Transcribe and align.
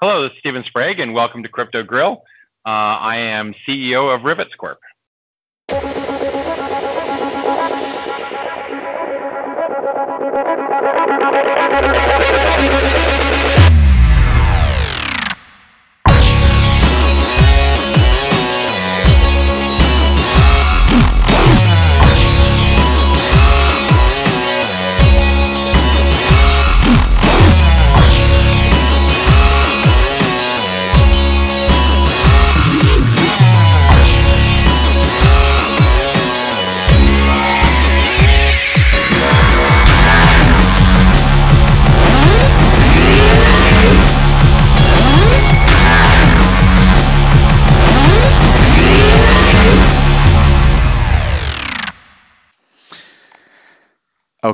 Hello, 0.00 0.22
this 0.22 0.30
is 0.30 0.38
Steven 0.38 0.62
Sprague, 0.62 1.00
and 1.00 1.12
welcome 1.12 1.42
to 1.42 1.48
Crypto 1.48 1.82
Grill. 1.82 2.22
Uh, 2.64 2.68
I 2.70 3.16
am 3.16 3.52
CEO 3.66 4.14
of 4.14 4.20
Rivetz 4.20 4.56
Corp. 4.56 4.78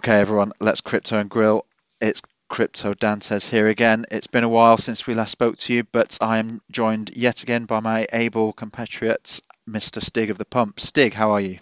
Okay, 0.05 0.21
everyone, 0.21 0.53
let's 0.61 0.83
crypto 0.83 1.19
and 1.19 1.31
grill. 1.31 1.65
It's 1.99 2.21
Crypto 2.51 2.93
Dantes 2.93 3.49
here 3.49 3.69
again. 3.69 4.05
It's 4.11 4.27
been 4.27 4.45
a 4.45 4.51
while 4.51 4.77
since 4.77 5.07
we 5.07 5.15
last 5.15 5.31
spoke 5.31 5.57
to 5.57 5.73
you, 5.73 5.85
but 5.85 6.19
I 6.21 6.37
am 6.37 6.61
joined 6.71 7.17
yet 7.17 7.43
again 7.43 7.65
by 7.65 7.81
my 7.81 8.07
able 8.13 8.53
compatriot, 8.53 9.41
Mr. 9.67 10.03
Stig 10.03 10.29
of 10.29 10.37
the 10.37 10.45
Pump. 10.45 10.79
Stig, 10.79 11.15
how 11.15 11.31
are 11.31 11.41
you? 11.41 11.59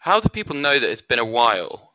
How 0.00 0.18
do 0.18 0.30
people 0.30 0.56
know 0.56 0.78
that 0.78 0.90
it's 0.90 1.02
been 1.02 1.18
a 1.18 1.26
while? 1.26 1.91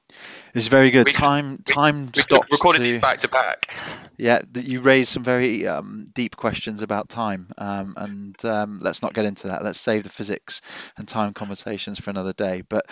It's 0.57 0.67
very 0.67 0.89
good. 0.91 1.05
We- 1.05 1.11
time 1.11 1.59
time 1.63 2.07
We 2.15 2.21
stops. 2.21 2.51
recorded 2.51 2.79
to- 2.79 2.83
these 2.83 2.97
back 2.97 3.19
to 3.21 3.27
back. 3.27 3.73
Yeah, 4.17 4.41
you 4.55 4.81
raised 4.81 5.09
some 5.09 5.23
very 5.23 5.67
um, 5.67 6.07
deep 6.15 6.35
questions 6.35 6.81
about 6.81 7.07
time, 7.07 7.51
um, 7.59 7.93
and 7.95 8.45
um, 8.45 8.79
let's 8.81 9.03
not 9.03 9.13
get 9.13 9.25
into 9.25 9.49
that. 9.49 9.63
Let's 9.63 9.79
save 9.79 10.01
the 10.03 10.09
physics 10.09 10.61
and 10.97 11.07
time 11.07 11.33
conversations 11.33 11.99
for 11.99 12.09
another 12.09 12.33
day. 12.33 12.63
But 12.67 12.85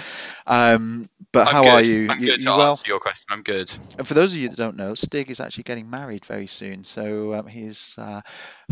um, 0.45 1.09
but 1.31 1.47
I'm 1.47 1.53
how 1.53 1.63
good. 1.63 1.69
are 1.73 1.81
you? 1.81 2.09
I'm 2.11 2.19
you, 2.19 2.27
good 2.27 2.39
you 2.41 2.45
to 2.45 2.51
well? 2.51 2.69
answer 2.69 2.87
your 2.87 2.99
question. 2.99 3.25
I'm 3.29 3.41
good. 3.41 3.75
And 3.97 4.07
for 4.07 4.13
those 4.13 4.33
of 4.33 4.37
you 4.39 4.49
that 4.49 4.57
don't 4.57 4.77
know, 4.77 4.93
Stig 4.93 5.31
is 5.31 5.39
actually 5.39 5.63
getting 5.63 5.89
married 5.89 6.25
very 6.25 6.45
soon, 6.45 6.83
so 6.83 7.33
um, 7.33 7.47
he's 7.47 7.95
uh, 7.97 8.21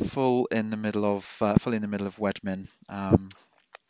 full 0.08 0.46
in 0.52 0.70
the 0.70 0.78
middle 0.78 1.06
of 1.06 1.38
uh, 1.42 1.56
full 1.56 1.74
in 1.74 1.82
the 1.82 1.88
middle 1.88 2.06
of 2.06 2.18
Wedmin. 2.18 2.68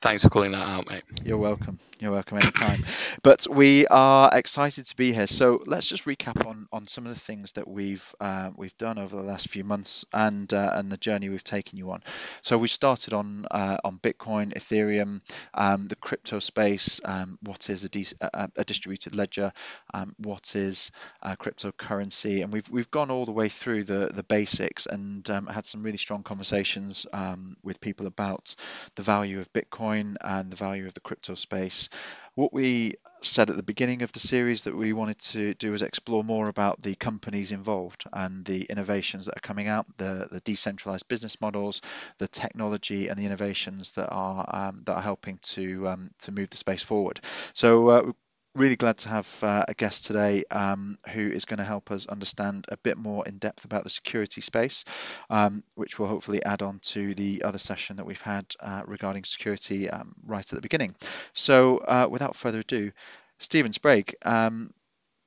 Thanks 0.03 0.21
for 0.21 0.29
calling 0.29 0.51
that 0.51 0.67
out, 0.67 0.89
mate. 0.89 1.05
you're 1.23 1.37
welcome. 1.37 1.79
You're 1.97 2.11
welcome 2.11 2.37
anytime. 2.37 2.83
but 3.23 3.47
we 3.49 3.87
are 3.87 4.29
excited 4.33 4.85
to 4.87 4.95
be 4.97 5.13
here. 5.13 5.27
So 5.27 5.63
let's 5.65 5.87
just 5.87 6.03
recap 6.03 6.45
on 6.45 6.67
on 6.73 6.87
some 6.87 7.05
of 7.05 7.13
the 7.13 7.19
things 7.19 7.53
that 7.53 7.65
we've 7.65 8.13
uh, 8.19 8.49
we've 8.57 8.77
done 8.77 8.97
over 8.97 9.15
the 9.15 9.21
last 9.21 9.47
few 9.47 9.63
months 9.63 10.03
and 10.11 10.53
uh, 10.53 10.71
and 10.73 10.91
the 10.91 10.97
journey 10.97 11.29
we've 11.29 11.41
taken 11.41 11.77
you 11.77 11.91
on. 11.91 12.03
So 12.41 12.57
we 12.57 12.67
started 12.67 13.13
on 13.13 13.45
uh, 13.49 13.77
on 13.85 13.97
Bitcoin, 13.99 14.53
Ethereum, 14.53 15.21
um, 15.53 15.87
the 15.87 15.95
crypto 15.95 16.39
space. 16.39 16.99
Um, 17.05 17.39
what 17.41 17.69
is 17.69 17.85
a, 17.85 17.89
de- 17.89 18.17
a, 18.19 18.49
a 18.57 18.65
distributed 18.65 19.15
ledger? 19.15 19.53
Um, 19.93 20.15
what 20.17 20.57
is 20.57 20.91
cryptocurrency? 21.25 22.43
And 22.43 22.51
we've 22.51 22.69
we've 22.69 22.91
gone 22.91 23.09
all 23.09 23.25
the 23.25 23.31
way 23.31 23.47
through 23.47 23.85
the 23.85 24.11
the 24.13 24.23
basics 24.23 24.85
and 24.85 25.29
um, 25.29 25.47
had 25.47 25.65
some 25.65 25.81
really 25.81 25.97
strong 25.97 26.23
conversations 26.23 27.07
um, 27.13 27.55
with 27.63 27.79
people 27.79 28.07
about 28.07 28.53
the 28.95 29.01
value 29.01 29.39
of 29.39 29.53
Bitcoin 29.53 29.92
and 29.95 30.51
the 30.51 30.55
value 30.55 30.87
of 30.87 30.93
the 30.93 30.99
crypto 30.99 31.35
space. 31.35 31.89
What 32.35 32.53
we 32.53 32.95
said 33.21 33.49
at 33.49 33.55
the 33.55 33.63
beginning 33.63 34.01
of 34.01 34.11
the 34.11 34.19
series 34.19 34.63
that 34.63 34.75
we 34.75 34.91
wanted 34.93 35.19
to 35.19 35.53
do 35.53 35.71
was 35.71 35.81
explore 35.81 36.23
more 36.23 36.49
about 36.49 36.81
the 36.81 36.95
companies 36.95 37.51
involved 37.51 38.03
and 38.11 38.43
the 38.43 38.63
innovations 38.63 39.25
that 39.25 39.37
are 39.37 39.47
coming 39.47 39.67
out, 39.67 39.85
the, 39.97 40.27
the 40.31 40.39
decentralized 40.41 41.07
business 41.07 41.39
models, 41.39 41.81
the 42.17 42.27
technology 42.27 43.07
and 43.07 43.17
the 43.17 43.25
innovations 43.25 43.93
that 43.93 44.09
are 44.09 44.45
um, 44.51 44.81
that 44.85 44.95
are 44.95 45.01
helping 45.01 45.37
to 45.43 45.87
um, 45.87 46.11
to 46.19 46.31
move 46.31 46.49
the 46.49 46.57
space 46.57 46.83
forward. 46.83 47.19
So 47.53 47.89
uh, 47.89 48.11
really 48.55 48.75
glad 48.75 48.97
to 48.99 49.09
have 49.09 49.43
uh, 49.43 49.65
a 49.67 49.73
guest 49.73 50.05
today 50.05 50.43
um, 50.51 50.97
who 51.11 51.27
is 51.27 51.45
going 51.45 51.57
to 51.57 51.63
help 51.63 51.91
us 51.91 52.05
understand 52.05 52.65
a 52.69 52.77
bit 52.77 52.97
more 52.97 53.25
in 53.25 53.37
depth 53.37 53.65
about 53.65 53.83
the 53.83 53.89
security 53.89 54.41
space, 54.41 54.85
um, 55.29 55.63
which 55.75 55.97
will 55.97 56.07
hopefully 56.07 56.43
add 56.43 56.61
on 56.61 56.79
to 56.79 57.13
the 57.15 57.43
other 57.43 57.57
session 57.57 57.97
that 57.97 58.05
we've 58.05 58.21
had 58.21 58.45
uh, 58.59 58.81
regarding 58.85 59.23
security 59.23 59.89
um, 59.89 60.13
right 60.25 60.45
at 60.45 60.55
the 60.55 60.61
beginning. 60.61 60.95
So, 61.33 61.77
uh, 61.77 62.07
without 62.09 62.35
further 62.35 62.59
ado, 62.59 62.91
Steven 63.39 63.73
Sprague, 63.73 64.15
um, 64.23 64.71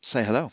say 0.03 0.22
hello. 0.22 0.50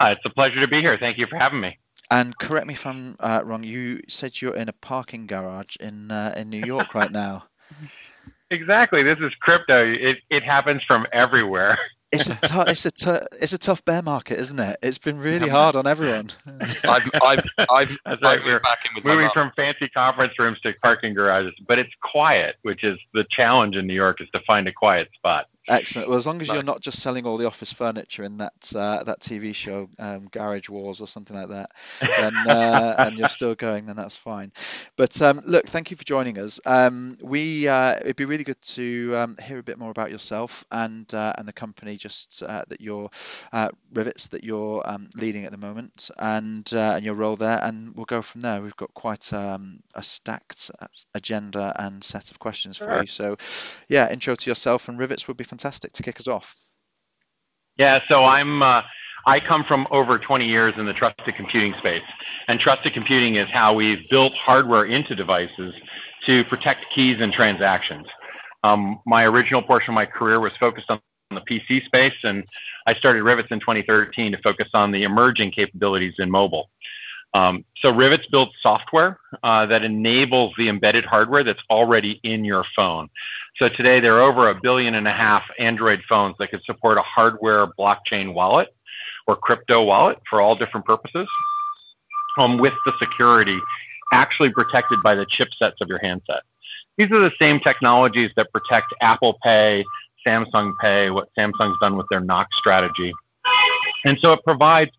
It's 0.00 0.24
a 0.24 0.30
pleasure 0.30 0.60
to 0.60 0.68
be 0.68 0.80
here. 0.80 0.96
Thank 0.98 1.18
you 1.18 1.26
for 1.26 1.36
having 1.36 1.60
me. 1.60 1.78
And 2.10 2.36
correct 2.38 2.66
me 2.66 2.74
if 2.74 2.86
I'm 2.86 3.16
uh, 3.18 3.42
wrong. 3.44 3.64
You 3.64 4.02
said 4.08 4.40
you're 4.40 4.54
in 4.54 4.68
a 4.68 4.72
parking 4.72 5.26
garage 5.26 5.76
in 5.76 6.10
uh, 6.10 6.32
in 6.36 6.48
New 6.48 6.64
York 6.64 6.94
right 6.94 7.10
now. 7.10 7.46
Exactly. 8.50 9.02
This 9.02 9.18
is 9.20 9.32
crypto. 9.40 9.84
It, 9.84 10.18
it 10.30 10.42
happens 10.42 10.82
from 10.84 11.06
everywhere. 11.12 11.78
It's 12.10 12.30
a 12.30 12.38
it's 12.66 13.06
a 13.06 13.26
it's 13.38 13.52
a 13.52 13.58
tough 13.58 13.84
bear 13.84 14.00
market, 14.00 14.38
isn't 14.38 14.58
it? 14.58 14.78
It's 14.82 14.96
been 14.96 15.18
really 15.18 15.50
hard 15.50 15.76
on 15.76 15.86
everyone. 15.86 16.30
I've, 16.84 17.10
I've, 17.22 17.44
I've, 17.68 17.96
I've 18.06 18.22
right. 18.22 18.42
We're 18.42 18.52
moved 18.52 18.64
back 18.64 18.86
in 18.86 18.94
with 18.94 19.04
moving 19.04 19.28
from 19.34 19.52
fancy 19.54 19.90
conference 19.90 20.38
rooms 20.38 20.58
to 20.60 20.72
parking 20.82 21.12
garages, 21.12 21.52
but 21.66 21.78
it's 21.78 21.92
quiet, 22.00 22.56
which 22.62 22.82
is 22.82 22.98
the 23.12 23.26
challenge 23.28 23.76
in 23.76 23.86
New 23.86 23.92
York 23.92 24.22
is 24.22 24.28
to 24.30 24.40
find 24.46 24.66
a 24.66 24.72
quiet 24.72 25.10
spot. 25.16 25.48
Excellent. 25.68 26.08
Well, 26.08 26.16
as 26.16 26.26
long 26.26 26.40
as 26.40 26.48
you're 26.48 26.62
not 26.62 26.80
just 26.80 27.00
selling 27.02 27.26
all 27.26 27.36
the 27.36 27.46
office 27.46 27.72
furniture 27.72 28.24
in 28.24 28.38
that 28.38 28.72
uh, 28.74 29.04
that 29.04 29.20
TV 29.20 29.54
show, 29.54 29.90
um, 29.98 30.28
Garage 30.30 30.70
Wars 30.70 31.02
or 31.02 31.06
something 31.06 31.36
like 31.36 31.50
that, 31.50 31.70
then 32.00 32.34
uh, 32.48 32.94
and 32.98 33.18
you're 33.18 33.28
still 33.28 33.54
going, 33.54 33.84
then 33.84 33.96
that's 33.96 34.16
fine. 34.16 34.50
But 34.96 35.20
um, 35.20 35.42
look, 35.44 35.66
thank 35.66 35.90
you 35.90 35.98
for 35.98 36.04
joining 36.04 36.38
us. 36.38 36.58
Um, 36.64 37.18
we 37.22 37.68
uh, 37.68 37.96
it'd 38.00 38.16
be 38.16 38.24
really 38.24 38.44
good 38.44 38.60
to 38.62 39.14
um, 39.16 39.36
hear 39.36 39.58
a 39.58 39.62
bit 39.62 39.78
more 39.78 39.90
about 39.90 40.10
yourself 40.10 40.64
and 40.72 41.12
uh, 41.12 41.34
and 41.36 41.46
the 41.46 41.52
company 41.52 41.98
just 41.98 42.42
uh, 42.42 42.64
that 42.68 42.80
you're 42.80 43.10
uh, 43.52 43.68
Rivetz 43.92 44.30
that 44.30 44.44
you're 44.44 44.82
um, 44.88 45.10
leading 45.16 45.44
at 45.44 45.52
the 45.52 45.58
moment 45.58 46.10
and 46.18 46.68
uh, 46.74 46.94
and 46.96 47.04
your 47.04 47.14
role 47.14 47.36
there, 47.36 47.60
and 47.62 47.94
we'll 47.94 48.06
go 48.06 48.22
from 48.22 48.40
there. 48.40 48.62
We've 48.62 48.76
got 48.76 48.94
quite 48.94 49.34
um, 49.34 49.80
a 49.94 50.02
stacked 50.02 50.70
agenda 51.14 51.74
and 51.78 52.02
set 52.02 52.30
of 52.30 52.38
questions 52.38 52.78
for 52.78 53.00
you. 53.00 53.06
So 53.06 53.36
yeah, 53.86 54.10
intro 54.10 54.34
to 54.34 54.50
yourself 54.50 54.88
and 54.88 54.98
Rivetz 54.98 55.28
would 55.28 55.36
be 55.36 55.44
fantastic 55.44 55.57
to 55.58 56.02
kick 56.02 56.18
us 56.18 56.28
off. 56.28 56.56
Yeah, 57.76 58.00
so 58.08 58.24
I'm 58.24 58.62
uh, 58.62 58.82
I 59.26 59.40
come 59.40 59.64
from 59.64 59.86
over 59.90 60.18
20 60.18 60.46
years 60.46 60.74
in 60.76 60.86
the 60.86 60.92
trusted 60.92 61.34
computing 61.36 61.74
space, 61.78 62.02
and 62.48 62.58
trusted 62.58 62.92
computing 62.94 63.36
is 63.36 63.48
how 63.50 63.74
we've 63.74 64.08
built 64.08 64.32
hardware 64.34 64.84
into 64.84 65.14
devices 65.14 65.74
to 66.26 66.44
protect 66.44 66.86
keys 66.94 67.18
and 67.20 67.32
transactions. 67.32 68.06
Um, 68.64 69.00
my 69.06 69.24
original 69.24 69.62
portion 69.62 69.90
of 69.90 69.94
my 69.94 70.06
career 70.06 70.40
was 70.40 70.52
focused 70.58 70.90
on 70.90 71.00
the 71.30 71.40
PC 71.40 71.84
space, 71.84 72.14
and 72.24 72.44
I 72.86 72.94
started 72.94 73.22
Rivetz 73.22 73.52
in 73.52 73.60
2013 73.60 74.32
to 74.32 74.38
focus 74.38 74.68
on 74.74 74.92
the 74.92 75.02
emerging 75.02 75.50
capabilities 75.52 76.14
in 76.18 76.30
mobile. 76.30 76.70
Um, 77.34 77.64
so 77.82 77.92
Rivetz 77.92 78.30
builds 78.30 78.52
software 78.62 79.18
uh, 79.42 79.66
that 79.66 79.84
enables 79.84 80.54
the 80.56 80.68
embedded 80.68 81.04
hardware 81.04 81.44
that's 81.44 81.62
already 81.70 82.20
in 82.22 82.44
your 82.44 82.64
phone. 82.74 83.08
So 83.56 83.68
today 83.68 84.00
there 84.00 84.16
are 84.18 84.22
over 84.22 84.48
a 84.48 84.54
billion 84.54 84.94
and 84.94 85.06
a 85.06 85.12
half 85.12 85.42
Android 85.58 86.02
phones 86.08 86.36
that 86.38 86.50
could 86.50 86.62
support 86.64 86.96
a 86.96 87.02
hardware 87.02 87.66
blockchain 87.78 88.32
wallet 88.32 88.74
or 89.26 89.36
crypto 89.36 89.82
wallet 89.82 90.18
for 90.28 90.40
all 90.40 90.56
different 90.56 90.86
purposes, 90.86 91.28
um, 92.38 92.56
with 92.58 92.72
the 92.86 92.92
security 92.98 93.58
actually 94.12 94.50
protected 94.50 95.02
by 95.02 95.14
the 95.14 95.26
chipsets 95.26 95.80
of 95.80 95.88
your 95.88 95.98
handset. 95.98 96.42
These 96.96 97.12
are 97.12 97.20
the 97.20 97.32
same 97.38 97.60
technologies 97.60 98.30
that 98.36 98.50
protect 98.52 98.94
Apple 99.00 99.38
Pay, 99.42 99.84
Samsung 100.26 100.72
Pay, 100.80 101.10
what 101.10 101.28
Samsung's 101.36 101.78
done 101.80 101.96
with 101.96 102.06
their 102.08 102.20
Knox 102.20 102.56
strategy. 102.56 103.12
And 104.04 104.18
so 104.20 104.32
it 104.32 104.40
provides 104.44 104.90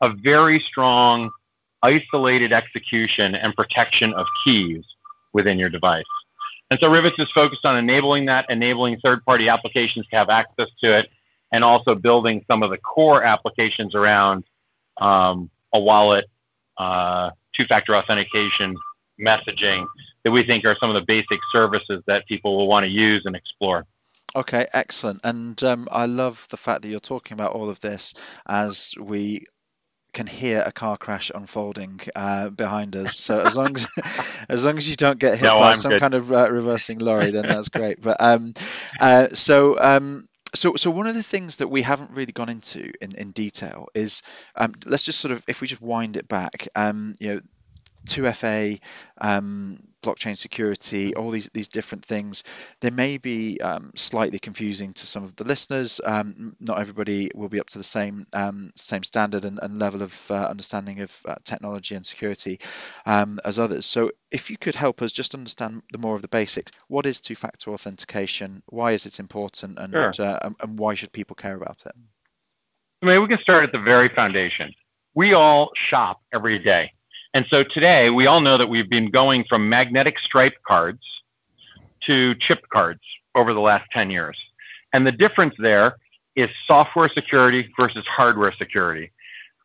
a 0.00 0.08
very 0.08 0.60
strong 0.60 1.30
isolated 1.84 2.52
execution 2.52 3.34
and 3.34 3.54
protection 3.54 4.14
of 4.14 4.26
keys 4.42 4.84
within 5.32 5.58
your 5.58 5.68
device. 5.68 6.04
And 6.70 6.80
so 6.80 6.90
Rivetz 6.90 7.20
is 7.20 7.30
focused 7.34 7.64
on 7.66 7.76
enabling 7.76 8.26
that, 8.26 8.46
enabling 8.48 9.00
third-party 9.00 9.48
applications 9.48 10.06
to 10.08 10.16
have 10.16 10.30
access 10.30 10.68
to 10.82 10.98
it, 10.98 11.10
and 11.52 11.62
also 11.62 11.94
building 11.94 12.44
some 12.48 12.62
of 12.62 12.70
the 12.70 12.78
core 12.78 13.22
applications 13.22 13.94
around 13.94 14.44
um, 14.96 15.50
a 15.72 15.78
wallet, 15.78 16.24
uh, 16.78 17.30
two-factor 17.52 17.94
authentication, 17.94 18.76
messaging 19.20 19.86
that 20.24 20.32
we 20.32 20.42
think 20.42 20.64
are 20.64 20.76
some 20.80 20.90
of 20.90 20.94
the 20.94 21.06
basic 21.06 21.38
services 21.52 22.02
that 22.06 22.26
people 22.26 22.56
will 22.56 22.66
want 22.66 22.84
to 22.84 22.90
use 22.90 23.22
and 23.26 23.36
explore. 23.36 23.84
Okay, 24.34 24.66
excellent. 24.72 25.20
And 25.22 25.62
um, 25.62 25.86
I 25.92 26.06
love 26.06 26.48
the 26.50 26.56
fact 26.56 26.82
that 26.82 26.88
you're 26.88 26.98
talking 26.98 27.34
about 27.34 27.52
all 27.52 27.68
of 27.68 27.78
this 27.78 28.14
as 28.48 28.94
we 28.98 29.44
can 30.14 30.26
hear 30.26 30.62
a 30.64 30.72
car 30.72 30.96
crash 30.96 31.30
unfolding 31.34 32.00
uh, 32.16 32.48
behind 32.48 32.96
us. 32.96 33.18
So 33.18 33.40
as 33.40 33.56
long 33.56 33.74
as 33.76 33.86
as 34.48 34.64
long 34.64 34.78
as 34.78 34.88
you 34.88 34.96
don't 34.96 35.18
get 35.18 35.38
hit 35.38 35.46
no, 35.46 35.58
by 35.58 35.70
I'm 35.70 35.76
some 35.76 35.92
good. 35.92 36.00
kind 36.00 36.14
of 36.14 36.32
uh, 36.32 36.50
reversing 36.50 36.98
lorry, 36.98 37.30
then 37.32 37.46
that's 37.46 37.68
great. 37.68 38.00
But 38.00 38.16
um, 38.20 38.54
uh, 38.98 39.28
so 39.34 39.78
um, 39.78 40.28
so, 40.54 40.76
so 40.76 40.90
one 40.90 41.06
of 41.06 41.14
the 41.14 41.22
things 41.22 41.58
that 41.58 41.68
we 41.68 41.82
haven't 41.82 42.12
really 42.12 42.32
gone 42.32 42.48
into 42.48 42.92
in, 43.00 43.14
in 43.16 43.32
detail 43.32 43.88
is 43.94 44.22
um, 44.54 44.72
let's 44.86 45.04
just 45.04 45.20
sort 45.20 45.32
of 45.32 45.44
if 45.48 45.60
we 45.60 45.66
just 45.66 45.82
wind 45.82 46.16
it 46.16 46.28
back, 46.28 46.68
um, 46.74 47.14
you 47.18 47.34
know, 47.34 47.40
2FA, 48.06 48.80
um, 49.18 49.78
blockchain 50.04 50.36
security, 50.36 51.14
all 51.14 51.30
these 51.30 51.48
these 51.52 51.68
different 51.68 52.04
things. 52.04 52.44
They 52.80 52.90
may 52.90 53.16
be 53.16 53.60
um, 53.60 53.92
slightly 53.96 54.38
confusing 54.38 54.92
to 54.94 55.06
some 55.06 55.24
of 55.24 55.34
the 55.36 55.44
listeners. 55.44 56.00
Um, 56.04 56.56
not 56.60 56.78
everybody 56.78 57.30
will 57.34 57.48
be 57.48 57.60
up 57.60 57.70
to 57.70 57.78
the 57.78 57.84
same 57.84 58.26
um, 58.32 58.70
same 58.74 59.02
standard 59.02 59.44
and, 59.44 59.58
and 59.60 59.78
level 59.78 60.02
of 60.02 60.30
uh, 60.30 60.34
understanding 60.34 61.00
of 61.00 61.20
uh, 61.24 61.36
technology 61.44 61.94
and 61.94 62.04
security 62.04 62.60
um, 63.06 63.40
as 63.44 63.58
others. 63.58 63.86
So, 63.86 64.10
if 64.30 64.50
you 64.50 64.58
could 64.58 64.74
help 64.74 65.02
us 65.02 65.12
just 65.12 65.34
understand 65.34 65.82
the 65.90 65.98
more 65.98 66.14
of 66.14 66.22
the 66.22 66.28
basics, 66.28 66.72
what 66.88 67.06
is 67.06 67.20
two-factor 67.20 67.70
authentication? 67.70 68.62
Why 68.66 68.92
is 68.92 69.06
it 69.06 69.18
important, 69.18 69.78
and 69.78 69.92
sure. 69.92 70.12
uh, 70.18 70.50
and 70.60 70.78
why 70.78 70.94
should 70.94 71.12
people 71.12 71.36
care 71.36 71.56
about 71.56 71.84
it? 71.86 71.92
I 73.02 73.06
mean, 73.06 73.20
we 73.20 73.28
can 73.28 73.38
start 73.38 73.64
at 73.64 73.72
the 73.72 73.78
very 73.78 74.08
foundation. 74.08 74.72
We 75.14 75.34
all 75.34 75.70
shop 75.90 76.20
every 76.32 76.58
day 76.58 76.92
and 77.34 77.44
so 77.50 77.64
today, 77.64 78.10
we 78.10 78.28
all 78.28 78.40
know 78.40 78.56
that 78.56 78.68
we've 78.68 78.88
been 78.88 79.10
going 79.10 79.44
from 79.48 79.68
magnetic 79.68 80.20
stripe 80.20 80.54
cards 80.64 81.02
to 82.02 82.36
chip 82.36 82.68
cards 82.72 83.00
over 83.34 83.52
the 83.52 83.60
last 83.60 83.90
10 83.90 84.10
years. 84.10 84.38
And 84.92 85.04
the 85.04 85.12
difference 85.12 85.56
there 85.58 85.96
is 86.36 86.48
software 86.64 87.08
security 87.08 87.72
versus 87.78 88.06
hardware 88.06 88.52
security. 88.52 89.10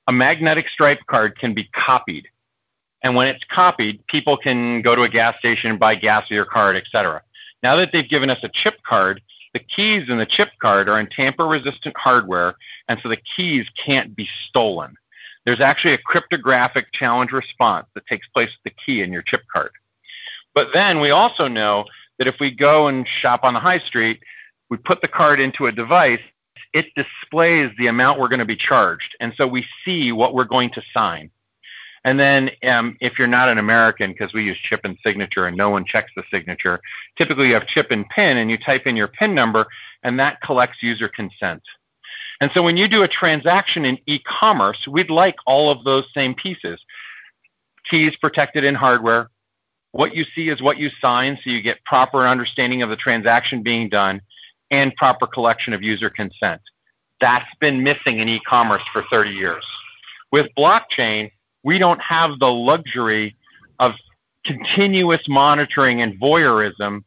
A 0.07 0.11
magnetic 0.11 0.67
stripe 0.67 1.01
card 1.07 1.37
can 1.37 1.53
be 1.53 1.65
copied. 1.65 2.27
And 3.03 3.15
when 3.15 3.27
it's 3.27 3.43
copied, 3.51 4.05
people 4.07 4.35
can 4.35 4.81
go 4.81 4.95
to 4.95 5.03
a 5.03 5.09
gas 5.09 5.37
station 5.37 5.69
and 5.69 5.79
buy 5.79 5.93
gas 5.93 6.23
with 6.23 6.35
your 6.35 6.45
card, 6.45 6.75
etc. 6.75 7.21
Now 7.61 7.75
that 7.75 7.91
they've 7.93 8.09
given 8.09 8.31
us 8.31 8.39
a 8.41 8.49
chip 8.49 8.81
card, 8.81 9.21
the 9.53 9.59
keys 9.59 10.09
in 10.09 10.17
the 10.17 10.25
chip 10.25 10.49
card 10.59 10.89
are 10.89 10.99
in 10.99 11.07
tamper 11.07 11.45
resistant 11.45 11.95
hardware, 11.97 12.55
and 12.87 12.99
so 13.01 13.09
the 13.09 13.17
keys 13.17 13.67
can't 13.85 14.15
be 14.15 14.27
stolen. 14.47 14.95
There's 15.49 15.61
actually 15.61 15.95
a 15.95 15.97
cryptographic 15.97 16.91
challenge 16.91 17.31
response 17.31 17.87
that 17.95 18.05
takes 18.05 18.27
place 18.27 18.49
with 18.49 18.71
the 18.71 18.83
key 18.85 19.01
in 19.01 19.11
your 19.11 19.23
chip 19.23 19.41
card. 19.51 19.71
But 20.53 20.73
then 20.73 20.99
we 20.99 21.09
also 21.09 21.47
know 21.47 21.85
that 22.19 22.27
if 22.27 22.35
we 22.39 22.51
go 22.51 22.87
and 22.87 23.07
shop 23.07 23.39
on 23.41 23.55
the 23.55 23.59
high 23.59 23.79
street, 23.79 24.21
we 24.69 24.77
put 24.77 25.01
the 25.01 25.07
card 25.07 25.39
into 25.39 25.65
a 25.65 25.71
device, 25.71 26.21
it 26.71 26.85
displays 26.95 27.71
the 27.79 27.87
amount 27.87 28.19
we're 28.19 28.27
going 28.27 28.41
to 28.41 28.45
be 28.45 28.57
charged. 28.57 29.17
And 29.19 29.33
so 29.37 29.47
we 29.47 29.65
see 29.83 30.11
what 30.11 30.35
we're 30.35 30.43
going 30.43 30.69
to 30.73 30.83
sign. 30.93 31.31
And 32.03 32.19
then 32.19 32.51
um, 32.63 32.95
if 33.01 33.17
you're 33.17 33.27
not 33.27 33.49
an 33.49 33.57
American, 33.57 34.11
because 34.11 34.31
we 34.31 34.43
use 34.43 34.59
chip 34.59 34.81
and 34.83 34.99
signature 35.03 35.47
and 35.47 35.57
no 35.57 35.71
one 35.71 35.83
checks 35.83 36.11
the 36.15 36.21
signature, 36.29 36.79
typically 37.17 37.47
you 37.47 37.53
have 37.55 37.65
chip 37.65 37.89
and 37.89 38.07
pin 38.07 38.37
and 38.37 38.51
you 38.51 38.59
type 38.59 38.85
in 38.85 38.95
your 38.95 39.07
pin 39.07 39.33
number 39.33 39.65
and 40.03 40.19
that 40.19 40.41
collects 40.41 40.83
user 40.83 41.09
consent. 41.09 41.63
And 42.41 42.51
so 42.53 42.63
when 42.63 42.77
you 42.77 42.87
do 42.87 43.03
a 43.03 43.07
transaction 43.07 43.85
in 43.85 43.97
e-commerce, 44.05 44.87
we'd 44.87 45.09
like 45.09 45.35
all 45.45 45.71
of 45.71 45.83
those 45.83 46.05
same 46.15 46.35
pieces. 46.35 46.79
Keys 47.89 48.15
protected 48.15 48.63
in 48.63 48.75
hardware. 48.75 49.29
What 49.91 50.15
you 50.15 50.25
see 50.35 50.49
is 50.49 50.61
what 50.61 50.77
you 50.77 50.89
sign, 51.01 51.37
so 51.43 51.49
you 51.49 51.61
get 51.61 51.83
proper 51.83 52.25
understanding 52.25 52.81
of 52.81 52.89
the 52.89 52.95
transaction 52.95 53.63
being 53.63 53.89
done 53.89 54.21
and 54.71 54.95
proper 54.95 55.27
collection 55.27 55.73
of 55.73 55.81
user 55.81 56.09
consent. 56.09 56.61
That's 57.19 57.49
been 57.59 57.83
missing 57.83 58.19
in 58.19 58.29
e-commerce 58.29 58.83
for 58.93 59.03
30 59.11 59.31
years. 59.31 59.65
With 60.31 60.47
blockchain, 60.57 61.31
we 61.63 61.77
don't 61.79 62.01
have 62.01 62.39
the 62.39 62.51
luxury 62.51 63.35
of 63.79 63.93
continuous 64.45 65.27
monitoring 65.27 66.01
and 66.01 66.19
voyeurism 66.19 67.03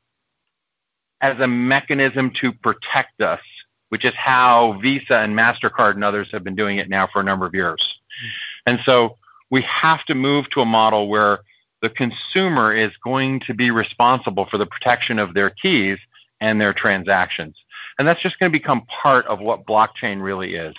as 1.20 1.38
a 1.38 1.46
mechanism 1.46 2.32
to 2.32 2.52
protect 2.52 3.22
us 3.22 3.40
which 3.92 4.06
is 4.06 4.14
how 4.16 4.78
Visa 4.80 5.18
and 5.18 5.36
MasterCard 5.36 5.96
and 5.96 6.02
others 6.02 6.30
have 6.32 6.42
been 6.42 6.54
doing 6.54 6.78
it 6.78 6.88
now 6.88 7.06
for 7.06 7.20
a 7.20 7.22
number 7.22 7.44
of 7.44 7.54
years. 7.54 7.98
And 8.64 8.78
so 8.86 9.18
we 9.50 9.60
have 9.68 10.02
to 10.06 10.14
move 10.14 10.48
to 10.52 10.62
a 10.62 10.64
model 10.64 11.08
where 11.08 11.40
the 11.82 11.90
consumer 11.90 12.74
is 12.74 12.90
going 13.04 13.40
to 13.40 13.52
be 13.52 13.70
responsible 13.70 14.46
for 14.46 14.56
the 14.56 14.64
protection 14.64 15.18
of 15.18 15.34
their 15.34 15.50
keys 15.50 15.98
and 16.40 16.58
their 16.58 16.72
transactions. 16.72 17.54
And 17.98 18.08
that's 18.08 18.22
just 18.22 18.38
going 18.38 18.50
to 18.50 18.58
become 18.58 18.86
part 18.86 19.26
of 19.26 19.40
what 19.40 19.66
blockchain 19.66 20.22
really 20.22 20.54
is. 20.54 20.74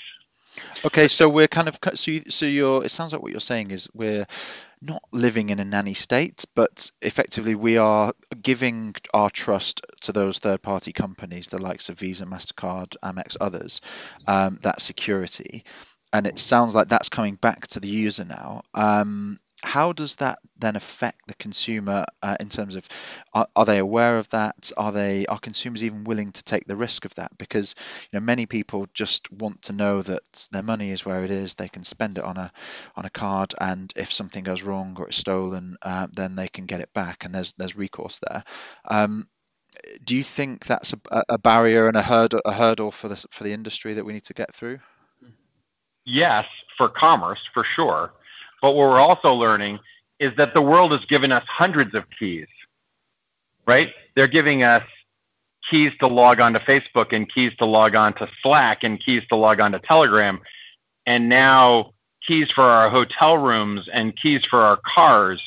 Okay, 0.84 1.08
so 1.08 1.30
we're 1.30 1.48
kind 1.48 1.68
of 1.68 1.78
so 1.94 2.10
you, 2.10 2.24
so 2.30 2.48
you're. 2.48 2.84
It 2.84 2.90
sounds 2.90 3.14
like 3.14 3.22
what 3.22 3.32
you're 3.32 3.42
saying 3.42 3.70
is 3.70 3.88
we're 3.94 4.26
not 4.84 5.04
living 5.12 5.50
in 5.50 5.60
a 5.60 5.66
nanny 5.66 5.94
state, 5.94 6.46
but 6.56 6.92
effectively 7.02 7.56
we 7.56 7.78
are 7.78 8.14
giving 8.42 8.96
our 9.14 9.30
trust 9.30 9.82
to 10.02 10.12
those 10.12 10.40
third-party 10.40 10.92
companies, 10.92 11.48
the 11.48 11.62
likes 11.62 11.90
of 11.90 12.00
Visa, 12.00 12.26
Mastercard, 12.26 12.96
Amex, 13.04 13.38
others, 13.40 13.82
um, 14.28 14.60
that 14.64 14.82
security, 14.82 15.64
and 16.12 16.28
it 16.28 16.38
sounds 16.38 16.76
like 16.76 16.90
that's 16.90 17.10
coming 17.10 17.36
back 17.36 17.68
to 17.68 17.80
the 17.80 17.88
user 17.88 18.26
now. 18.26 18.62
Um, 18.74 19.40
how 19.64 19.94
does 19.94 20.18
that 20.18 20.40
then 20.60 20.76
affect 20.76 21.26
the 21.28 21.34
consumer 21.36 22.06
uh, 22.22 22.36
in 22.40 22.50
terms 22.50 22.76
of 22.76 22.88
are, 23.34 23.48
are, 23.56 23.66
they 23.66 23.78
aware 23.78 24.18
of 24.18 24.30
that? 24.30 24.72
Are 24.76 24.92
they 24.92 25.26
are 25.26 25.40
consumers 25.40 25.84
even 25.84 26.04
willing 26.04 26.34
to 26.34 26.44
take 26.44 26.68
the 26.68 26.76
risk 26.76 27.06
of 27.06 27.16
that? 27.16 27.38
Because 27.38 27.74
you 28.12 28.20
know 28.20 28.26
many 28.26 28.46
people 28.46 28.88
just 28.94 29.32
want 29.32 29.64
to 29.64 29.74
know 29.74 30.02
that 30.02 30.48
their 30.52 30.64
money 30.64 30.92
is 30.92 31.06
where 31.06 31.24
it 31.24 31.32
is 31.32 31.54
they 31.54 31.70
can 31.70 31.86
spend 31.86 32.18
it 32.18 32.26
on 32.26 32.38
a 32.38 32.52
on 32.96 33.06
a 33.06 33.10
card 33.10 33.54
and 33.60 33.92
if 33.96 34.12
something 34.12 34.44
goes 34.44 34.64
wrong 34.64 34.98
or 35.00 35.08
it's 35.08 35.18
stolen 35.18 35.78
uh, 35.82 36.08
then 36.12 36.36
they 36.36 36.50
can 36.50 36.66
get 36.66 36.82
it 36.82 36.94
back 36.94 37.24
and 37.24 37.34
there's 37.34 37.54
there's 37.54 37.76
recourse 37.76 38.20
there. 38.28 38.44
Um, 38.86 39.28
do 40.04 40.16
you 40.16 40.24
think 40.24 40.66
that's 40.66 40.94
a, 41.10 41.24
a 41.30 41.38
barrier 41.38 41.88
and 41.88 41.96
a 41.96 42.02
hurdle 42.02 42.42
a 42.44 42.52
hurdle 42.52 42.92
for 42.92 43.08
the 43.08 43.16
for 43.32 43.46
the 43.46 43.54
industry 43.54 43.94
that 43.94 44.06
we 44.06 44.14
need 44.14 44.26
to 44.26 44.34
get 44.34 44.54
through? 44.54 44.80
Yes 46.06 46.46
for 46.78 46.90
commerce 46.90 47.40
for 47.54 47.66
sure 47.76 48.12
but 48.64 48.72
what 48.72 48.92
we're 48.92 49.02
also 49.02 49.34
learning 49.34 49.80
is 50.20 50.32
that 50.38 50.54
the 50.54 50.62
world 50.62 50.94
has 50.94 51.04
given 51.10 51.34
us 51.34 51.44
hundreds 51.46 51.94
of 51.94 52.06
keys, 52.18 52.48
right? 53.68 53.90
They're 54.16 54.28
giving 54.28 54.64
us 54.64 54.84
keys 55.70 55.92
to 56.00 56.08
log 56.08 56.40
on 56.40 56.54
to 56.54 56.60
Facebook 56.60 57.12
and 57.12 57.30
keys 57.32 57.52
to 57.58 57.66
log 57.66 57.94
on 57.94 58.14
to 58.14 58.30
Slack 58.42 58.86
and 58.86 59.04
keys 59.04 59.24
to 59.28 59.36
log 59.36 59.60
on 59.60 59.74
to 59.74 59.80
Telegram. 59.80 60.40
And 61.06 61.28
now 61.28 61.92
keys 62.26 62.52
for 62.52 62.64
our 62.64 62.90
hotel 62.90 63.38
rooms 63.38 63.90
and 63.92 64.16
keys 64.16 64.46
for 64.46 64.62
our 64.62 64.78
cars. 64.78 65.44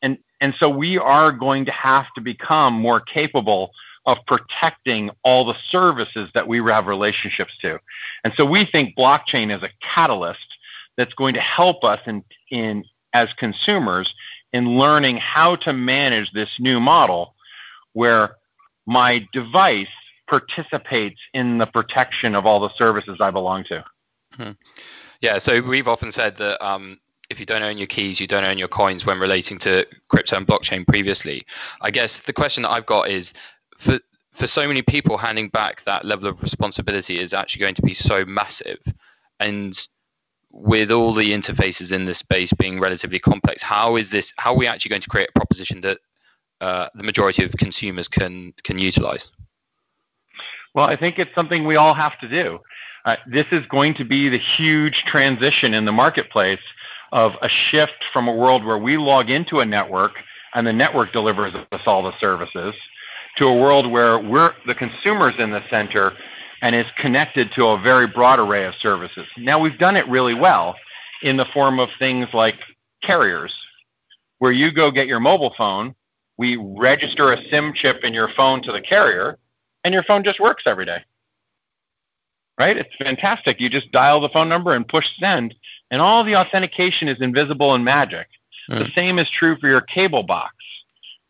And, 0.00 0.18
and 0.40 0.54
so 0.60 0.68
we 0.68 0.96
are 0.96 1.32
going 1.32 1.64
to 1.64 1.72
have 1.72 2.06
to 2.14 2.20
become 2.20 2.74
more 2.74 3.00
capable 3.00 3.72
of 4.06 4.18
protecting 4.28 5.10
all 5.24 5.44
the 5.44 5.56
services 5.70 6.30
that 6.34 6.46
we 6.46 6.58
have 6.58 6.86
relationships 6.86 7.56
to. 7.62 7.80
And 8.22 8.32
so 8.36 8.44
we 8.44 8.64
think 8.64 8.94
blockchain 8.96 9.52
is 9.52 9.64
a 9.64 9.70
catalyst 9.82 10.53
that's 10.96 11.14
going 11.14 11.34
to 11.34 11.40
help 11.40 11.84
us 11.84 12.00
in, 12.06 12.24
in 12.50 12.84
as 13.12 13.32
consumers 13.34 14.14
in 14.52 14.78
learning 14.78 15.16
how 15.16 15.56
to 15.56 15.72
manage 15.72 16.30
this 16.32 16.50
new 16.58 16.80
model 16.80 17.34
where 17.92 18.36
my 18.86 19.26
device 19.32 19.88
participates 20.26 21.20
in 21.32 21.58
the 21.58 21.66
protection 21.66 22.34
of 22.34 22.46
all 22.46 22.60
the 22.60 22.74
services 22.76 23.18
I 23.20 23.30
belong 23.30 23.64
to. 23.64 23.84
Hmm. 24.32 24.50
Yeah, 25.20 25.38
so 25.38 25.60
we've 25.60 25.88
often 25.88 26.12
said 26.12 26.36
that 26.36 26.64
um, 26.64 27.00
if 27.30 27.40
you 27.40 27.46
don't 27.46 27.62
own 27.62 27.78
your 27.78 27.86
keys, 27.86 28.20
you 28.20 28.26
don't 28.26 28.44
own 28.44 28.58
your 28.58 28.68
coins 28.68 29.06
when 29.06 29.18
relating 29.18 29.58
to 29.58 29.86
crypto 30.08 30.36
and 30.36 30.46
blockchain 30.46 30.86
previously. 30.86 31.46
I 31.80 31.90
guess 31.90 32.20
the 32.20 32.32
question 32.32 32.62
that 32.62 32.70
I've 32.70 32.86
got 32.86 33.08
is 33.08 33.32
for 33.76 33.98
for 34.32 34.48
so 34.48 34.66
many 34.66 34.82
people 34.82 35.16
handing 35.16 35.48
back 35.48 35.84
that 35.84 36.04
level 36.04 36.28
of 36.28 36.42
responsibility 36.42 37.20
is 37.20 37.32
actually 37.32 37.60
going 37.60 37.74
to 37.76 37.82
be 37.82 37.94
so 37.94 38.24
massive 38.24 38.80
and 39.38 39.86
with 40.56 40.92
all 40.92 41.12
the 41.12 41.32
interfaces 41.32 41.90
in 41.90 42.04
this 42.04 42.18
space 42.18 42.52
being 42.52 42.78
relatively 42.78 43.18
complex, 43.18 43.60
how 43.60 43.96
is 43.96 44.10
this? 44.10 44.32
How 44.38 44.52
are 44.52 44.56
we 44.56 44.68
actually 44.68 44.90
going 44.90 45.02
to 45.02 45.10
create 45.10 45.28
a 45.28 45.38
proposition 45.38 45.80
that 45.80 45.98
uh, 46.60 46.88
the 46.94 47.02
majority 47.02 47.44
of 47.44 47.52
consumers 47.58 48.06
can 48.06 48.54
can 48.62 48.78
utilize? 48.78 49.32
Well, 50.72 50.86
I 50.86 50.96
think 50.96 51.18
it's 51.18 51.34
something 51.34 51.64
we 51.64 51.76
all 51.76 51.94
have 51.94 52.18
to 52.20 52.28
do. 52.28 52.60
Uh, 53.04 53.16
this 53.26 53.46
is 53.50 53.66
going 53.66 53.94
to 53.94 54.04
be 54.04 54.28
the 54.28 54.38
huge 54.38 55.04
transition 55.04 55.74
in 55.74 55.84
the 55.84 55.92
marketplace 55.92 56.62
of 57.12 57.32
a 57.42 57.48
shift 57.48 58.04
from 58.12 58.28
a 58.28 58.32
world 58.32 58.64
where 58.64 58.78
we 58.78 58.96
log 58.96 59.30
into 59.30 59.60
a 59.60 59.64
network 59.64 60.12
and 60.54 60.66
the 60.66 60.72
network 60.72 61.12
delivers 61.12 61.54
us 61.72 61.80
all 61.86 62.02
the 62.02 62.16
services 62.18 62.74
to 63.36 63.46
a 63.46 63.54
world 63.54 63.90
where 63.90 64.18
we're 64.18 64.54
the 64.66 64.74
consumers 64.74 65.34
in 65.38 65.50
the 65.50 65.62
center 65.68 66.12
and 66.64 66.74
is 66.74 66.86
connected 66.96 67.52
to 67.52 67.66
a 67.66 67.78
very 67.78 68.06
broad 68.06 68.40
array 68.40 68.64
of 68.64 68.74
services. 68.76 69.26
Now, 69.36 69.58
we've 69.58 69.76
done 69.76 69.96
it 69.96 70.08
really 70.08 70.32
well 70.32 70.76
in 71.22 71.36
the 71.36 71.44
form 71.44 71.78
of 71.78 71.90
things 71.98 72.28
like 72.32 72.58
carriers, 73.02 73.54
where 74.38 74.50
you 74.50 74.72
go 74.72 74.90
get 74.90 75.06
your 75.06 75.20
mobile 75.20 75.52
phone, 75.58 75.94
we 76.38 76.56
register 76.56 77.30
a 77.32 77.38
SIM 77.50 77.74
chip 77.74 78.02
in 78.02 78.14
your 78.14 78.30
phone 78.34 78.62
to 78.62 78.72
the 78.72 78.80
carrier, 78.80 79.36
and 79.84 79.92
your 79.92 80.02
phone 80.04 80.24
just 80.24 80.40
works 80.40 80.62
every 80.66 80.86
day. 80.86 81.02
right? 82.58 82.76
It's 82.76 82.94
fantastic. 82.96 83.60
You 83.60 83.68
just 83.68 83.92
dial 83.92 84.20
the 84.20 84.30
phone 84.30 84.48
number 84.48 84.72
and 84.72 84.88
push 84.88 85.08
send, 85.20 85.54
and 85.90 86.00
all 86.00 86.24
the 86.24 86.36
authentication 86.36 87.08
is 87.08 87.20
invisible 87.20 87.74
and 87.74 87.84
magic. 87.84 88.28
Mm. 88.70 88.78
The 88.78 88.90
same 88.92 89.18
is 89.18 89.28
true 89.28 89.58
for 89.60 89.68
your 89.68 89.82
cable 89.82 90.22
box, 90.22 90.54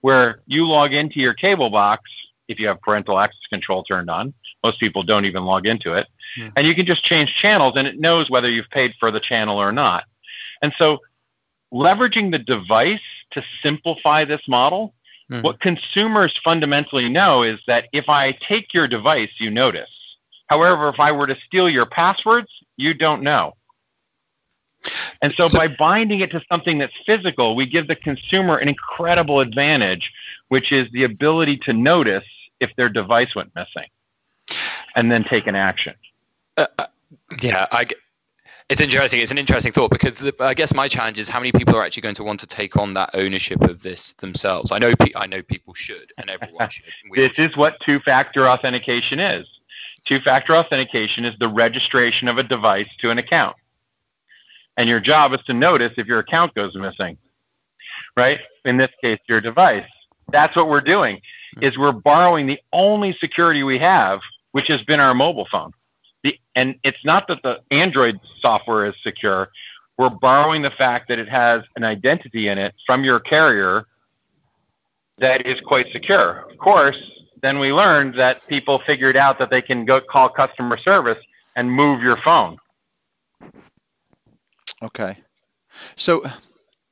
where 0.01 0.43
you 0.47 0.67
log 0.67 0.95
into 0.95 1.19
your 1.19 1.35
cable 1.35 1.71
box 1.71 2.09
if 2.49 2.59
you 2.59 2.69
have 2.69 2.81
parental 2.81 3.19
access 3.19 3.41
control 3.51 3.83
turned 3.83 4.11
on. 4.11 4.35
Most 4.63 4.81
people 4.81 5.03
don't 5.03 5.25
even 5.25 5.45
log 5.45 5.67
into 5.67 5.95
it. 5.95 6.07
Mm. 6.39 6.53
And 6.57 6.67
you 6.67 6.75
can 6.75 6.87
just 6.87 7.05
change 7.05 7.35
channels 7.35 7.75
and 7.77 7.87
it 7.87 7.99
knows 7.99 8.31
whether 8.31 8.51
you've 8.51 8.71
paid 8.71 8.95
for 8.99 9.11
the 9.11 9.21
channel 9.21 9.61
or 9.61 9.73
not. 9.73 10.05
And 10.63 10.73
so 10.79 10.99
leveraging 11.73 12.31
the 12.31 12.39
device 12.39 13.01
to 13.33 13.43
simplify 13.63 14.25
this 14.25 14.43
model, 14.49 14.95
mm-hmm. 15.31 15.43
what 15.43 15.61
consumers 15.61 16.39
fundamentally 16.43 17.09
know 17.09 17.43
is 17.43 17.59
that 17.67 17.89
if 17.93 18.09
I 18.09 18.33
take 18.33 18.73
your 18.73 18.89
device, 18.89 19.31
you 19.39 19.51
notice. 19.51 19.91
However, 20.47 20.89
if 20.89 21.01
I 21.01 21.13
were 21.13 21.27
to 21.27 21.37
steal 21.47 21.69
your 21.69 21.87
passwords, 21.87 22.49
you 22.77 22.95
don't 22.95 23.23
know. 23.23 23.55
And 25.23 25.35
so, 25.35 25.47
so, 25.47 25.59
by 25.59 25.69
binding 25.69 26.21
it 26.21 26.31
to 26.33 26.43
something 26.51 26.79
that's 26.79 26.93
physical, 27.07 27.57
we 27.57 27.65
give 27.67 27.89
the 27.89 27.97
consumer 27.97 28.59
an 28.59 28.69
incredible 28.69 29.41
advantage, 29.41 30.13
which 30.55 30.71
is 30.71 30.87
the 30.93 31.03
ability 31.03 31.57
to 31.57 31.73
notice 31.73 32.23
if 32.61 32.71
their 32.77 32.89
device 32.89 33.35
went 33.35 33.51
missing 33.57 33.89
and 34.95 35.11
then 35.11 35.25
take 35.25 35.49
an 35.49 35.57
action. 35.57 35.95
Uh, 36.57 36.69
uh 36.79 36.87
yeah, 37.43 37.67
I, 37.73 37.89
it's 38.69 38.81
interesting. 38.81 39.19
It's 39.19 39.33
an 39.33 39.39
interesting 39.39 39.73
thought 39.73 39.91
because 39.91 40.21
the, 40.21 40.33
I 40.39 40.55
guess 40.55 40.73
my 40.73 40.87
challenge 40.87 41.19
is 41.19 41.29
how 41.29 41.41
many 41.41 41.51
people 41.51 41.75
are 41.75 41.83
actually 41.83 42.03
going 42.03 42.15
to 42.15 42.23
want 42.23 42.39
to 42.39 42.47
take 42.47 42.77
on 42.77 42.95
that 42.95 43.11
ownership 43.15 43.63
of 43.63 43.83
this 43.83 44.13
themselves. 44.13 44.71
I 44.71 44.79
know, 44.79 44.95
pe- 44.95 45.11
I 45.17 45.27
know 45.27 45.43
people 45.43 45.75
should, 45.75 46.13
and 46.19 46.31
everyone 46.31 46.71
should. 46.71 46.85
this 47.17 47.41
is 47.41 47.57
what 47.57 47.75
two-factor 47.85 48.49
authentication 48.49 49.19
is. 49.19 49.49
Two-factor 50.05 50.55
authentication 50.55 51.25
is 51.25 51.37
the 51.41 51.49
registration 51.49 52.29
of 52.29 52.39
a 52.39 52.45
device 52.45 52.87
to 53.01 53.11
an 53.11 53.19
account, 53.19 53.57
and 54.77 54.89
your 54.89 55.01
job 55.01 55.35
is 55.35 55.41
to 55.47 55.53
notice 55.53 55.95
if 55.97 56.07
your 56.07 56.21
account 56.21 56.55
goes 56.55 56.77
missing. 56.77 57.19
Right? 58.17 58.39
In 58.65 58.77
this 58.77 58.93
case, 59.03 59.19
your 59.29 59.41
device. 59.41 59.83
That's 60.31 60.57
what 60.57 60.69
we're 60.69 60.81
doing. 60.81 61.21
Is 61.61 61.79
we're 61.79 61.93
borrowing 61.93 62.47
the 62.47 62.59
only 62.73 63.17
security 63.21 63.63
we 63.63 63.79
have, 63.79 64.21
which 64.53 64.69
has 64.69 64.83
been 64.83 65.01
our 65.01 65.15
mobile 65.15 65.47
phone 65.51 65.73
the, 66.25 66.41
and 66.57 66.77
it's 66.83 67.05
not 67.05 67.29
that 67.29 67.43
the 67.43 67.61
Android 67.71 68.19
software 68.41 68.87
is 68.87 68.95
secure. 69.05 69.51
We're 69.97 70.09
borrowing 70.09 70.63
the 70.63 70.71
fact 70.71 71.09
that 71.09 71.21
it 71.21 71.29
has 71.29 71.63
an 71.77 71.85
identity 71.85 72.49
in 72.49 72.59
it 72.59 72.75
from 72.85 73.05
your 73.05 73.21
carrier 73.21 73.87
that 75.19 75.47
is 75.47 75.61
quite 75.61 75.93
secure. 75.93 76.51
Of 76.51 76.59
course, 76.59 77.01
then 77.43 77.61
we 77.61 77.73
learned 77.73 78.19
that 78.19 78.45
people 78.49 78.81
figured 78.85 79.17
out 79.17 79.39
that 79.39 79.51
they 79.51 79.63
can 79.63 79.85
go 79.85 80.01
call 80.01 80.31
customer 80.31 80.79
service 80.79 81.19
and 81.55 81.71
move 81.71 82.03
your 82.03 82.17
phone. 82.17 82.57
Okay. 84.83 85.19
So 85.95 86.25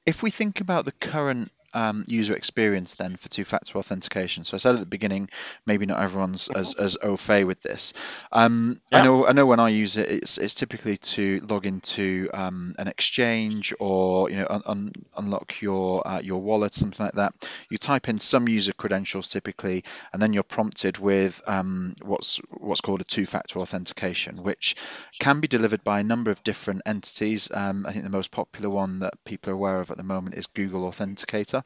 if 0.07 0.23
we 0.23 0.31
think 0.31 0.61
about 0.61 0.85
the 0.85 0.93
current 0.93 1.51
um, 1.75 2.05
user 2.07 2.35
experience 2.35 2.95
then 2.95 3.17
for 3.17 3.29
two-factor 3.29 3.79
authentication? 3.79 4.45
So 4.45 4.57
I 4.57 4.59
said 4.59 4.75
at 4.75 4.81
the 4.81 4.87
beginning, 4.87 5.31
maybe 5.67 5.87
not 5.87 6.01
everyone's 6.01 6.49
as, 6.49 6.75
as 6.75 6.97
au 7.03 7.17
fait 7.17 7.45
with 7.45 7.63
this. 7.63 7.93
Um, 8.31 8.81
yeah. 8.91 8.99
I 8.99 9.05
know 9.05 9.27
I 9.27 9.33
know 9.33 9.47
when 9.47 9.61
I 9.61 9.69
use 9.69 9.97
it, 9.97 10.11
it's, 10.11 10.39
it's 10.39 10.55
typically 10.55 10.97
to 10.99 11.41
log 11.49 11.67
into 11.67 12.29
um, 12.33 12.75
an 12.79 12.89
exchange 12.89 13.75
or 13.79 14.31
you 14.31 14.37
know 14.37 14.47
un, 14.49 14.63
un, 14.67 14.93
unlock 15.17 15.61
your 15.61 16.07
uh, 16.07 16.21
your 16.21 16.41
wallet, 16.41 16.75
something 16.75 17.05
like 17.05 17.15
that. 17.15 17.35
You 17.71 17.79
type 17.79 18.09
in 18.09 18.19
some 18.19 18.49
user 18.49 18.73
credentials 18.73 19.29
typically, 19.29 19.85
and 20.13 20.21
then 20.21 20.33
you're 20.33 20.43
prompted 20.43 20.99
with 20.99 21.43
um, 21.47 21.95
what's 22.03 22.41
what's 22.51 22.81
called 22.81 23.01
a 23.01 23.05
two-factor 23.05 23.59
authentication, 23.59 24.43
which 24.43 24.77
can 25.19 25.41
be 25.41 25.49
delivered 25.49 25.85
by 25.85 26.01
a 26.01 26.05
number 26.05 26.31
of 26.31 26.43
different 26.43 26.83
entities. 26.87 27.51
Um, 27.53 27.87
I 27.87 27.93
think 27.93 28.05
the 28.05 28.11
most 28.11 28.31
popular 28.31 28.71
one 28.71 29.01
that 29.01 29.15
people 29.25 29.51
are 29.51 29.55
aware 29.55 29.81
of 29.81 29.91
at 29.91 29.97
the 29.97 30.03
moment 30.03 30.37
is 30.37 30.47
Google 30.47 30.91
Authenticator 30.91 31.62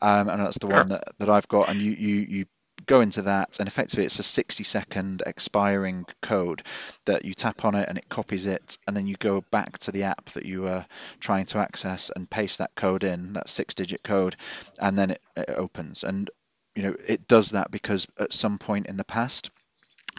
um, 0.00 0.28
and 0.28 0.40
that's 0.40 0.58
the 0.58 0.66
one 0.66 0.86
that, 0.86 1.04
that 1.18 1.28
I've 1.28 1.48
got. 1.48 1.68
And 1.68 1.80
you 1.80 1.92
you 1.92 2.16
you 2.28 2.46
go 2.86 3.00
into 3.00 3.22
that 3.22 3.58
and 3.58 3.68
effectively 3.68 4.04
it's 4.04 4.18
a 4.18 4.24
60 4.24 4.64
second 4.64 5.22
expiring 5.24 6.04
code 6.20 6.62
that 7.04 7.24
you 7.24 7.34
tap 7.34 7.64
on 7.64 7.74
it 7.74 7.88
and 7.88 7.98
it 7.98 8.08
copies 8.08 8.46
it 8.46 8.76
and 8.86 8.96
then 8.96 9.06
you 9.06 9.14
go 9.16 9.40
back 9.50 9.78
to 9.78 9.92
the 9.92 10.04
app 10.04 10.24
that 10.30 10.44
you 10.44 10.66
are 10.66 10.84
trying 11.20 11.46
to 11.46 11.58
access 11.58 12.10
and 12.14 12.30
paste 12.30 12.58
that 12.58 12.74
code 12.74 13.04
in 13.04 13.34
that 13.34 13.48
six 13.48 13.74
digit 13.74 14.02
code 14.02 14.36
and 14.80 14.98
then 14.98 15.12
it, 15.12 15.22
it 15.36 15.50
opens 15.50 16.02
and 16.02 16.30
you 16.74 16.82
know 16.82 16.96
it 17.06 17.28
does 17.28 17.50
that 17.50 17.70
because 17.70 18.06
at 18.18 18.32
some 18.32 18.58
point 18.58 18.86
in 18.86 18.96
the 18.96 19.04
past 19.04 19.50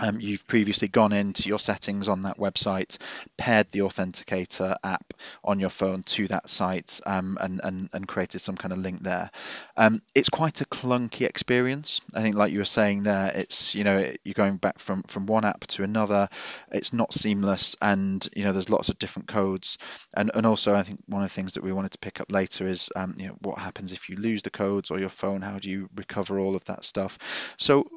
um, 0.01 0.19
you've 0.19 0.47
previously 0.47 0.87
gone 0.87 1.13
into 1.13 1.47
your 1.47 1.59
settings 1.59 2.07
on 2.07 2.23
that 2.23 2.37
website, 2.37 2.97
paired 3.37 3.71
the 3.71 3.79
Authenticator 3.79 4.75
app 4.83 5.13
on 5.43 5.59
your 5.59 5.69
phone 5.69 6.01
to 6.03 6.27
that 6.29 6.49
site, 6.49 6.99
um, 7.05 7.37
and, 7.39 7.61
and, 7.63 7.89
and 7.93 8.07
created 8.07 8.39
some 8.39 8.57
kind 8.57 8.71
of 8.71 8.79
link 8.79 9.03
there. 9.03 9.29
Um, 9.77 10.01
it's 10.15 10.29
quite 10.29 10.61
a 10.61 10.65
clunky 10.65 11.27
experience. 11.27 12.01
I 12.13 12.23
think, 12.23 12.35
like 12.35 12.51
you 12.51 12.57
were 12.57 12.65
saying 12.65 13.03
there, 13.03 13.31
it's 13.35 13.75
you 13.75 13.83
know 13.83 14.11
you're 14.23 14.33
going 14.33 14.57
back 14.57 14.79
from 14.79 15.03
from 15.03 15.27
one 15.27 15.45
app 15.45 15.67
to 15.67 15.83
another. 15.83 16.27
It's 16.71 16.91
not 16.91 17.13
seamless, 17.13 17.75
and 17.79 18.27
you 18.35 18.45
know 18.45 18.51
there's 18.51 18.71
lots 18.71 18.89
of 18.89 18.97
different 18.97 19.27
codes. 19.27 19.77
And 20.15 20.31
and 20.33 20.47
also, 20.47 20.73
I 20.73 20.81
think 20.81 21.03
one 21.05 21.21
of 21.21 21.29
the 21.29 21.33
things 21.33 21.53
that 21.53 21.63
we 21.63 21.71
wanted 21.71 21.91
to 21.91 21.99
pick 21.99 22.19
up 22.19 22.31
later 22.31 22.67
is 22.67 22.89
um, 22.95 23.13
you 23.17 23.27
know 23.27 23.37
what 23.41 23.59
happens 23.59 23.93
if 23.93 24.09
you 24.09 24.15
lose 24.15 24.41
the 24.41 24.49
codes 24.49 24.89
or 24.89 24.99
your 24.99 25.09
phone. 25.09 25.41
How 25.41 25.59
do 25.59 25.69
you 25.69 25.87
recover 25.95 26.39
all 26.39 26.55
of 26.55 26.65
that 26.65 26.83
stuff? 26.83 27.55
So 27.59 27.87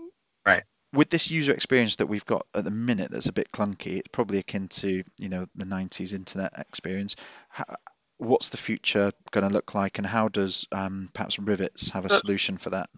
right 0.45 0.65
with 0.97 1.11
this 1.11 1.31
user 1.31 1.53
experience 1.53 1.97
that 1.97 2.07
we've 2.07 2.25
got 2.25 2.47
at 2.55 2.65
the 2.65 2.71
minute 2.71 3.11
that's 3.11 3.27
a 3.27 3.33
bit 3.33 3.53
clunky 3.53 3.99
it's 3.99 4.09
probably 4.09 4.39
akin 4.39 4.69
to 4.69 5.05
you 5.19 5.29
know 5.29 5.47
the 5.55 5.65
90s 5.65 6.15
internet 6.15 6.55
experience. 6.59 7.17
How, 7.49 7.65
what's 8.19 8.49
the 8.49 8.57
future 8.57 9.13
going 9.31 9.47
to 9.47 9.53
look 9.53 9.75
like 9.75 9.99
and 9.99 10.07
how 10.07 10.29
does 10.29 10.67
um, 10.73 11.11
perhaps 11.13 11.37
rivetz 11.37 11.91
have 11.91 12.07
a 12.07 12.19
solution 12.19 12.57
for 12.57 12.71
that? 12.71 12.89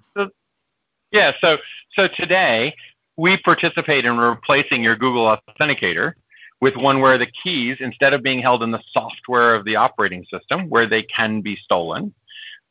yeah 1.10 1.32
so 1.40 1.58
so 1.94 2.06
today 2.08 2.74
we 3.16 3.36
participate 3.36 4.04
in 4.04 4.16
replacing 4.16 4.84
your 4.84 4.96
google 4.96 5.36
authenticator 5.50 6.12
with 6.60 6.76
one 6.76 7.00
where 7.00 7.18
the 7.18 7.26
keys 7.42 7.78
instead 7.80 8.14
of 8.14 8.22
being 8.22 8.40
held 8.40 8.62
in 8.62 8.70
the 8.70 8.82
software 8.92 9.54
of 9.54 9.64
the 9.64 9.76
operating 9.76 10.24
system 10.32 10.68
where 10.68 10.88
they 10.88 11.02
can 11.02 11.40
be 11.40 11.56
stolen 11.56 12.14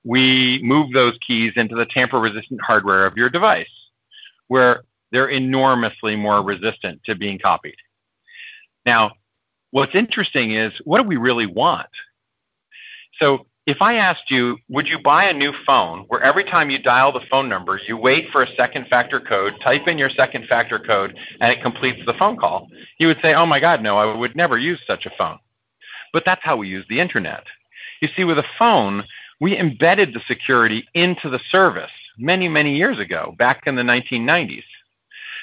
we 0.04 0.62
move 0.64 0.94
those 0.94 1.18
keys 1.26 1.52
into 1.58 1.76
the 1.76 1.86
tamper 1.86 2.20
resistant 2.20 2.62
hardware 2.62 3.06
of 3.06 3.18
your 3.18 3.30
device 3.30 3.68
where 4.48 4.84
they're 5.12 5.30
enormously 5.30 6.16
more 6.16 6.42
resistant 6.42 7.04
to 7.06 7.16
being 7.16 7.40
copied. 7.40 7.76
Now, 8.86 9.12
what's 9.72 9.96
interesting 9.96 10.52
is 10.52 10.72
what 10.84 11.02
do 11.02 11.08
we 11.08 11.18
really 11.18 11.46
want? 11.46 11.90
So 13.20 13.46
if 13.66 13.82
I 13.82 13.96
asked 13.96 14.32
you, 14.32 14.58
would 14.70 14.88
you 14.88 14.98
buy 14.98 15.26
a 15.26 15.34
new 15.34 15.52
phone 15.66 16.06
where 16.08 16.22
every 16.22 16.46
time 16.46 16.70
you 16.70 16.78
dial 16.78 17.12
the 17.12 17.26
phone 17.30 17.50
number, 17.50 17.80
you 17.86 17.98
wait 17.98 18.30
for 18.32 18.42
a 18.42 18.56
second 18.56 18.88
factor 18.88 19.20
code, 19.20 19.56
type 19.62 19.88
in 19.88 19.98
your 19.98 20.10
second 20.10 20.48
factor 20.48 20.80
code, 20.80 21.18
and 21.42 21.52
it 21.52 21.62
completes 21.62 22.00
the 22.06 22.14
phone 22.14 22.38
call? 22.38 22.70
You 22.98 23.08
would 23.08 23.20
say, 23.22 23.34
oh 23.34 23.46
my 23.46 23.60
God, 23.60 23.84
no, 23.84 23.98
I 23.98 24.16
would 24.16 24.38
never 24.38 24.58
use 24.58 24.80
such 24.88 25.06
a 25.06 25.12
phone. 25.18 25.40
But 26.14 26.24
that's 26.26 26.42
how 26.44 26.56
we 26.56 26.70
use 26.70 26.86
the 26.88 27.02
internet. 27.02 27.44
You 28.02 28.08
see, 28.16 28.24
with 28.24 28.40
a 28.40 28.46
phone, 28.58 29.04
we 29.42 29.58
embedded 29.58 30.14
the 30.14 30.22
security 30.28 30.88
into 30.94 31.30
the 31.30 31.42
service 31.50 31.92
many, 32.18 32.48
many 32.48 32.78
years 32.78 33.00
ago, 33.00 33.36
back 33.38 33.64
in 33.66 33.76
the 33.76 33.82
1990s. 33.82 34.64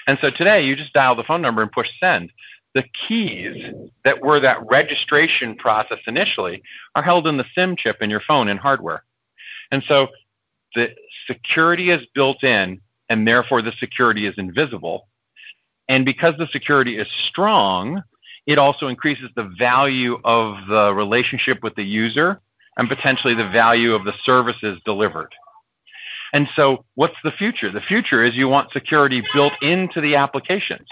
And 0.07 0.19
so 0.21 0.31
today 0.31 0.63
you 0.63 0.77
just 0.77 0.93
dial 0.93 1.15
the 1.15 1.25
phone 1.25 1.43
number 1.43 1.63
and 1.63 1.73
push 1.73 1.89
send. 1.99 2.33
The 2.75 2.83
keys 2.83 3.73
that 4.05 4.21
were 4.21 4.41
that 4.41 4.67
registration 4.67 5.55
process 5.55 5.99
initially 6.07 6.63
are 6.95 7.03
held 7.03 7.27
in 7.27 7.37
the 7.37 7.47
SIM 7.55 7.77
chip 7.77 8.03
in 8.03 8.11
your 8.11 8.21
phone 8.21 8.49
in 8.49 8.57
hardware. 8.57 9.05
And 9.71 9.83
so 9.87 10.09
the 10.75 10.91
security 11.27 11.91
is 11.91 12.05
built 12.15 12.43
in 12.43 12.81
and 13.09 13.27
therefore 13.27 13.63
the 13.63 13.73
security 13.79 14.27
is 14.27 14.35
invisible. 14.37 15.09
And 15.89 16.05
because 16.05 16.35
the 16.37 16.49
security 16.49 16.99
is 16.99 17.07
strong, 17.09 18.03
it 18.47 18.59
also 18.59 18.89
increases 18.89 19.31
the 19.37 19.45
value 19.59 20.21
of 20.25 20.67
the 20.69 20.93
relationship 20.93 21.63
with 21.63 21.75
the 21.77 21.85
user 21.85 22.41
and 22.77 22.89
potentially 22.89 23.35
the 23.35 23.49
value 23.49 23.95
of 23.95 24.05
the 24.05 24.15
services 24.23 24.81
delivered. 24.85 25.33
And 26.35 26.49
so 26.57 26.85
what's 26.97 27.15
the 27.23 27.31
future? 27.31 27.71
The 27.71 27.81
future 27.81 28.23
is 28.23 28.35
you 28.35 28.49
want 28.49 28.73
security 28.73 29.23
built 29.33 29.53
into 29.63 30.01
the 30.01 30.17
applications. 30.17 30.89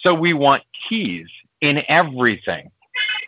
So 0.00 0.12
we 0.12 0.34
want 0.34 0.62
keys 0.88 1.26
in 1.62 1.82
everything. 1.88 2.70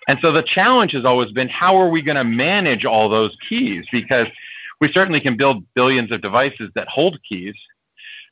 And 0.07 0.19
so 0.21 0.33
the 0.33 0.43
challenge 0.43 0.93
has 0.93 1.07
always 1.07 1.33
been 1.33 1.49
how 1.49 1.79
are 1.79 1.89
we 1.89 2.03
going 2.03 2.19
to 2.19 2.25
manage 2.25 2.85
all 2.85 3.09
those 3.09 3.35
keys? 3.49 3.87
Because 3.91 4.27
we 4.83 4.93
certainly 4.93 5.19
can 5.21 5.39
build 5.39 5.65
billions 5.75 6.13
of 6.13 6.21
devices 6.21 6.71
that 6.75 6.89
hold 6.89 7.19
keys. 7.27 7.55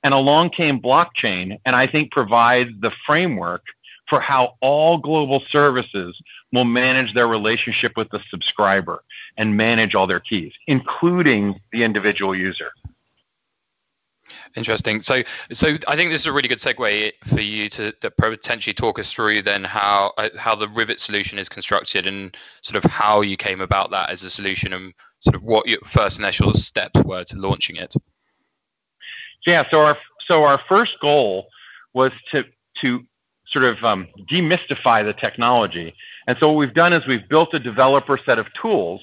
And 0.02 0.12
along 0.12 0.50
came 0.50 0.78
blockchain, 0.78 1.58
and 1.64 1.74
I 1.74 1.86
think 1.86 2.12
provides 2.12 2.72
the 2.78 2.92
framework 3.06 3.62
for 4.06 4.20
how 4.20 4.56
all 4.60 4.98
global 4.98 5.42
services 5.48 6.14
will 6.52 6.66
manage 6.66 7.14
their 7.14 7.26
relationship 7.26 7.92
with 7.96 8.10
the 8.10 8.20
subscriber 8.28 9.02
and 9.38 9.56
manage 9.56 9.94
all 9.94 10.06
their 10.06 10.20
keys, 10.20 10.52
including 10.66 11.58
the 11.72 11.84
individual 11.84 12.36
user. 12.36 12.70
Interesting. 14.56 15.02
So, 15.02 15.22
so 15.52 15.76
I 15.88 15.96
think 15.96 16.10
this 16.10 16.22
is 16.22 16.26
a 16.26 16.32
really 16.32 16.48
good 16.48 16.58
segue 16.58 17.12
for 17.24 17.40
you 17.40 17.68
to, 17.70 17.92
to 17.92 18.10
potentially 18.10 18.74
talk 18.74 18.98
us 18.98 19.12
through 19.12 19.42
then 19.42 19.64
how 19.64 20.12
uh, 20.16 20.28
how 20.38 20.54
the 20.54 20.68
Rivet 20.68 21.00
solution 21.00 21.38
is 21.38 21.48
constructed 21.48 22.06
and 22.06 22.36
sort 22.62 22.82
of 22.82 22.90
how 22.90 23.20
you 23.20 23.36
came 23.36 23.60
about 23.60 23.90
that 23.90 24.10
as 24.10 24.22
a 24.22 24.30
solution 24.30 24.72
and 24.72 24.94
sort 25.20 25.34
of 25.34 25.42
what 25.42 25.68
your 25.68 25.80
first 25.84 26.18
initial 26.18 26.54
steps 26.54 27.02
were 27.04 27.24
to 27.24 27.38
launching 27.38 27.76
it. 27.76 27.94
Yeah. 29.46 29.64
So 29.70 29.80
our 29.80 29.98
so 30.26 30.44
our 30.44 30.60
first 30.68 31.00
goal 31.00 31.48
was 31.92 32.12
to 32.32 32.44
to 32.80 33.04
sort 33.46 33.64
of 33.64 33.84
um, 33.84 34.08
demystify 34.30 35.04
the 35.04 35.12
technology, 35.12 35.94
and 36.26 36.36
so 36.38 36.48
what 36.48 36.56
we've 36.56 36.74
done 36.74 36.92
is 36.92 37.06
we've 37.06 37.28
built 37.28 37.54
a 37.54 37.58
developer 37.58 38.18
set 38.24 38.38
of 38.38 38.52
tools 38.54 39.02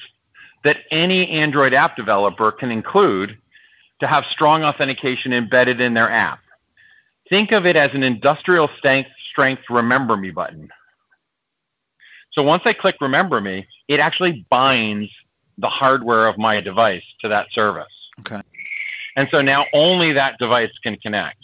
that 0.63 0.77
any 0.91 1.27
Android 1.29 1.73
app 1.73 1.95
developer 1.95 2.51
can 2.51 2.71
include 2.71 3.37
to 4.01 4.07
have 4.07 4.25
strong 4.25 4.63
authentication 4.63 5.31
embedded 5.31 5.79
in 5.79 5.93
their 5.93 6.11
app. 6.11 6.39
Think 7.29 7.51
of 7.51 7.65
it 7.65 7.75
as 7.75 7.91
an 7.93 8.03
industrial 8.03 8.69
strength, 8.77 9.09
strength 9.29 9.63
remember 9.69 10.17
me 10.17 10.31
button. 10.31 10.69
So 12.33 12.43
once 12.43 12.63
I 12.65 12.73
click 12.73 12.97
remember 12.99 13.39
me, 13.39 13.67
it 13.87 13.99
actually 13.99 14.45
binds 14.49 15.09
the 15.57 15.69
hardware 15.69 16.27
of 16.27 16.37
my 16.37 16.61
device 16.61 17.03
to 17.21 17.29
that 17.29 17.51
service. 17.51 18.09
Okay. 18.21 18.41
And 19.15 19.27
so 19.31 19.41
now 19.41 19.65
only 19.73 20.13
that 20.13 20.37
device 20.39 20.71
can 20.83 20.97
connect. 20.97 21.37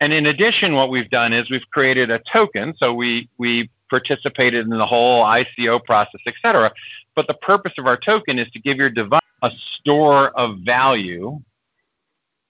And 0.00 0.12
in 0.12 0.26
addition, 0.26 0.74
what 0.74 0.88
we've 0.88 1.10
done 1.10 1.32
is 1.32 1.50
we've 1.50 1.68
created 1.72 2.10
a 2.10 2.18
token. 2.18 2.74
So 2.78 2.94
we, 2.94 3.28
we 3.38 3.70
participated 3.90 4.64
in 4.64 4.70
the 4.70 4.86
whole 4.86 5.24
ICO 5.24 5.84
process, 5.84 6.20
et 6.26 6.34
cetera. 6.40 6.72
But 7.20 7.26
the 7.26 7.34
purpose 7.34 7.74
of 7.76 7.86
our 7.86 7.98
token 7.98 8.38
is 8.38 8.48
to 8.52 8.58
give 8.58 8.78
your 8.78 8.88
device 8.88 9.20
a 9.42 9.50
store 9.74 10.30
of 10.30 10.60
value 10.60 11.42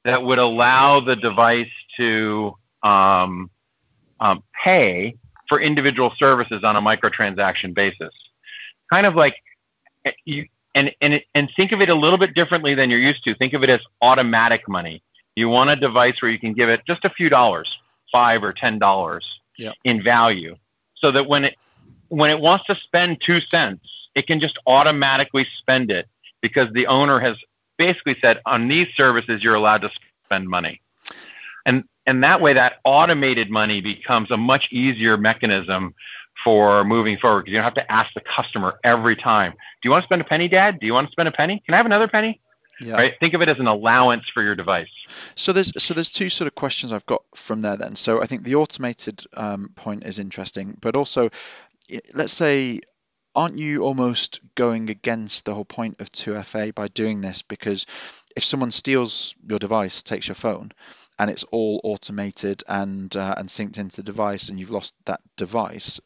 that 0.04 0.22
would 0.22 0.38
allow 0.38 1.00
the 1.00 1.16
device 1.16 1.72
to 1.96 2.54
um, 2.84 3.50
um, 4.20 4.44
pay 4.64 5.16
for 5.48 5.60
individual 5.60 6.12
services 6.20 6.62
on 6.62 6.76
a 6.76 6.80
microtransaction 6.80 7.74
basis. 7.74 8.14
Kind 8.92 9.06
of 9.06 9.16
like 9.16 9.34
eh, 10.04 10.12
you, 10.24 10.46
and, 10.76 10.92
and, 11.00 11.20
and 11.34 11.50
think 11.56 11.72
of 11.72 11.80
it 11.80 11.88
a 11.88 11.96
little 11.96 12.16
bit 12.16 12.32
differently 12.32 12.76
than 12.76 12.90
you're 12.90 13.00
used 13.00 13.24
to. 13.24 13.34
Think 13.34 13.54
of 13.54 13.64
it 13.64 13.70
as 13.70 13.80
automatic 14.00 14.68
money. 14.68 15.02
You 15.34 15.48
want 15.48 15.70
a 15.70 15.74
device 15.74 16.22
where 16.22 16.30
you 16.30 16.38
can 16.38 16.52
give 16.52 16.68
it 16.68 16.82
just 16.86 17.04
a 17.04 17.10
few 17.10 17.28
dollars, 17.28 17.76
five 18.12 18.44
or 18.44 18.52
ten 18.52 18.78
dollars 18.78 19.40
yeah. 19.58 19.72
in 19.82 20.00
value, 20.00 20.54
so 20.94 21.10
that 21.10 21.26
when 21.26 21.46
it 21.46 21.56
when 22.06 22.30
it 22.30 22.38
wants 22.38 22.66
to 22.66 22.76
spend 22.76 23.20
two 23.20 23.40
cents, 23.40 23.84
it 24.20 24.26
can 24.26 24.38
just 24.38 24.58
automatically 24.66 25.46
spend 25.58 25.90
it 25.90 26.06
because 26.42 26.70
the 26.74 26.88
owner 26.88 27.18
has 27.18 27.36
basically 27.78 28.14
said 28.20 28.38
on 28.44 28.68
these 28.68 28.86
services 28.94 29.42
you're 29.42 29.54
allowed 29.54 29.80
to 29.80 29.90
spend 30.24 30.46
money. 30.46 30.82
And 31.64 31.84
and 32.06 32.22
that 32.22 32.42
way 32.42 32.52
that 32.52 32.74
automated 32.84 33.50
money 33.50 33.80
becomes 33.80 34.30
a 34.30 34.36
much 34.36 34.68
easier 34.70 35.16
mechanism 35.16 35.94
for 36.44 36.84
moving 36.84 37.16
forward 37.16 37.40
because 37.40 37.52
you 37.52 37.56
don't 37.56 37.64
have 37.64 37.74
to 37.74 37.90
ask 37.90 38.12
the 38.14 38.20
customer 38.20 38.78
every 38.84 39.16
time, 39.16 39.52
do 39.52 39.88
you 39.88 39.90
want 39.90 40.02
to 40.02 40.06
spend 40.06 40.20
a 40.20 40.24
penny, 40.24 40.48
Dad? 40.48 40.80
Do 40.80 40.86
you 40.86 40.92
want 40.92 41.08
to 41.08 41.12
spend 41.12 41.28
a 41.28 41.32
penny? 41.32 41.62
Can 41.64 41.72
I 41.72 41.78
have 41.78 41.86
another 41.86 42.08
penny? 42.08 42.40
Yeah. 42.80 42.94
Right. 42.94 43.14
Think 43.20 43.34
of 43.34 43.42
it 43.42 43.48
as 43.48 43.58
an 43.58 43.66
allowance 43.66 44.24
for 44.32 44.42
your 44.42 44.54
device. 44.54 44.88
So 45.34 45.52
there's 45.52 45.72
so 45.82 45.94
there's 45.94 46.10
two 46.10 46.28
sort 46.28 46.46
of 46.46 46.54
questions 46.54 46.92
I've 46.92 47.06
got 47.06 47.22
from 47.34 47.62
there 47.62 47.76
then. 47.76 47.96
So 47.96 48.22
I 48.22 48.26
think 48.26 48.42
the 48.42 48.56
automated 48.56 49.22
um, 49.34 49.70
point 49.74 50.04
is 50.04 50.18
interesting, 50.18 50.76
but 50.80 50.96
also 50.96 51.30
let's 52.14 52.32
say 52.32 52.80
aren't 53.34 53.58
you 53.58 53.82
almost 53.82 54.40
going 54.54 54.90
against 54.90 55.44
the 55.44 55.54
whole 55.54 55.64
point 55.64 56.00
of 56.00 56.10
2FA 56.10 56.74
by 56.74 56.88
doing 56.88 57.20
this? 57.20 57.42
Because 57.42 57.86
if 58.36 58.44
someone 58.44 58.70
steals 58.70 59.34
your 59.46 59.58
device, 59.58 60.02
takes 60.02 60.28
your 60.28 60.34
phone, 60.34 60.72
and 61.18 61.30
it's 61.30 61.44
all 61.44 61.80
automated 61.84 62.62
and 62.66 63.14
uh, 63.14 63.34
and 63.36 63.48
synced 63.48 63.78
into 63.78 63.96
the 63.96 64.02
device, 64.02 64.48
and 64.48 64.58
you've 64.58 64.70
lost 64.70 64.94
that 65.04 65.20
device, 65.36 66.00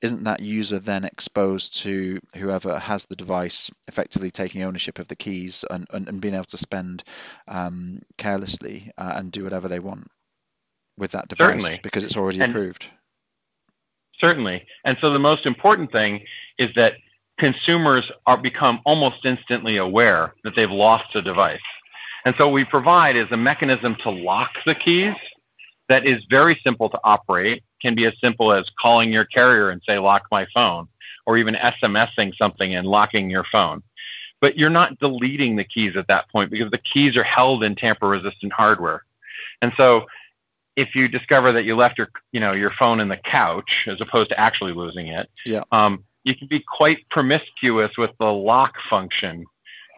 isn't 0.00 0.24
that 0.24 0.40
user 0.40 0.78
then 0.78 1.04
exposed 1.04 1.78
to 1.78 2.20
whoever 2.36 2.78
has 2.78 3.06
the 3.06 3.16
device, 3.16 3.70
effectively 3.88 4.30
taking 4.30 4.62
ownership 4.62 4.98
of 4.98 5.08
the 5.08 5.16
keys 5.16 5.64
and, 5.68 5.86
and, 5.90 6.08
and 6.08 6.20
being 6.20 6.34
able 6.34 6.44
to 6.44 6.58
spend 6.58 7.02
um, 7.48 8.00
carelessly 8.16 8.92
uh, 8.96 9.12
and 9.16 9.32
do 9.32 9.44
whatever 9.44 9.68
they 9.68 9.80
want 9.80 10.08
with 10.96 11.12
that 11.12 11.28
device 11.28 11.62
Certainly. 11.62 11.80
because 11.82 12.04
it's 12.04 12.16
already 12.16 12.40
and, 12.40 12.52
approved? 12.52 12.86
Certainly. 14.20 14.66
And 14.84 14.98
so 15.00 15.12
the 15.12 15.18
most 15.18 15.46
important 15.46 15.90
thing 15.90 16.20
is 16.60 16.70
that 16.76 16.94
consumers 17.38 18.10
are 18.26 18.36
become 18.36 18.80
almost 18.84 19.24
instantly 19.24 19.78
aware 19.78 20.34
that 20.44 20.54
they've 20.54 20.70
lost 20.70 21.16
a 21.16 21.22
device. 21.22 21.58
And 22.24 22.34
so 22.36 22.48
we 22.48 22.64
provide 22.64 23.16
is 23.16 23.28
a 23.30 23.36
mechanism 23.36 23.96
to 24.02 24.10
lock 24.10 24.50
the 24.66 24.74
keys 24.74 25.14
that 25.88 26.06
is 26.06 26.22
very 26.28 26.60
simple 26.62 26.90
to 26.90 27.00
operate, 27.02 27.64
can 27.80 27.94
be 27.94 28.04
as 28.04 28.12
simple 28.22 28.52
as 28.52 28.66
calling 28.78 29.10
your 29.10 29.24
carrier 29.24 29.70
and 29.70 29.82
say, 29.88 29.98
lock 29.98 30.22
my 30.30 30.46
phone, 30.54 30.86
or 31.26 31.38
even 31.38 31.54
SMSing 31.54 32.36
something 32.36 32.74
and 32.74 32.86
locking 32.86 33.30
your 33.30 33.44
phone. 33.50 33.82
But 34.40 34.58
you're 34.58 34.70
not 34.70 34.98
deleting 34.98 35.56
the 35.56 35.64
keys 35.64 35.96
at 35.96 36.08
that 36.08 36.30
point 36.30 36.50
because 36.50 36.70
the 36.70 36.78
keys 36.78 37.16
are 37.16 37.24
held 37.24 37.64
in 37.64 37.74
tamper 37.74 38.08
resistant 38.08 38.52
hardware. 38.52 39.04
And 39.62 39.72
so 39.76 40.06
if 40.76 40.94
you 40.94 41.08
discover 41.08 41.52
that 41.52 41.64
you 41.64 41.76
left 41.76 41.98
your 41.98 42.10
you 42.32 42.40
know 42.40 42.52
your 42.52 42.70
phone 42.70 43.00
in 43.00 43.08
the 43.08 43.16
couch 43.16 43.86
as 43.86 44.00
opposed 44.00 44.30
to 44.30 44.40
actually 44.40 44.72
losing 44.72 45.08
it, 45.08 45.28
yeah. 45.44 45.62
um, 45.72 46.04
you 46.24 46.34
can 46.34 46.48
be 46.48 46.60
quite 46.60 47.08
promiscuous 47.10 47.96
with 47.96 48.10
the 48.18 48.32
lock 48.32 48.74
function. 48.88 49.44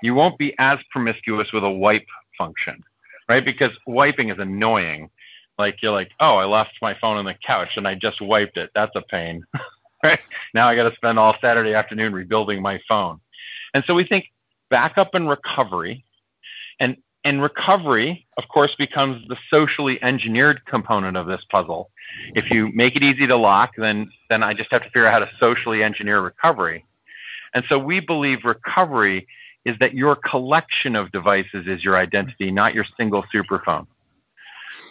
You 0.02 0.14
won't 0.14 0.38
be 0.38 0.54
as 0.58 0.78
promiscuous 0.90 1.52
with 1.52 1.64
a 1.64 1.70
wipe 1.70 2.06
function, 2.38 2.82
right? 3.28 3.44
Because 3.44 3.70
wiping 3.86 4.30
is 4.30 4.38
annoying. 4.38 5.10
Like 5.58 5.82
you're 5.82 5.92
like, 5.92 6.10
oh, 6.20 6.36
I 6.36 6.44
left 6.44 6.72
my 6.80 6.94
phone 7.00 7.16
on 7.16 7.24
the 7.24 7.34
couch 7.46 7.76
and 7.76 7.86
I 7.86 7.94
just 7.94 8.20
wiped 8.20 8.56
it. 8.56 8.70
That's 8.74 8.94
a 8.96 9.02
pain, 9.02 9.44
right? 10.04 10.20
Now 10.54 10.68
I 10.68 10.76
got 10.76 10.88
to 10.88 10.96
spend 10.96 11.18
all 11.18 11.36
Saturday 11.40 11.74
afternoon 11.74 12.12
rebuilding 12.12 12.62
my 12.62 12.80
phone. 12.88 13.20
And 13.74 13.84
so 13.86 13.94
we 13.94 14.04
think 14.04 14.26
backup 14.70 15.14
and 15.14 15.28
recovery, 15.28 16.04
and 17.24 17.42
recovery, 17.42 18.26
of 18.36 18.48
course, 18.48 18.74
becomes 18.74 19.26
the 19.28 19.36
socially 19.52 20.02
engineered 20.02 20.64
component 20.66 21.16
of 21.16 21.26
this 21.26 21.40
puzzle. 21.50 21.90
If 22.34 22.50
you 22.50 22.70
make 22.72 22.96
it 22.96 23.02
easy 23.02 23.26
to 23.26 23.36
lock, 23.36 23.72
then, 23.76 24.10
then 24.28 24.42
I 24.42 24.54
just 24.54 24.72
have 24.72 24.82
to 24.82 24.88
figure 24.88 25.06
out 25.06 25.12
how 25.12 25.18
to 25.20 25.30
socially 25.38 25.82
engineer 25.82 26.20
recovery. 26.20 26.84
And 27.54 27.64
so 27.68 27.78
we 27.78 28.00
believe 28.00 28.44
recovery 28.44 29.28
is 29.64 29.78
that 29.78 29.94
your 29.94 30.16
collection 30.16 30.96
of 30.96 31.12
devices 31.12 31.66
is 31.66 31.84
your 31.84 31.96
identity, 31.96 32.50
not 32.50 32.74
your 32.74 32.84
single 32.96 33.24
superphone. 33.32 33.86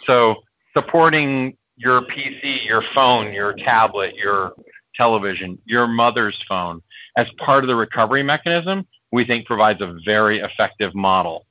So 0.04 0.36
supporting 0.74 1.56
your 1.76 2.02
PC, 2.02 2.64
your 2.64 2.82
phone, 2.94 3.32
your 3.32 3.52
tablet, 3.52 4.14
your 4.14 4.52
television, 4.94 5.58
your 5.66 5.86
mother's 5.86 6.40
phone 6.48 6.82
as 7.16 7.26
part 7.38 7.64
of 7.64 7.68
the 7.68 7.76
recovery 7.76 8.22
mechanism, 8.22 8.86
we 9.10 9.24
think 9.24 9.46
provides 9.46 9.80
a 9.82 9.94
very 10.04 10.38
effective 10.38 10.94
model. 10.94 11.46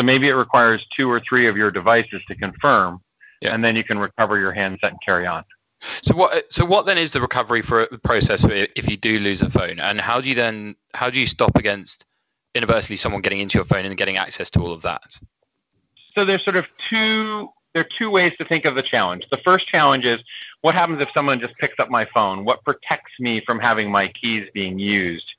So 0.00 0.04
maybe 0.04 0.28
it 0.28 0.32
requires 0.32 0.82
two 0.96 1.10
or 1.10 1.20
three 1.20 1.46
of 1.46 1.58
your 1.58 1.70
devices 1.70 2.22
to 2.28 2.34
confirm, 2.34 3.02
yeah. 3.42 3.52
and 3.52 3.62
then 3.62 3.76
you 3.76 3.84
can 3.84 3.98
recover 3.98 4.38
your 4.38 4.50
handset 4.50 4.92
and 4.92 4.98
carry 5.04 5.26
on. 5.26 5.44
So 6.00 6.16
what? 6.16 6.50
So 6.50 6.64
what 6.64 6.86
then 6.86 6.96
is 6.96 7.12
the 7.12 7.20
recovery 7.20 7.60
for 7.60 7.86
process 8.02 8.42
if 8.48 8.88
you 8.88 8.96
do 8.96 9.18
lose 9.18 9.42
a 9.42 9.50
phone, 9.50 9.78
and 9.78 10.00
how 10.00 10.22
do 10.22 10.30
you 10.30 10.34
then 10.34 10.74
how 10.94 11.10
do 11.10 11.20
you 11.20 11.26
stop 11.26 11.54
against 11.56 12.06
inadvertently 12.54 12.96
someone 12.96 13.20
getting 13.20 13.40
into 13.40 13.58
your 13.58 13.66
phone 13.66 13.84
and 13.84 13.94
getting 13.94 14.16
access 14.16 14.48
to 14.52 14.60
all 14.60 14.72
of 14.72 14.80
that? 14.80 15.20
So 16.14 16.24
there's 16.24 16.44
sort 16.44 16.56
of 16.56 16.64
two 16.88 17.50
there 17.74 17.82
are 17.82 17.88
two 17.98 18.10
ways 18.10 18.32
to 18.38 18.46
think 18.46 18.64
of 18.64 18.76
the 18.76 18.82
challenge. 18.82 19.26
The 19.30 19.40
first 19.44 19.68
challenge 19.68 20.06
is 20.06 20.18
what 20.62 20.74
happens 20.74 21.02
if 21.02 21.10
someone 21.12 21.40
just 21.40 21.58
picks 21.58 21.78
up 21.78 21.90
my 21.90 22.06
phone? 22.06 22.46
What 22.46 22.64
protects 22.64 23.12
me 23.20 23.42
from 23.44 23.58
having 23.58 23.90
my 23.90 24.08
keys 24.08 24.48
being 24.54 24.78
used? 24.78 25.30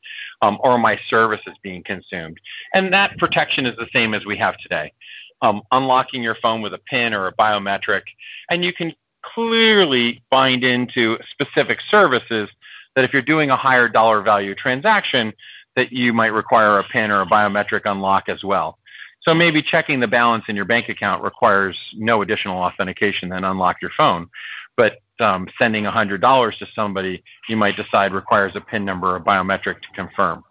Um, 0.41 0.57
or 0.61 0.77
my 0.77 0.99
services 1.07 1.53
being 1.61 1.83
consumed. 1.83 2.39
And 2.73 2.93
that 2.93 3.17
protection 3.17 3.65
is 3.65 3.75
the 3.77 3.87
same 3.93 4.13
as 4.13 4.25
we 4.25 4.37
have 4.37 4.57
today. 4.57 4.93
Um, 5.41 5.61
unlocking 5.71 6.21
your 6.21 6.35
phone 6.35 6.61
with 6.61 6.73
a 6.73 6.77
PIN 6.77 7.13
or 7.13 7.27
a 7.27 7.33
biometric, 7.33 8.03
and 8.49 8.63
you 8.63 8.73
can 8.73 8.93
clearly 9.23 10.21
bind 10.29 10.63
into 10.63 11.17
specific 11.31 11.79
services 11.89 12.49
that 12.95 13.05
if 13.05 13.13
you're 13.13 13.21
doing 13.21 13.49
a 13.49 13.57
higher 13.57 13.87
dollar 13.87 14.21
value 14.21 14.53
transaction, 14.53 15.33
that 15.75 15.91
you 15.91 16.13
might 16.13 16.27
require 16.27 16.79
a 16.79 16.83
PIN 16.83 17.11
or 17.11 17.21
a 17.21 17.25
biometric 17.25 17.81
unlock 17.85 18.29
as 18.29 18.43
well. 18.43 18.77
So 19.23 19.33
maybe 19.33 19.61
checking 19.61 19.99
the 19.99 20.07
balance 20.07 20.45
in 20.47 20.55
your 20.55 20.65
bank 20.65 20.89
account 20.89 21.23
requires 21.23 21.77
no 21.95 22.21
additional 22.21 22.57
authentication 22.57 23.29
than 23.29 23.43
unlock 23.43 23.81
your 23.81 23.91
phone. 23.95 24.27
But 24.75 24.99
um, 25.21 25.47
sending 25.59 25.83
$100 25.83 26.57
to 26.57 26.67
somebody 26.75 27.23
you 27.47 27.57
might 27.57 27.75
decide 27.75 28.13
requires 28.13 28.53
a 28.55 28.61
PIN 28.61 28.85
number 28.85 29.15
or 29.15 29.19
biometric 29.19 29.81
to 29.81 29.87
confirm. 29.93 30.43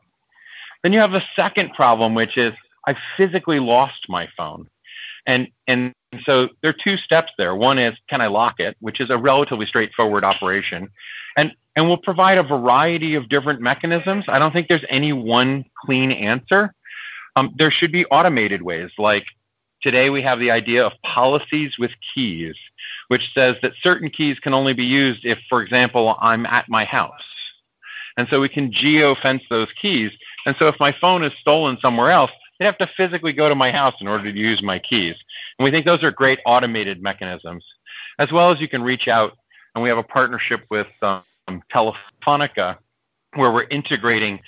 Then 0.82 0.92
you 0.92 1.00
have 1.00 1.14
a 1.14 1.24
second 1.36 1.74
problem, 1.74 2.14
which 2.14 2.36
is 2.36 2.54
I 2.86 2.96
physically 3.16 3.60
lost 3.60 4.06
my 4.08 4.28
phone. 4.36 4.68
And, 5.26 5.48
and 5.66 5.92
so 6.24 6.48
there 6.62 6.70
are 6.70 6.74
two 6.74 6.96
steps 6.96 7.32
there. 7.36 7.54
One 7.54 7.78
is, 7.78 7.94
can 8.08 8.20
I 8.20 8.28
lock 8.28 8.58
it, 8.58 8.76
which 8.80 9.00
is 9.00 9.10
a 9.10 9.18
relatively 9.18 9.66
straightforward 9.66 10.24
operation. 10.24 10.88
And, 11.36 11.52
and 11.76 11.86
we'll 11.86 11.98
provide 11.98 12.38
a 12.38 12.42
variety 12.42 13.14
of 13.14 13.28
different 13.28 13.60
mechanisms. 13.60 14.24
I 14.28 14.38
don't 14.38 14.52
think 14.52 14.68
there's 14.68 14.84
any 14.88 15.12
one 15.12 15.64
clean 15.84 16.10
answer. 16.10 16.74
Um, 17.36 17.54
there 17.56 17.70
should 17.70 17.92
be 17.92 18.06
automated 18.06 18.62
ways 18.62 18.90
like 18.98 19.24
today 19.82 20.10
we 20.10 20.22
have 20.22 20.38
the 20.38 20.50
idea 20.50 20.84
of 20.84 20.92
policies 21.02 21.78
with 21.78 21.90
keys, 22.14 22.56
which 23.10 23.32
says 23.34 23.56
that 23.60 23.72
certain 23.82 24.08
keys 24.08 24.38
can 24.38 24.54
only 24.54 24.72
be 24.72 24.84
used 24.84 25.24
if, 25.24 25.36
for 25.48 25.60
example, 25.62 26.14
I'm 26.20 26.46
at 26.46 26.68
my 26.68 26.84
house. 26.84 27.24
And 28.16 28.28
so 28.30 28.40
we 28.40 28.48
can 28.48 28.70
geo 28.70 29.16
fence 29.16 29.42
those 29.50 29.66
keys. 29.82 30.12
And 30.46 30.54
so 30.60 30.68
if 30.68 30.76
my 30.78 30.92
phone 30.92 31.24
is 31.24 31.32
stolen 31.40 31.76
somewhere 31.82 32.12
else, 32.12 32.30
they'd 32.58 32.66
have 32.66 32.78
to 32.78 32.88
physically 32.96 33.32
go 33.32 33.48
to 33.48 33.56
my 33.56 33.72
house 33.72 33.94
in 34.00 34.06
order 34.06 34.30
to 34.30 34.38
use 34.38 34.62
my 34.62 34.78
keys. 34.78 35.16
And 35.58 35.64
we 35.64 35.72
think 35.72 35.86
those 35.86 36.04
are 36.04 36.12
great 36.12 36.38
automated 36.46 37.02
mechanisms, 37.02 37.64
as 38.20 38.30
well 38.30 38.52
as 38.52 38.60
you 38.60 38.68
can 38.68 38.80
reach 38.80 39.08
out. 39.08 39.36
And 39.74 39.82
we 39.82 39.88
have 39.88 39.98
a 39.98 40.04
partnership 40.04 40.64
with 40.70 40.86
um, 41.02 41.24
Telefonica 41.74 42.76
where 43.34 43.50
we're 43.50 43.66
integrating 43.70 44.38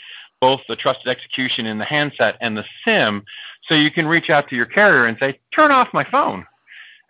both 0.40 0.60
the 0.68 0.76
trusted 0.76 1.08
execution 1.08 1.66
in 1.66 1.78
the 1.78 1.84
handset 1.84 2.36
and 2.40 2.56
the 2.56 2.64
SIM 2.84 3.24
so 3.68 3.74
you 3.74 3.90
can 3.90 4.06
reach 4.06 4.30
out 4.30 4.48
to 4.50 4.56
your 4.56 4.66
carrier 4.66 5.06
and 5.06 5.18
say, 5.18 5.40
turn 5.52 5.72
off 5.72 5.88
my 5.92 6.04
phone. 6.04 6.46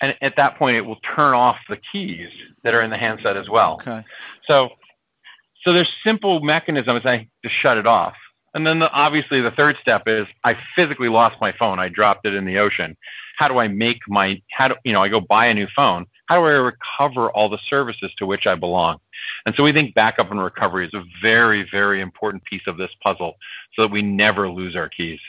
And 0.03 0.17
at 0.21 0.37
that 0.37 0.59
point, 0.59 0.77
it 0.77 0.83
will 0.83 0.99
turn 1.15 1.33
off 1.33 1.57
the 1.69 1.79
keys 1.93 2.29
that 2.65 2.75
are 2.75 2.83
in 2.83 2.91
the 2.91 2.99
handset 2.99 3.37
as 3.37 3.49
well. 3.49 3.75
Okay. 3.75 4.05
So, 4.47 4.71
so 5.65 5.73
there's 5.73 5.93
simple 6.05 6.41
mechanisms 6.41 7.03
I 7.07 7.29
to 7.45 7.49
shut 7.49 7.79
it 7.79 7.87
off. 7.87 8.15
And 8.53 8.67
then 8.67 8.81
the, 8.81 8.91
obviously 8.91 9.41
the 9.41 9.53
third 9.53 9.77
step 9.81 10.03
is 10.07 10.27
I 10.45 10.59
physically 10.77 11.09
lost 11.09 11.37
my 11.41 11.53
phone. 11.53 11.79
I 11.79 11.89
dropped 11.89 12.27
it 12.27 12.35
in 12.35 12.45
the 12.45 12.59
ocean. 12.59 12.97
How 13.39 13.49
do 13.49 13.59
I 13.59 13.69
make 13.69 14.01
my, 14.09 14.43
how 14.51 14.69
do, 14.69 14.75
you 14.85 14.93
know, 14.93 15.03
I 15.03 15.09
go 15.09 15.21
buy 15.21 15.47
a 15.47 15.55
new 15.55 15.69
phone. 15.75 16.07
How 16.27 16.37
do 16.37 16.47
I 16.47 16.51
recover 16.51 17.31
all 17.31 17.49
the 17.49 17.59
services 17.71 18.13
to 18.19 18.27
which 18.27 18.47
I 18.47 18.57
belong? 18.57 18.99
And 19.47 19.55
so 19.55 19.63
we 19.63 19.73
think 19.73 19.95
backup 19.95 20.31
and 20.31 20.43
recovery 20.43 20.87
is 20.87 20.95
a 20.95 21.05
very, 21.23 21.67
very 21.71 22.01
important 22.01 22.45
piece 22.45 22.67
of 22.67 22.77
this 22.77 22.91
puzzle 23.03 23.37
so 23.75 23.83
that 23.83 23.91
we 23.91 24.03
never 24.03 24.51
lose 24.51 24.77
our 24.77 24.89
keys. 24.89 25.21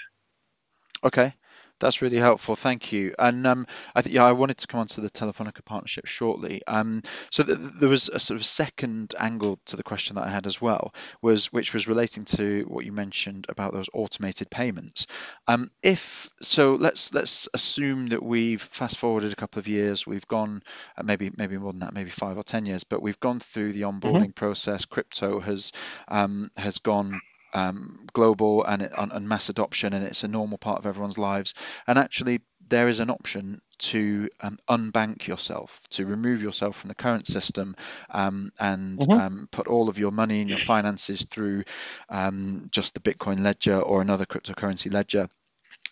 Okay. 1.04 1.34
That's 1.80 2.02
really 2.02 2.18
helpful. 2.18 2.56
Thank 2.56 2.92
you. 2.92 3.14
And 3.20 3.46
um, 3.46 3.68
I 3.94 4.02
think 4.02 4.16
yeah, 4.16 4.26
I 4.26 4.32
wanted 4.32 4.58
to 4.60 4.68
come 4.68 4.82
on 4.82 4.88
to 4.88 5.02
the 5.02 5.10
Telefonica 5.10 5.66
partnership 5.66 6.06
shortly. 6.06 6.62
Um, 6.68 7.02
so 7.30 7.44
th- 7.44 7.58
there 7.60 7.90
was 7.90 8.10
a 8.10 8.20
sort 8.20 8.40
of 8.40 8.46
second 8.46 9.14
angle 9.20 9.60
to 9.66 9.76
the 9.76 9.84
question 9.84 10.16
that 10.16 10.26
I 10.26 10.30
had 10.30 10.48
as 10.48 10.62
well, 10.62 10.94
was 11.22 11.52
which 11.52 11.74
was 11.74 11.88
relating 11.88 12.26
to 12.26 12.66
what 12.68 12.86
you 12.86 12.92
mentioned 12.92 13.48
about 13.50 13.74
those 13.74 13.90
automated 13.94 14.50
payments. 14.50 15.08
Um, 15.48 15.72
if 15.82 16.30
so, 16.42 16.76
let's 16.76 17.14
let's 17.14 17.50
assume 17.54 18.08
that 18.08 18.24
we've 18.24 18.62
fast 18.62 18.98
forwarded 18.98 19.34
a 19.34 19.36
couple 19.36 19.60
of 19.60 19.68
years. 19.68 20.08
We've 20.08 20.28
gone 20.28 20.64
uh, 20.98 21.04
maybe 21.04 21.32
maybe 21.36 21.58
more 21.58 21.74
than 21.74 21.80
that, 21.80 21.94
maybe 21.94 22.12
five 22.12 22.38
or 22.38 22.44
ten 22.44 22.66
years, 22.66 22.84
but 22.84 23.02
we've 23.02 23.20
gone 23.20 23.40
through 23.40 23.74
the 23.74 23.82
onboarding 23.82 24.22
mm-hmm. 24.22 24.32
process. 24.32 24.86
Crypto 24.86 25.40
has 25.40 25.72
um, 26.08 26.50
has 26.56 26.78
gone 26.78 27.20
um, 27.54 28.06
global 28.14 28.64
and, 28.64 28.90
and 28.98 29.30
mass 29.30 29.50
adoption, 29.50 29.94
and 29.94 30.06
it's 30.06 30.24
a 30.24 30.28
normal 30.28 30.58
part 30.58 30.80
of 30.80 30.86
everyone's 30.86 31.18
lives. 31.18 31.54
And 31.88 31.98
actually, 32.00 32.42
there 32.68 32.88
is 32.88 33.00
an 33.00 33.10
option 33.10 33.62
to 33.78 34.30
um, 34.42 34.58
unbank 34.70 35.28
yourself, 35.28 35.82
to 35.92 36.06
remove 36.06 36.42
yourself 36.42 36.76
from 36.78 36.88
the 36.88 36.96
current 36.96 37.28
system, 37.28 37.76
um, 38.10 38.52
and 38.60 39.00
mm-hmm. 39.00 39.12
um, 39.12 39.48
put 39.52 39.68
all 39.68 39.90
of 39.90 40.00
your 40.00 40.12
money 40.12 40.42
and 40.42 40.50
your 40.50 40.60
finances 40.60 41.26
through 41.30 41.64
um, 42.10 42.68
just 42.72 42.94
the 42.94 43.00
Bitcoin 43.00 43.44
ledger 43.44 43.80
or 43.80 44.02
another 44.02 44.26
cryptocurrency 44.26 44.92
ledger 44.92 45.28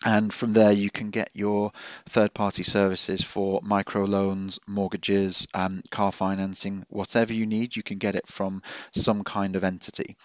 and 0.04 0.32
from 0.32 0.52
there 0.52 0.72
you 0.72 0.90
can 0.90 1.10
get 1.10 1.30
your 1.32 1.72
third 2.06 2.34
party 2.34 2.62
services 2.62 3.22
for 3.22 3.60
micro 3.62 4.04
loans 4.04 4.58
mortgages 4.66 5.46
um, 5.54 5.82
car 5.90 6.12
financing 6.12 6.84
whatever 6.88 7.32
you 7.32 7.46
need 7.46 7.76
you 7.76 7.82
can 7.82 7.98
get 7.98 8.14
it 8.14 8.26
from 8.26 8.62
some 8.94 9.24
kind 9.24 9.56
of 9.56 9.64
entity 9.64 10.16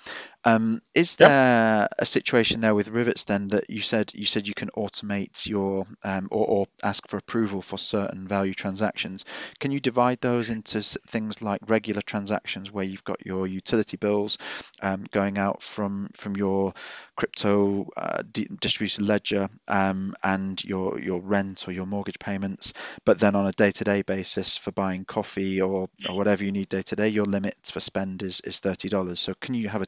um, 0.47 0.81
is 0.95 1.17
there 1.17 1.89
a 1.99 2.05
situation 2.05 2.61
there 2.61 2.73
with 2.73 2.91
rivetz 2.91 3.25
then 3.25 3.49
that 3.49 3.69
you 3.69 3.81
said 3.81 4.11
you 4.13 4.25
said 4.25 4.47
you 4.47 4.53
can 4.53 4.69
automate 4.69 5.45
your 5.45 5.85
um, 6.03 6.29
or, 6.31 6.47
or, 6.47 6.67
ask 6.83 7.07
for 7.07 7.17
approval 7.17 7.61
for 7.61 7.77
certain 7.77 8.27
value 8.27 8.53
transactions 8.53 9.25
can 9.59 9.71
you 9.71 9.79
divide 9.79 10.21
those 10.21 10.49
into 10.49 10.81
things 10.81 11.41
like 11.41 11.59
regular 11.67 12.01
transactions 12.01 12.71
where 12.71 12.85
you've 12.85 13.03
got 13.03 13.25
your 13.25 13.45
utility 13.45 13.97
bills 13.97 14.37
um, 14.81 15.03
going 15.11 15.37
out 15.37 15.61
from 15.61 16.09
from 16.13 16.37
your 16.37 16.73
crypto 17.17 17.89
uh, 17.97 18.21
distributed 18.31 19.01
ledger 19.03 19.49
um, 19.67 20.15
and 20.23 20.63
your 20.63 20.99
your 20.99 21.19
rent 21.19 21.67
or 21.67 21.71
your 21.71 21.85
mortgage 21.85 22.19
payments. 22.19 22.73
But 23.03 23.19
then 23.19 23.35
on 23.35 23.47
a 23.47 23.51
day-to-day 23.51 24.03
basis 24.03 24.55
for 24.55 24.71
buying 24.71 25.03
coffee 25.03 25.61
or, 25.61 25.89
or 26.07 26.15
whatever 26.15 26.43
you 26.43 26.51
need 26.51 26.69
day-to-day, 26.69 27.09
your 27.09 27.25
limit 27.25 27.55
for 27.63 27.79
spend 27.79 28.23
is 28.23 28.39
is 28.41 28.59
thirty 28.59 28.87
dollars. 28.87 29.19
So 29.19 29.33
can 29.33 29.55
you 29.55 29.67
have 29.67 29.81
a 29.81 29.87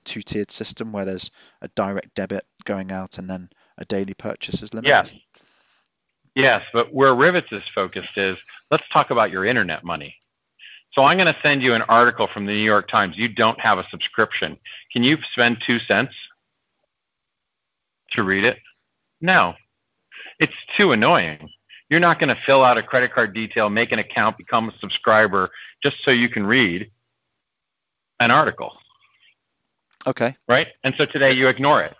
two-tiered 0.50 0.68
system 0.68 0.92
where 0.92 1.06
there's 1.06 1.32
a 1.62 1.68
direct 1.70 2.16
debit 2.16 2.46
going 2.66 2.92
out 2.92 3.18
and 3.18 3.30
then 3.30 3.50
a 3.78 3.86
daily 3.86 4.14
purchases 4.14 4.74
limit? 4.74 4.88
Yes. 4.88 5.14
Yes, 6.36 6.64
but 6.74 6.94
where 6.94 7.14
Rivetz 7.14 7.52
is 7.52 7.64
focused 7.74 8.18
is 8.18 8.38
let's 8.72 8.88
talk 8.90 9.10
about 9.12 9.32
your 9.32 9.46
internet 9.46 9.84
money. 9.84 10.16
So 10.94 11.04
I'm 11.04 11.18
going 11.18 11.34
to 11.34 11.40
send 11.42 11.62
you 11.62 11.74
an 11.74 11.84
article 11.84 12.28
from 12.28 12.46
the 12.46 12.54
New 12.54 12.64
York 12.64 12.88
Times. 12.88 13.18
You 13.18 13.28
don't 13.28 13.60
have 13.60 13.78
a 13.78 13.86
subscription. 13.90 14.58
Can 14.92 15.04
you 15.04 15.18
spend 15.34 15.62
two 15.66 15.80
cents 15.80 16.14
to 18.12 18.24
read 18.24 18.46
it? 18.46 18.58
No 19.22 19.56
it's 20.40 20.54
too 20.78 20.92
annoying. 20.94 21.50
You're 21.90 22.00
not 22.00 22.20
going 22.20 22.30
to 22.30 22.42
fill 22.46 22.64
out 22.64 22.78
a 22.78 22.84
credit 22.84 23.14
card 23.14 23.34
detail, 23.34 23.70
make 23.70 23.92
an 23.92 24.00
account, 24.00 24.38
become 24.38 24.70
a 24.70 24.78
subscriber 24.80 25.52
just 25.84 25.98
so 26.04 26.12
you 26.12 26.30
can 26.30 26.46
read 26.46 26.92
an 28.20 28.32
article. 28.32 28.74
Okay. 30.08 30.36
Right? 30.48 30.68
And 30.84 30.96
so 30.98 31.06
today 31.06 31.32
you 31.32 31.48
ignore 31.48 31.82
it. 31.84 31.96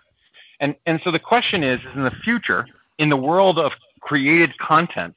And 0.60 0.74
and 0.86 1.00
so 1.04 1.10
the 1.10 1.18
question 1.18 1.62
is, 1.64 1.80
is 1.80 1.86
in 1.94 2.04
the 2.04 2.10
future, 2.10 2.66
in 2.98 3.08
the 3.08 3.16
world 3.16 3.58
of 3.58 3.72
created 4.00 4.56
content, 4.58 5.16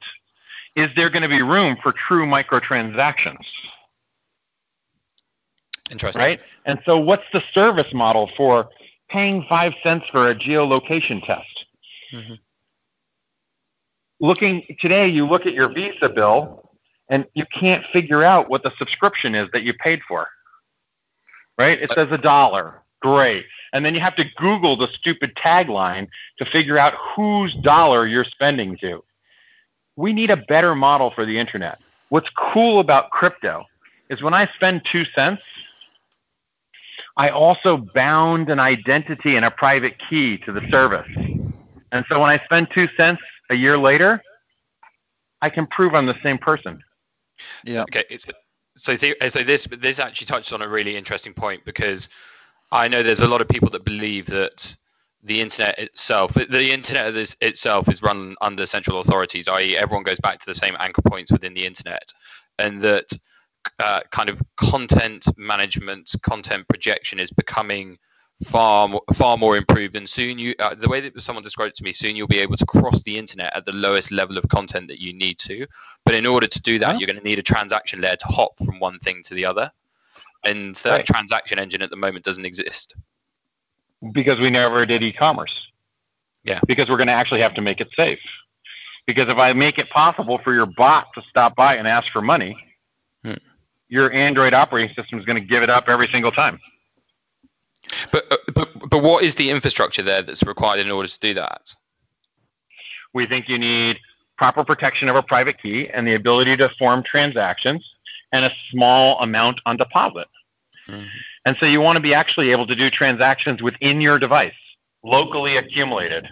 is 0.76 0.88
there 0.96 1.10
going 1.10 1.22
to 1.22 1.28
be 1.28 1.42
room 1.42 1.76
for 1.82 1.92
true 1.92 2.26
microtransactions? 2.26 3.44
Interesting. 5.90 6.22
Right? 6.22 6.40
And 6.64 6.80
so 6.86 6.98
what's 6.98 7.24
the 7.32 7.42
service 7.52 7.92
model 7.92 8.30
for 8.36 8.68
paying 9.10 9.44
five 9.48 9.74
cents 9.82 10.06
for 10.10 10.30
a 10.30 10.34
geolocation 10.34 11.24
test? 11.24 11.66
Mm-hmm 12.12 12.34
looking 14.24 14.62
today, 14.80 15.06
you 15.08 15.24
look 15.24 15.46
at 15.46 15.52
your 15.52 15.68
Visa 15.68 16.08
bill 16.08 16.70
and 17.08 17.26
you 17.34 17.44
can't 17.58 17.84
figure 17.92 18.24
out 18.24 18.48
what 18.48 18.62
the 18.62 18.72
subscription 18.78 19.34
is 19.34 19.48
that 19.52 19.62
you 19.62 19.74
paid 19.74 20.00
for. 20.08 20.28
Right? 21.58 21.80
It 21.80 21.92
says 21.92 22.08
a 22.10 22.18
dollar. 22.18 22.82
Great. 23.00 23.46
And 23.72 23.84
then 23.84 23.94
you 23.94 24.00
have 24.00 24.16
to 24.16 24.24
Google 24.36 24.76
the 24.76 24.88
stupid 24.88 25.34
tagline 25.34 26.08
to 26.38 26.44
figure 26.44 26.78
out 26.78 26.94
whose 27.14 27.54
dollar 27.54 28.06
you're 28.06 28.24
spending 28.24 28.76
to. 28.78 29.04
We 29.96 30.12
need 30.12 30.30
a 30.30 30.36
better 30.36 30.74
model 30.74 31.10
for 31.10 31.24
the 31.24 31.38
internet. 31.38 31.78
What's 32.08 32.28
cool 32.30 32.80
about 32.80 33.10
crypto 33.10 33.66
is 34.10 34.22
when 34.22 34.34
I 34.34 34.48
spend 34.54 34.84
two 34.84 35.04
cents, 35.04 35.42
I 37.16 37.28
also 37.28 37.76
bound 37.76 38.50
an 38.50 38.58
identity 38.58 39.36
and 39.36 39.44
a 39.44 39.50
private 39.50 39.94
key 40.08 40.38
to 40.38 40.52
the 40.52 40.66
service. 40.70 41.08
And 41.92 42.04
so 42.08 42.20
when 42.20 42.30
I 42.30 42.38
spend 42.44 42.68
two 42.72 42.88
cents, 42.96 43.22
a 43.50 43.54
year 43.54 43.78
later, 43.78 44.22
I 45.42 45.50
can 45.50 45.66
prove 45.66 45.94
I'm 45.94 46.06
the 46.06 46.18
same 46.22 46.38
person. 46.38 46.82
Yeah. 47.64 47.82
Okay. 47.82 48.04
It's, 48.10 48.26
so, 48.76 48.96
so 48.96 49.42
this 49.42 49.66
this 49.78 49.98
actually 49.98 50.26
touches 50.26 50.52
on 50.52 50.62
a 50.62 50.68
really 50.68 50.96
interesting 50.96 51.32
point 51.32 51.64
because 51.64 52.08
I 52.72 52.88
know 52.88 53.02
there's 53.02 53.20
a 53.20 53.26
lot 53.26 53.40
of 53.40 53.48
people 53.48 53.70
that 53.70 53.84
believe 53.84 54.26
that 54.26 54.76
the 55.22 55.40
internet 55.40 55.78
itself, 55.78 56.34
the 56.34 56.72
internet 56.72 57.16
itself, 57.40 57.88
is 57.88 58.02
run 58.02 58.36
under 58.40 58.66
central 58.66 59.00
authorities, 59.00 59.48
i.e., 59.48 59.76
everyone 59.76 60.04
goes 60.04 60.20
back 60.20 60.38
to 60.40 60.46
the 60.46 60.54
same 60.54 60.76
anchor 60.78 61.02
points 61.02 61.32
within 61.32 61.54
the 61.54 61.64
internet, 61.64 62.12
and 62.58 62.82
that 62.82 63.06
uh, 63.78 64.00
kind 64.10 64.28
of 64.28 64.42
content 64.56 65.26
management, 65.38 66.14
content 66.22 66.68
projection 66.68 67.18
is 67.18 67.30
becoming 67.30 67.98
far 68.42 68.88
more, 68.88 69.02
far 69.14 69.36
more 69.36 69.56
improved 69.56 69.94
and 69.94 70.08
soon 70.08 70.38
you 70.38 70.54
uh, 70.58 70.74
the 70.74 70.88
way 70.88 71.00
that 71.00 71.20
someone 71.22 71.42
described 71.42 71.70
it 71.70 71.74
to 71.76 71.84
me 71.84 71.92
soon 71.92 72.16
you'll 72.16 72.26
be 72.26 72.40
able 72.40 72.56
to 72.56 72.66
cross 72.66 73.02
the 73.04 73.16
internet 73.16 73.54
at 73.56 73.64
the 73.64 73.72
lowest 73.72 74.10
level 74.10 74.36
of 74.36 74.48
content 74.48 74.88
that 74.88 75.00
you 75.00 75.12
need 75.12 75.38
to. 75.38 75.66
But 76.04 76.14
in 76.14 76.26
order 76.26 76.46
to 76.46 76.60
do 76.60 76.78
that 76.80 76.98
you're 76.98 77.06
going 77.06 77.18
to 77.18 77.24
need 77.24 77.38
a 77.38 77.42
transaction 77.42 78.00
layer 78.00 78.16
to 78.16 78.26
hop 78.26 78.56
from 78.58 78.80
one 78.80 78.98
thing 78.98 79.22
to 79.24 79.34
the 79.34 79.46
other. 79.46 79.70
And 80.44 80.74
that 80.76 80.90
right. 80.90 81.06
transaction 81.06 81.58
engine 81.58 81.80
at 81.80 81.90
the 81.90 81.96
moment 81.96 82.24
doesn't 82.24 82.44
exist. 82.44 82.94
Because 84.12 84.38
we 84.38 84.50
never 84.50 84.84
did 84.84 85.02
e-commerce. 85.02 85.54
Yeah. 86.42 86.60
Because 86.66 86.90
we're 86.90 86.98
going 86.98 87.06
to 87.06 87.14
actually 87.14 87.40
have 87.40 87.54
to 87.54 87.62
make 87.62 87.80
it 87.80 87.88
safe. 87.96 88.18
Because 89.06 89.28
if 89.28 89.38
i 89.38 89.52
make 89.52 89.78
it 89.78 89.88
possible 89.90 90.38
for 90.42 90.52
your 90.52 90.66
bot 90.66 91.06
to 91.14 91.22
stop 91.28 91.54
by 91.54 91.76
and 91.76 91.86
ask 91.86 92.10
for 92.12 92.22
money 92.22 92.56
hmm. 93.22 93.34
your 93.88 94.12
android 94.12 94.54
operating 94.54 94.94
system 94.94 95.18
is 95.18 95.24
going 95.24 95.40
to 95.40 95.46
give 95.46 95.62
it 95.62 95.70
up 95.70 95.84
every 95.88 96.08
single 96.08 96.32
time 96.32 96.58
but, 98.12 98.24
uh, 98.30 98.36
but 98.54 98.88
but 98.88 99.02
what 99.02 99.24
is 99.24 99.34
the 99.34 99.50
infrastructure 99.50 100.02
there 100.02 100.22
that's 100.22 100.42
required 100.42 100.80
in 100.80 100.90
order 100.90 101.08
to 101.08 101.18
do 101.20 101.34
that? 101.34 101.74
We 103.12 103.26
think 103.26 103.48
you 103.48 103.58
need 103.58 103.98
proper 104.36 104.64
protection 104.64 105.08
of 105.08 105.16
a 105.16 105.22
private 105.22 105.62
key 105.62 105.88
and 105.88 106.06
the 106.06 106.14
ability 106.14 106.56
to 106.56 106.68
form 106.78 107.02
transactions 107.02 107.84
and 108.32 108.44
a 108.44 108.52
small 108.70 109.20
amount 109.20 109.60
on 109.64 109.76
deposit. 109.76 110.26
Mm-hmm. 110.88 111.06
And 111.46 111.56
so 111.60 111.66
you 111.66 111.80
want 111.80 111.96
to 111.96 112.00
be 112.00 112.14
actually 112.14 112.50
able 112.50 112.66
to 112.66 112.74
do 112.74 112.90
transactions 112.90 113.62
within 113.62 114.00
your 114.00 114.18
device, 114.18 114.54
locally 115.04 115.56
accumulated. 115.56 116.26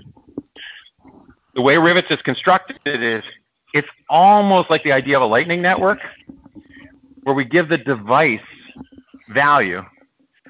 the 1.55 1.63
way 1.63 1.75
Rivetz 1.75 2.11
is 2.11 2.21
constructed 2.23 2.79
is 2.85 3.23
it's 3.75 3.89
almost 4.09 4.71
like 4.71 4.85
the 4.85 4.93
idea 4.93 5.17
of 5.17 5.23
a 5.23 5.27
lightning 5.27 5.63
network 5.63 6.01
where 7.23 7.35
we 7.35 7.45
give 7.45 7.69
the 7.69 7.79
device 7.79 8.41
value 9.29 9.85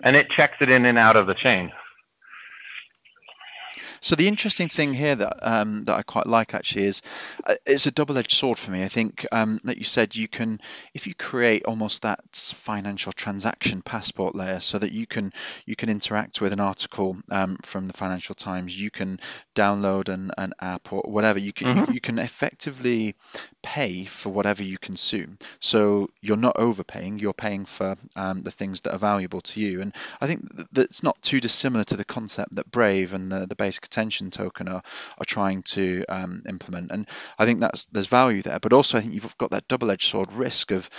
and 0.02 0.16
it 0.16 0.30
checks 0.30 0.56
it 0.60 0.68
in 0.68 0.84
and 0.84 0.98
out 0.98 1.16
of 1.16 1.26
the 1.26 1.34
chain. 1.34 1.72
So 4.02 4.16
the 4.16 4.26
interesting 4.26 4.68
thing 4.68 4.92
here 4.92 5.14
that 5.14 5.38
um, 5.42 5.84
that 5.84 5.96
I 5.96 6.02
quite 6.02 6.26
like 6.26 6.54
actually 6.54 6.86
is 6.86 7.02
uh, 7.46 7.54
it's 7.64 7.86
a 7.86 7.92
double-edged 7.92 8.32
sword 8.32 8.58
for 8.58 8.72
me. 8.72 8.82
I 8.82 8.88
think, 8.88 9.24
um, 9.30 9.60
like 9.62 9.78
you 9.78 9.84
said, 9.84 10.16
you 10.16 10.26
can 10.26 10.60
if 10.92 11.06
you 11.06 11.14
create 11.14 11.66
almost 11.66 12.02
that 12.02 12.20
financial 12.34 13.12
transaction 13.12 13.80
passport 13.80 14.34
layer, 14.34 14.58
so 14.58 14.80
that 14.80 14.90
you 14.90 15.06
can 15.06 15.32
you 15.66 15.76
can 15.76 15.88
interact 15.88 16.40
with 16.40 16.52
an 16.52 16.58
article 16.58 17.16
um, 17.30 17.56
from 17.62 17.86
the 17.86 17.92
Financial 17.92 18.34
Times, 18.34 18.76
you 18.76 18.90
can 18.90 19.20
download 19.54 20.08
an, 20.08 20.32
an 20.36 20.52
app 20.60 20.92
or 20.92 21.02
whatever. 21.02 21.38
You 21.38 21.52
can 21.52 21.68
mm-hmm. 21.68 21.90
you, 21.90 21.94
you, 21.94 22.00
can 22.00 22.18
effectively 22.18 23.14
pay 23.62 24.04
for 24.04 24.30
whatever 24.30 24.62
you 24.62 24.78
consume. 24.78 25.38
So 25.60 26.10
you're 26.20 26.36
not 26.36 26.56
overpaying; 26.56 27.18
you're 27.18 27.32
paying 27.32 27.64
for 27.64 27.96
um, 28.16 28.42
the 28.42 28.50
things 28.50 28.82
that 28.82 28.92
are 28.92 28.98
valuable 28.98 29.40
to 29.40 29.60
you. 29.60 29.80
And 29.80 29.94
I 30.20 30.26
think 30.26 30.50
that's 30.72 31.02
not 31.02 31.20
too 31.22 31.40
dissimilar 31.40 31.84
to 31.84 31.96
the 31.96 32.04
concept 32.04 32.56
that 32.56 32.70
Brave 32.70 33.14
and 33.14 33.30
the, 33.30 33.46
the 33.46 33.56
basic 33.56 33.86
attention 33.86 34.30
token 34.30 34.68
are, 34.68 34.82
are 35.18 35.24
trying 35.24 35.62
to 35.62 36.04
um, 36.08 36.42
implement. 36.48 36.90
And 36.90 37.06
I 37.38 37.46
think 37.46 37.60
that's 37.60 37.86
there's 37.86 38.08
value 38.08 38.42
there, 38.42 38.60
but 38.60 38.72
also 38.72 38.98
I 38.98 39.00
think 39.00 39.14
you've 39.14 39.38
got 39.38 39.50
that 39.50 39.68
double-edged 39.68 40.08
sword 40.08 40.32
risk 40.32 40.70
of 40.70 40.90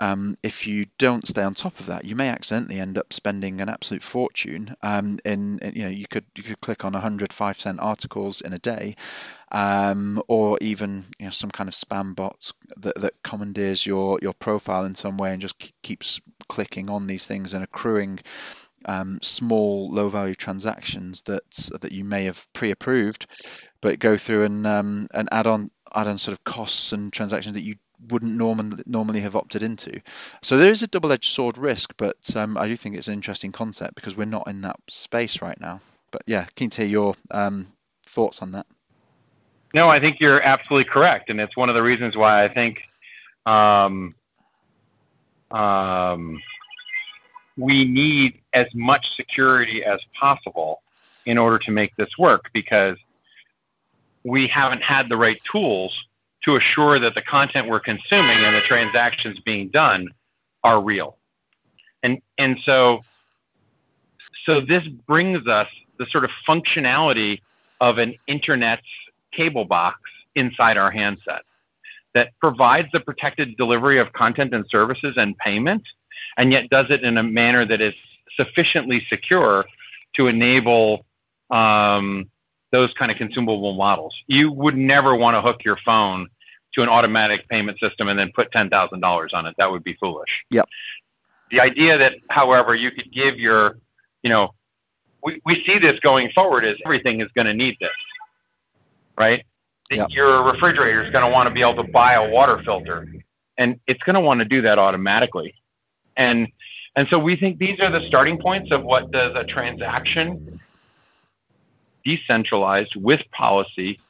um, 0.00 0.38
if 0.42 0.66
you 0.66 0.86
don't 0.98 1.28
stay 1.28 1.42
on 1.42 1.54
top 1.54 1.78
of 1.78 1.86
that, 1.86 2.06
you 2.06 2.16
may 2.16 2.30
accidentally 2.30 2.80
end 2.80 2.96
up 2.96 3.12
spending 3.12 3.60
an 3.60 3.68
absolute 3.68 4.02
fortune. 4.02 4.74
Um, 4.82 5.18
in, 5.26 5.58
in, 5.58 5.74
you 5.74 5.82
know, 5.82 5.90
you 5.90 6.06
could 6.08 6.24
you 6.34 6.42
could 6.42 6.60
click 6.60 6.86
on 6.86 6.94
100 6.94 7.32
five 7.34 7.60
cent 7.60 7.80
articles 7.80 8.40
in 8.40 8.54
a 8.54 8.58
day, 8.58 8.96
um, 9.50 10.22
or 10.28 10.58
even 10.60 11.04
you 11.18 11.26
know 11.26 11.30
some 11.30 11.50
kind 11.50 11.68
of 11.68 11.74
spam 11.74 12.14
bot 12.14 12.52
that, 12.78 12.94
that 12.96 13.22
commandeers 13.22 13.84
your 13.84 14.18
your 14.22 14.34
profile 14.34 14.84
in 14.84 14.94
some 14.94 15.16
way 15.16 15.32
and 15.32 15.42
just 15.42 15.56
keeps 15.82 16.20
clicking 16.48 16.90
on 16.90 17.06
these 17.06 17.26
things 17.26 17.54
and 17.54 17.64
accruing 17.64 18.20
um, 18.84 19.18
small 19.22 19.90
low 19.90 20.08
value 20.08 20.34
transactions 20.34 21.22
that 21.22 21.50
that 21.80 21.92
you 21.92 22.04
may 22.04 22.24
have 22.24 22.46
pre-approved, 22.52 23.26
but 23.80 23.98
go 23.98 24.16
through 24.16 24.44
and 24.44 24.66
um, 24.66 25.08
and 25.12 25.28
add 25.32 25.46
on 25.46 25.70
add 25.94 26.08
on 26.08 26.18
sort 26.18 26.36
of 26.36 26.44
costs 26.44 26.92
and 26.92 27.12
transactions 27.12 27.54
that 27.54 27.62
you 27.62 27.76
wouldn't 28.08 28.34
normally 28.34 28.82
normally 28.86 29.20
have 29.20 29.36
opted 29.36 29.62
into. 29.62 30.00
So 30.42 30.56
there 30.56 30.70
is 30.70 30.82
a 30.82 30.86
double-edged 30.86 31.32
sword 31.32 31.58
risk, 31.58 31.94
but 31.96 32.36
um, 32.36 32.56
I 32.56 32.68
do 32.68 32.76
think 32.76 32.96
it's 32.96 33.08
an 33.08 33.14
interesting 33.14 33.52
concept 33.52 33.94
because 33.94 34.16
we're 34.16 34.24
not 34.24 34.48
in 34.48 34.62
that 34.62 34.76
space 34.88 35.42
right 35.42 35.60
now. 35.60 35.80
But 36.10 36.22
yeah, 36.26 36.46
keen 36.54 36.70
to 36.70 36.82
hear 36.82 36.90
your 36.90 37.14
um, 37.30 37.68
thoughts 38.06 38.42
on 38.42 38.52
that. 38.52 38.66
No, 39.72 39.88
I 39.88 40.00
think 40.00 40.18
you're 40.20 40.42
absolutely 40.42 40.90
correct, 40.90 41.30
and 41.30 41.40
it's 41.40 41.56
one 41.56 41.68
of 41.68 41.74
the 41.74 41.82
reasons 41.82 42.16
why 42.16 42.44
I 42.44 42.48
think 42.48 42.82
um, 43.46 44.14
um, 45.50 46.42
we 47.56 47.84
need 47.84 48.40
as 48.52 48.66
much 48.74 49.14
security 49.16 49.84
as 49.84 50.00
possible 50.18 50.82
in 51.24 51.38
order 51.38 51.58
to 51.58 51.70
make 51.70 51.94
this 51.96 52.18
work 52.18 52.50
because 52.52 52.96
we 54.24 54.48
haven't 54.48 54.82
had 54.82 55.08
the 55.08 55.16
right 55.16 55.40
tools 55.44 56.04
to 56.42 56.56
assure 56.56 56.98
that 56.98 57.14
the 57.14 57.22
content 57.22 57.68
we're 57.68 57.80
consuming 57.80 58.38
and 58.38 58.56
the 58.56 58.60
transactions 58.60 59.38
being 59.40 59.68
done 59.68 60.08
are 60.64 60.80
real. 60.80 61.16
And 62.02 62.20
and 62.38 62.58
so 62.64 63.02
so 64.46 64.60
this 64.60 64.86
brings 64.86 65.46
us 65.46 65.68
the 65.98 66.06
sort 66.06 66.24
of 66.24 66.30
functionality 66.48 67.40
of 67.80 67.98
an 67.98 68.14
internet's 68.26 68.86
cable 69.32 69.64
box 69.64 69.98
inside 70.34 70.76
our 70.76 70.90
handset 70.90 71.42
that 72.14 72.32
provides 72.40 72.88
the 72.92 73.00
protected 73.00 73.56
delivery 73.56 73.98
of 73.98 74.12
content 74.12 74.52
and 74.54 74.64
services 74.68 75.14
and 75.16 75.36
payment 75.38 75.82
and 76.36 76.52
yet 76.52 76.70
does 76.70 76.86
it 76.90 77.02
in 77.02 77.18
a 77.18 77.22
manner 77.22 77.66
that 77.66 77.80
is 77.80 77.94
sufficiently 78.36 79.04
secure 79.08 79.64
to 80.16 80.26
enable 80.26 81.04
um, 81.50 82.30
those 82.70 82.92
kind 82.94 83.10
of 83.10 83.18
consumable 83.18 83.74
models. 83.74 84.14
You 84.26 84.50
would 84.52 84.76
never 84.76 85.14
want 85.14 85.36
to 85.36 85.42
hook 85.42 85.64
your 85.64 85.76
phone 85.84 86.28
to 86.74 86.82
an 86.82 86.88
automatic 86.88 87.48
payment 87.48 87.78
system 87.80 88.08
and 88.08 88.18
then 88.18 88.30
put 88.34 88.52
$10,000 88.52 89.34
on 89.34 89.46
it. 89.46 89.54
That 89.58 89.70
would 89.70 89.82
be 89.82 89.94
foolish. 89.94 90.44
Yep. 90.50 90.68
The 91.50 91.60
idea 91.60 91.98
that, 91.98 92.14
however, 92.28 92.74
you 92.74 92.92
could 92.92 93.12
give 93.12 93.38
your, 93.38 93.76
you 94.22 94.30
know, 94.30 94.54
we, 95.22 95.40
we 95.44 95.64
see 95.66 95.78
this 95.78 95.98
going 96.00 96.30
forward 96.32 96.64
is 96.64 96.76
everything 96.84 97.20
is 97.20 97.28
going 97.34 97.46
to 97.46 97.54
need 97.54 97.76
this, 97.80 97.90
right? 99.20 99.44
Yep. 99.90 100.08
Your 100.10 100.42
refrigerator 100.44 101.04
is 101.04 101.12
going 101.12 101.24
to 101.24 101.30
want 101.30 101.48
to 101.48 101.54
be 101.54 101.60
able 101.60 101.76
to 101.76 101.90
buy 101.90 102.14
a 102.14 102.30
water 102.30 102.60
filter, 102.64 103.06
and 103.58 103.78
it's 103.86 104.02
going 104.02 104.14
to 104.14 104.20
want 104.20 104.38
to 104.40 104.44
do 104.44 104.62
that 104.62 104.78
automatically. 104.78 105.54
And 106.16 106.48
and 106.96 107.06
so 107.08 107.18
we 107.18 107.36
think 107.36 107.58
these 107.58 107.78
are 107.80 107.90
the 107.90 108.06
starting 108.06 108.38
points 108.38 108.72
of 108.72 108.82
what 108.82 109.10
does 109.10 109.36
a 109.36 109.44
transaction 109.44 110.58
decentralized 112.04 112.96
with 112.96 113.20
policy 113.30 114.00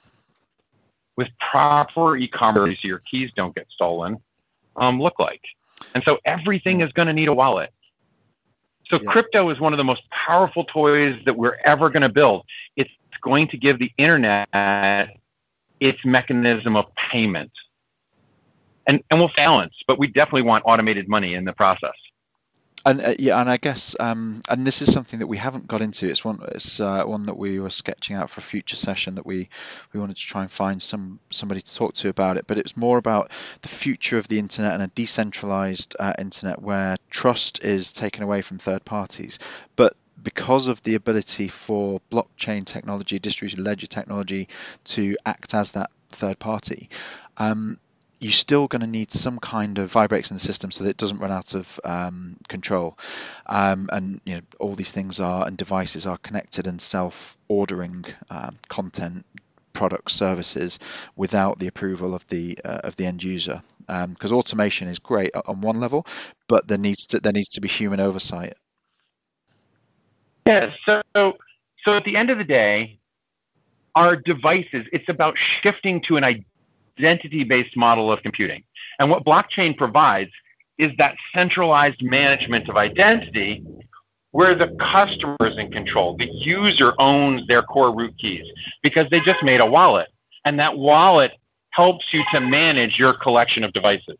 with 1.16 1.28
proper 1.50 2.16
e-commerce 2.16 2.78
so 2.80 2.88
your 2.88 3.00
keys 3.00 3.30
don't 3.34 3.54
get 3.54 3.66
stolen 3.68 4.16
um, 4.76 5.00
look 5.00 5.18
like. 5.18 5.42
And 5.94 6.04
so 6.04 6.18
everything 6.24 6.80
is 6.82 6.92
going 6.92 7.08
to 7.08 7.12
need 7.12 7.28
a 7.28 7.34
wallet. 7.34 7.70
So 8.86 8.98
yeah. 9.00 9.10
crypto 9.10 9.50
is 9.50 9.60
one 9.60 9.72
of 9.72 9.76
the 9.76 9.84
most 9.84 10.02
powerful 10.10 10.64
toys 10.64 11.20
that 11.26 11.36
we're 11.36 11.58
ever 11.64 11.90
going 11.90 12.02
to 12.02 12.08
build. 12.08 12.46
It's 12.76 12.90
going 13.20 13.48
to 13.48 13.56
give 13.56 13.78
the 13.78 13.90
internet 13.96 15.16
its 15.78 16.04
mechanism 16.04 16.76
of 16.76 16.86
payment 16.94 17.52
and 18.86 19.02
and 19.10 19.20
we'll 19.20 19.30
balance, 19.36 19.74
but 19.86 19.98
we 19.98 20.08
definitely 20.08 20.42
want 20.42 20.64
automated 20.66 21.08
money 21.08 21.34
in 21.34 21.44
the 21.44 21.52
process. 21.52 21.94
And 22.84 23.00
uh, 23.02 23.14
yeah, 23.18 23.38
and 23.38 23.50
I 23.50 23.58
guess 23.58 23.94
um, 24.00 24.40
and 24.48 24.66
this 24.66 24.80
is 24.80 24.90
something 24.90 25.18
that 25.18 25.26
we 25.26 25.36
haven't 25.36 25.68
got 25.68 25.82
into. 25.82 26.08
It's 26.08 26.24
one 26.24 26.40
it's 26.48 26.80
uh, 26.80 27.04
one 27.04 27.26
that 27.26 27.36
we 27.36 27.60
were 27.60 27.70
sketching 27.70 28.16
out 28.16 28.30
for 28.30 28.40
a 28.40 28.42
future 28.42 28.76
session 28.76 29.16
that 29.16 29.26
we 29.26 29.48
we 29.92 30.00
wanted 30.00 30.16
to 30.16 30.22
try 30.22 30.42
and 30.42 30.50
find 30.50 30.80
some 30.80 31.20
somebody 31.30 31.60
to 31.60 31.74
talk 31.74 31.94
to 31.94 32.08
about 32.08 32.38
it. 32.38 32.46
But 32.46 32.58
it's 32.58 32.76
more 32.76 32.96
about 32.96 33.30
the 33.60 33.68
future 33.68 34.16
of 34.16 34.28
the 34.28 34.38
internet 34.38 34.72
and 34.72 34.82
a 34.82 34.88
decentralized 34.88 35.94
uh, 36.00 36.14
internet 36.18 36.60
where 36.62 36.96
trust 37.10 37.62
is 37.62 37.92
taken 37.92 38.22
away 38.22 38.40
from 38.40 38.58
third 38.58 38.84
parties, 38.84 39.38
but 39.76 39.94
because 40.22 40.68
of 40.68 40.82
the 40.82 40.94
ability 40.94 41.48
for 41.48 42.00
blockchain 42.10 42.64
technology, 42.64 43.18
distributed 43.18 43.62
ledger 43.62 43.86
technology 43.86 44.48
to 44.84 45.16
act 45.24 45.54
as 45.54 45.72
that 45.72 45.90
third 46.10 46.38
party, 46.38 46.88
um, 47.36 47.78
you're 48.20 48.32
still 48.32 48.68
going 48.68 48.82
to 48.82 48.86
need 48.86 49.10
some 49.10 49.38
kind 49.38 49.78
of 49.78 49.90
vibrators 49.90 50.30
in 50.30 50.36
the 50.36 50.40
system 50.40 50.70
so 50.70 50.84
that 50.84 50.90
it 50.90 50.96
doesn't 50.98 51.18
run 51.18 51.32
out 51.32 51.54
of 51.54 51.80
um, 51.84 52.36
control. 52.48 52.98
Um, 53.46 53.88
and 53.90 54.20
you 54.24 54.36
know, 54.36 54.42
all 54.58 54.74
these 54.74 54.92
things 54.92 55.20
are 55.20 55.46
and 55.46 55.56
devices 55.56 56.06
are 56.06 56.18
connected 56.18 56.66
and 56.66 56.80
self-ordering 56.80 58.04
um, 58.28 58.58
content, 58.68 59.24
products, 59.72 60.12
services 60.12 60.78
without 61.16 61.58
the 61.58 61.66
approval 61.66 62.14
of 62.14 62.26
the 62.28 62.58
uh, 62.62 62.80
of 62.84 62.96
the 62.96 63.06
end 63.06 63.22
user. 63.22 63.62
Because 63.86 64.30
um, 64.30 64.38
automation 64.38 64.86
is 64.86 64.98
great 65.00 65.32
on 65.34 65.62
one 65.62 65.80
level, 65.80 66.06
but 66.46 66.68
there 66.68 66.78
needs 66.78 67.06
to 67.06 67.20
there 67.20 67.32
needs 67.32 67.48
to 67.50 67.60
be 67.60 67.68
human 67.68 68.00
oversight. 68.00 68.54
Yeah. 70.46 70.72
So 70.86 71.02
so 71.14 71.94
at 71.94 72.04
the 72.04 72.16
end 72.16 72.30
of 72.30 72.38
the 72.38 72.44
day, 72.44 72.98
our 73.94 74.16
devices, 74.16 74.86
it's 74.92 75.08
about 75.08 75.36
shifting 75.62 76.00
to 76.02 76.16
an 76.16 76.44
identity 76.98 77.44
based 77.44 77.76
model 77.76 78.12
of 78.12 78.22
computing. 78.22 78.64
And 78.98 79.10
what 79.10 79.24
blockchain 79.24 79.76
provides 79.76 80.30
is 80.78 80.92
that 80.98 81.16
centralized 81.34 82.02
management 82.02 82.68
of 82.68 82.76
identity 82.76 83.64
where 84.32 84.54
the 84.54 84.68
customer 84.78 85.36
is 85.40 85.58
in 85.58 85.72
control. 85.72 86.16
The 86.16 86.30
user 86.30 86.92
owns 86.98 87.46
their 87.48 87.62
core 87.62 87.94
root 87.94 88.14
keys 88.18 88.46
because 88.82 89.08
they 89.10 89.20
just 89.20 89.42
made 89.42 89.60
a 89.60 89.66
wallet. 89.66 90.08
And 90.44 90.58
that 90.60 90.78
wallet 90.78 91.32
helps 91.70 92.06
you 92.12 92.22
to 92.32 92.40
manage 92.40 92.98
your 92.98 93.12
collection 93.12 93.64
of 93.64 93.72
devices. 93.72 94.18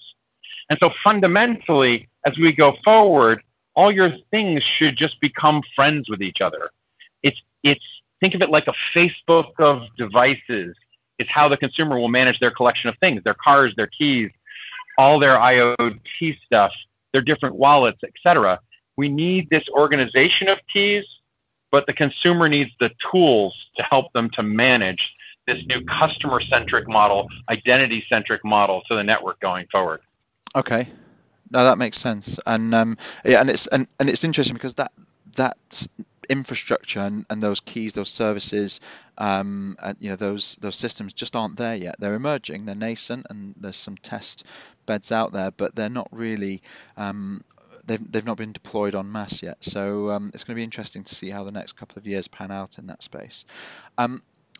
And 0.69 0.79
so 0.81 0.91
fundamentally, 1.03 2.09
as 2.27 2.37
we 2.39 2.53
go 2.53 2.77
forward, 2.85 3.43
all 3.81 3.91
your 3.91 4.13
things 4.31 4.63
should 4.63 4.95
just 4.95 5.19
become 5.23 5.63
friends 5.75 6.11
with 6.11 6.21
each 6.21 6.43
other. 6.43 6.71
It's, 7.23 7.41
it's, 7.63 7.85
think 8.21 8.35
of 8.35 8.43
it 8.43 8.51
like 8.51 8.67
a 8.67 8.75
Facebook 8.95 9.53
of 9.59 9.85
devices 9.97 10.77
It's 11.19 11.31
how 11.31 11.49
the 11.49 11.57
consumer 11.57 11.99
will 11.99 12.09
manage 12.09 12.41
their 12.41 12.51
collection 12.51 12.91
of 12.91 12.99
things, 12.99 13.25
their 13.25 13.39
cars, 13.47 13.73
their 13.77 13.87
keys, 13.87 14.31
all 14.99 15.19
their 15.19 15.37
IoT 15.37 16.39
stuff, 16.45 16.73
their 17.15 17.23
different 17.23 17.55
wallets, 17.55 18.01
etc. 18.05 18.61
We 18.97 19.09
need 19.09 19.49
this 19.49 19.65
organization 19.71 20.49
of 20.49 20.59
keys, 20.71 21.05
but 21.71 21.87
the 21.87 21.95
consumer 21.95 22.51
needs 22.51 22.73
the 22.81 22.91
tools 23.11 23.55
to 23.79 23.83
help 23.83 24.13
them 24.13 24.29
to 24.31 24.43
manage 24.43 25.17
this 25.47 25.65
new 25.65 25.83
customer 25.87 26.43
centric 26.43 26.87
model, 26.87 27.29
identity 27.49 28.05
centric 28.07 28.45
model 28.45 28.83
to 28.89 28.95
the 28.95 29.03
network 29.03 29.41
going 29.41 29.69
forward. 29.73 30.03
Okay. 30.55 30.87
No, 31.51 31.65
that 31.65 31.79
makes 31.79 31.99
sense. 31.99 32.39
And 32.47 32.75
um, 32.75 32.97
yeah, 33.25 33.41
and 33.41 33.51
it's 33.51 33.67
and, 33.67 33.89
and 33.99 34.09
it's 34.09 34.25
interesting 34.25 34.55
because 34.55 34.77
that 34.77 34.93
that 35.37 35.87
infrastructure 36.29 37.01
and, 37.01 37.27
and 37.29 37.43
those 37.43 37.59
keys, 37.61 37.93
those 37.93 38.09
services, 38.09 38.81
um, 39.19 39.77
and 39.83 39.97
you 40.01 40.11
know 40.11 40.17
those 40.17 40.57
those 40.61 40.77
systems 40.77 41.13
just 41.13 41.35
aren't 41.35 41.57
there 41.57 41.75
yet. 41.75 41.97
They're 41.99 42.15
emerging, 42.15 42.67
they're 42.67 42.75
nascent, 42.77 43.27
and 43.31 43.55
there's 43.59 43.77
some 43.77 43.97
test 43.97 44.45
beds 44.87 45.11
out 45.11 45.33
there, 45.33 45.51
but 45.51 45.75
they're 45.75 45.89
not 45.89 46.09
really 46.13 46.63
um, 46.97 47.43
they've, 47.85 48.13
they've 48.13 48.25
not 48.27 48.37
been 48.37 48.53
deployed 48.53 48.95
en 48.95 49.11
masse 49.11 49.43
yet. 49.43 49.59
So 49.65 50.11
um, 50.11 50.31
it's 50.33 50.45
going 50.45 50.55
to 50.55 50.61
be 50.61 50.65
interesting 50.65 51.03
to 51.05 51.15
see 51.15 51.31
how 51.31 51.43
the 51.45 51.53
next 51.53 51.73
couple 51.73 51.99
of 51.99 52.07
years 52.07 52.29
pan 52.29 52.53
out 52.53 52.79
in 52.79 52.87
that 52.87 53.03
space. 53.03 53.45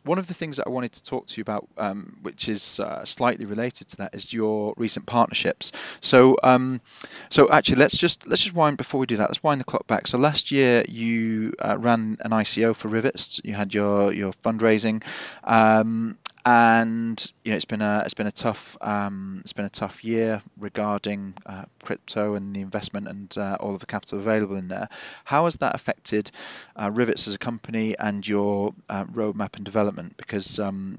One 0.03 0.19
of 0.19 0.27
the 0.27 0.35
things 0.35 0.57
that 0.57 0.67
I 0.67 0.71
wanted 0.71 0.93
to 0.93 1.05
talk 1.05 1.27
to 1.27 1.37
you 1.37 1.43
about, 1.43 1.69
um, 1.77 2.19
which 2.23 2.49
is 2.49 2.81
uh, 2.81 3.05
slightly 3.05 3.45
related 3.45 3.89
to 3.89 3.97
that, 3.99 4.15
is 4.15 4.33
your 4.33 4.75
recent 4.77 5.07
partnerships. 5.07 5.73
So, 6.01 6.37
um, 6.43 6.81
so 7.29 7.51
actually, 7.51 7.77
let's 7.77 7.97
just 7.97 8.27
let's 8.27 8.43
just 8.43 8.55
wind 8.55 8.77
before 8.77 9.01
we 9.01 9.07
do 9.07 9.19
that. 9.19 9.29
Let's 9.29 9.43
wind 9.43 9.61
the 9.61 9.65
clock 9.65 9.87
back. 9.87 10.07
So 10.07 10.19
last 10.19 10.51
year 10.51 10.85
you 10.89 11.55
uh, 11.59 11.77
ran 11.79 12.17
an 12.21 12.31
ICO 12.31 12.75
for 12.75 12.89
Rivetz. 12.89 13.41
You 13.45 13.55
had 13.55 13.75
your 13.75 14.13
your 14.13 14.33
fundraising, 14.33 15.03
um, 15.45 16.19
and 16.45 17.33
you 17.45 17.51
know 17.51 17.57
it's 17.57 17.65
been 17.65 17.83
a 17.83 18.03
it's 18.05 18.15
been 18.15 18.27
a 18.27 18.33
tough 18.33 18.77
um, 18.81 19.41
it's 19.43 19.53
been 19.53 19.65
a 19.65 19.71
tough 19.71 20.05
year 20.05 20.43
regarding 20.59 21.35
uh, 21.45 21.65
crypto 21.83 22.35
and 22.35 22.55
the 22.55 22.61
investment 22.61 23.09
and 23.09 23.37
uh, 23.37 23.57
all 23.61 23.75
of 23.75 23.81
the 23.81 23.87
capital 23.87 24.19
available 24.19 24.57
in 24.57 24.69
there. 24.69 24.89
How 25.25 25.45
has 25.45 25.57
that 25.57 25.75
affected 25.75 26.31
uh, 26.77 26.91
Rivetz 26.91 27.27
as 27.27 27.35
a 27.35 27.39
company 27.39 27.97
and 27.99 28.27
your 28.27 28.75
uh, 28.89 29.05
roadmap 29.05 29.57
and 29.57 29.65
development? 29.65 30.17
Because 30.17 30.59
um, 30.59 30.99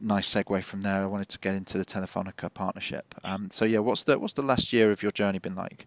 nice 0.00 0.32
segue 0.32 0.62
from 0.62 0.80
there. 0.80 1.02
I 1.02 1.06
wanted 1.06 1.28
to 1.30 1.38
get 1.38 1.54
into 1.54 1.78
the 1.78 1.84
Telefonica 1.84 2.52
partnership. 2.52 3.14
Um, 3.24 3.50
so 3.50 3.64
yeah, 3.64 3.80
what's 3.80 4.04
the 4.04 4.18
what's 4.18 4.34
the 4.34 4.42
last 4.42 4.72
year 4.72 4.90
of 4.90 5.02
your 5.02 5.12
journey 5.12 5.38
been 5.38 5.54
like? 5.54 5.86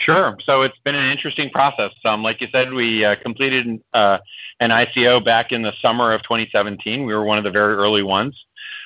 Sure. 0.00 0.36
So 0.44 0.62
it's 0.62 0.78
been 0.84 0.94
an 0.94 1.10
interesting 1.10 1.50
process. 1.50 1.90
Um, 2.04 2.22
like 2.22 2.40
you 2.40 2.48
said, 2.52 2.72
we 2.72 3.04
uh, 3.04 3.16
completed 3.16 3.82
uh, 3.92 4.18
an 4.60 4.70
ICO 4.70 5.24
back 5.24 5.50
in 5.50 5.62
the 5.62 5.72
summer 5.82 6.12
of 6.12 6.22
2017. 6.22 7.04
We 7.04 7.14
were 7.14 7.24
one 7.24 7.38
of 7.38 7.44
the 7.44 7.50
very 7.50 7.74
early 7.74 8.02
ones. 8.02 8.38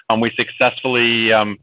Um, 0.09 0.21
we 0.21 0.31
successfully 0.37 1.33
um, 1.33 1.59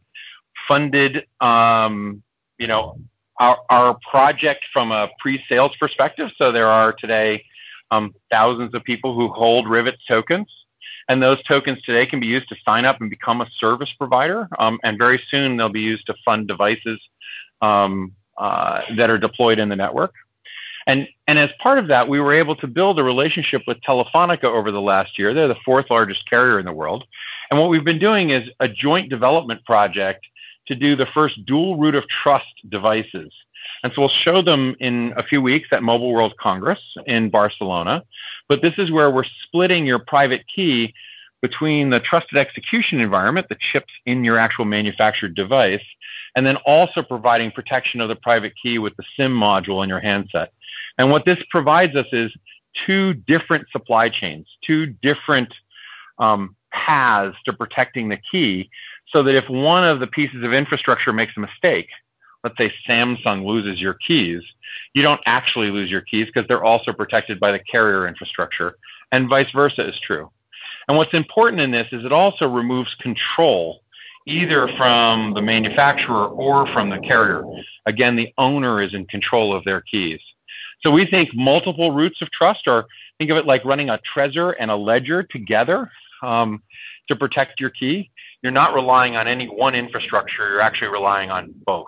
funded, 0.68 1.26
um, 1.42 2.22
you 2.58 2.68
know, 2.68 3.00
our, 3.40 3.58
our 3.70 3.98
project 4.10 4.66
from 4.72 4.92
a 4.92 5.10
pre-sales 5.20 5.76
perspective. 5.80 6.30
So 6.38 6.52
there 6.52 6.68
are 6.68 6.94
today 6.94 7.46
um, 7.90 8.14
thousands 8.30 8.76
of 8.76 8.84
people 8.84 9.16
who 9.16 9.30
hold 9.30 9.66
Rivetz 9.66 9.98
tokens. 10.08 10.48
And 11.08 11.24
those 11.24 11.42
tokens 11.44 11.82
today 11.82 12.06
can 12.06 12.20
be 12.20 12.28
used 12.28 12.50
to 12.50 12.56
sign 12.64 12.86
up 12.86 13.02
and 13.02 13.10
become 13.10 13.42
a 13.42 13.50
service 13.58 13.92
provider. 13.92 14.48
Um, 14.60 14.80
and 14.84 15.00
very 15.00 15.20
soon 15.32 15.58
they'll 15.58 15.70
be 15.70 15.82
used 15.82 16.06
to 16.06 16.14
fund 16.24 16.48
devices 16.48 17.00
um, 17.62 18.14
uh, 18.40 18.82
that 18.98 19.10
are 19.10 19.18
deployed 19.18 19.60
in 19.60 19.70
the 19.70 19.76
network. 19.76 20.14
And, 20.88 21.08
and 21.28 21.38
as 21.38 21.52
part 21.60 21.78
of 21.78 21.88
that, 21.90 22.08
we 22.08 22.20
were 22.20 22.34
able 22.34 22.56
to 22.56 22.68
build 22.68 22.98
a 23.00 23.04
relationship 23.04 23.62
with 23.68 23.80
Telefonica 23.82 24.46
over 24.46 24.72
the 24.72 24.82
last 24.82 25.20
year. 25.20 25.34
They're 25.34 25.48
the 25.48 25.56
fourth 25.64 25.92
largest 25.92 26.28
carrier 26.28 26.58
in 26.58 26.66
the 26.66 26.74
world. 26.74 27.04
And 27.52 27.60
what 27.60 27.70
we've 27.70 27.84
been 27.84 28.00
doing 28.00 28.32
is 28.32 28.50
a 28.60 28.68
joint 28.68 29.10
development 29.10 29.64
project 29.66 30.26
to 30.68 30.76
do 30.76 30.96
the 30.96 31.06
first 31.06 31.46
dual 31.46 31.78
root 31.78 31.96
of 31.96 32.08
trust 32.08 32.48
devices. 32.68 33.32
And 33.84 33.94
so 33.94 34.02
we'll 34.02 34.10
show 34.10 34.42
them 34.42 34.76
in 34.80 35.14
a 35.16 35.24
few 35.24 35.42
weeks 35.42 35.70
at 35.72 35.84
Mobile 35.84 36.12
World 36.12 36.36
Congress 36.38 36.80
in 37.06 37.30
Barcelona. 37.30 38.04
But 38.48 38.62
this 38.62 38.74
is 38.78 38.92
where 38.92 39.12
we're 39.12 39.26
splitting 39.44 39.86
your 39.86 40.00
private 40.00 40.46
key 40.54 40.94
between 41.42 41.90
the 41.90 42.00
trusted 42.00 42.38
execution 42.38 43.00
environment, 43.00 43.48
the 43.50 43.58
chips 43.60 43.94
in 44.06 44.24
your 44.24 44.38
actual 44.38 44.66
manufactured 44.66 45.36
device, 45.36 45.84
and 46.36 46.46
then 46.46 46.58
also 46.58 47.02
providing 47.02 47.52
protection 47.52 48.02
of 48.02 48.10
the 48.10 48.16
private 48.16 48.54
key 48.62 48.78
with 48.78 48.96
the 48.98 49.04
SIM 49.18 49.34
module 49.34 49.84
in 49.84 49.90
your 49.90 50.00
handset. 50.00 50.52
And 50.98 51.12
what 51.12 51.26
this 51.26 51.40
provides 51.50 51.96
us 51.96 52.08
is 52.12 52.32
two 52.74 53.14
different 53.14 53.68
supply 53.72 54.10
chains, 54.10 54.48
two 54.62 54.86
different 54.86 55.54
um, 56.18 56.56
paths 56.72 57.38
to 57.46 57.54
protecting 57.54 58.10
the 58.10 58.20
key 58.32 58.70
so 59.12 59.24
that 59.24 59.36
if 59.36 59.50
one 59.50 59.84
of 59.84 60.00
the 60.00 60.08
pieces 60.08 60.44
of 60.44 60.54
infrastructure 60.54 61.12
makes 61.12 61.34
a 61.36 61.40
mistake, 61.40 61.90
let's 62.44 62.58
say 62.58 62.72
Samsung 62.88 63.46
loses 63.46 63.82
your 63.82 63.96
keys, 63.96 64.42
you 64.94 65.02
don't 65.02 65.22
actually 65.26 65.72
lose 65.72 65.90
your 65.90 66.02
keys 66.02 66.28
because 66.28 66.48
they're 66.48 66.64
also 66.64 66.94
protected 66.94 67.40
by 67.40 67.52
the 67.52 67.60
carrier 67.60 68.08
infrastructure, 68.08 68.76
and 69.12 69.28
vice 69.28 69.52
versa 69.52 69.88
is 69.88 70.00
true. 70.00 70.30
And 70.90 70.98
what's 70.98 71.14
important 71.14 71.62
in 71.62 71.70
this 71.70 71.88
is 71.92 72.04
it 72.04 72.12
also 72.12 72.50
removes 72.50 72.96
control 72.96 73.84
either 74.26 74.68
from 74.76 75.36
the 75.36 75.42
manufacturer 75.42 76.26
or 76.26 76.66
from 76.74 76.90
the 76.90 76.98
carrier. 76.98 77.44
Again, 77.86 78.16
the 78.16 78.34
owner 78.40 78.82
is 78.82 78.96
in 78.96 79.06
control 79.06 79.56
of 79.56 79.64
their 79.66 79.82
keys. 79.82 80.20
So 80.82 80.90
we 80.90 81.06
think 81.06 81.30
multiple 81.36 81.92
roots 81.92 82.24
of 82.24 82.32
trust 82.32 82.68
are, 82.68 82.88
think 83.20 83.30
of 83.30 83.38
it 83.38 83.46
like 83.46 83.64
running 83.66 83.90
a 83.90 84.00
Trezor 84.00 84.56
and 84.60 84.72
a 84.72 84.76
ledger 84.76 85.22
together 85.22 85.92
um, 86.24 86.64
to 87.08 87.16
protect 87.16 87.60
your 87.60 87.70
key. 87.70 88.10
You're 88.42 88.52
not 88.52 88.74
relying 88.74 89.16
on 89.16 89.28
any 89.28 89.46
one 89.46 89.76
infrastructure, 89.76 90.50
you're 90.50 90.62
actually 90.62 90.90
relying 90.90 91.30
on 91.30 91.54
both. 91.66 91.88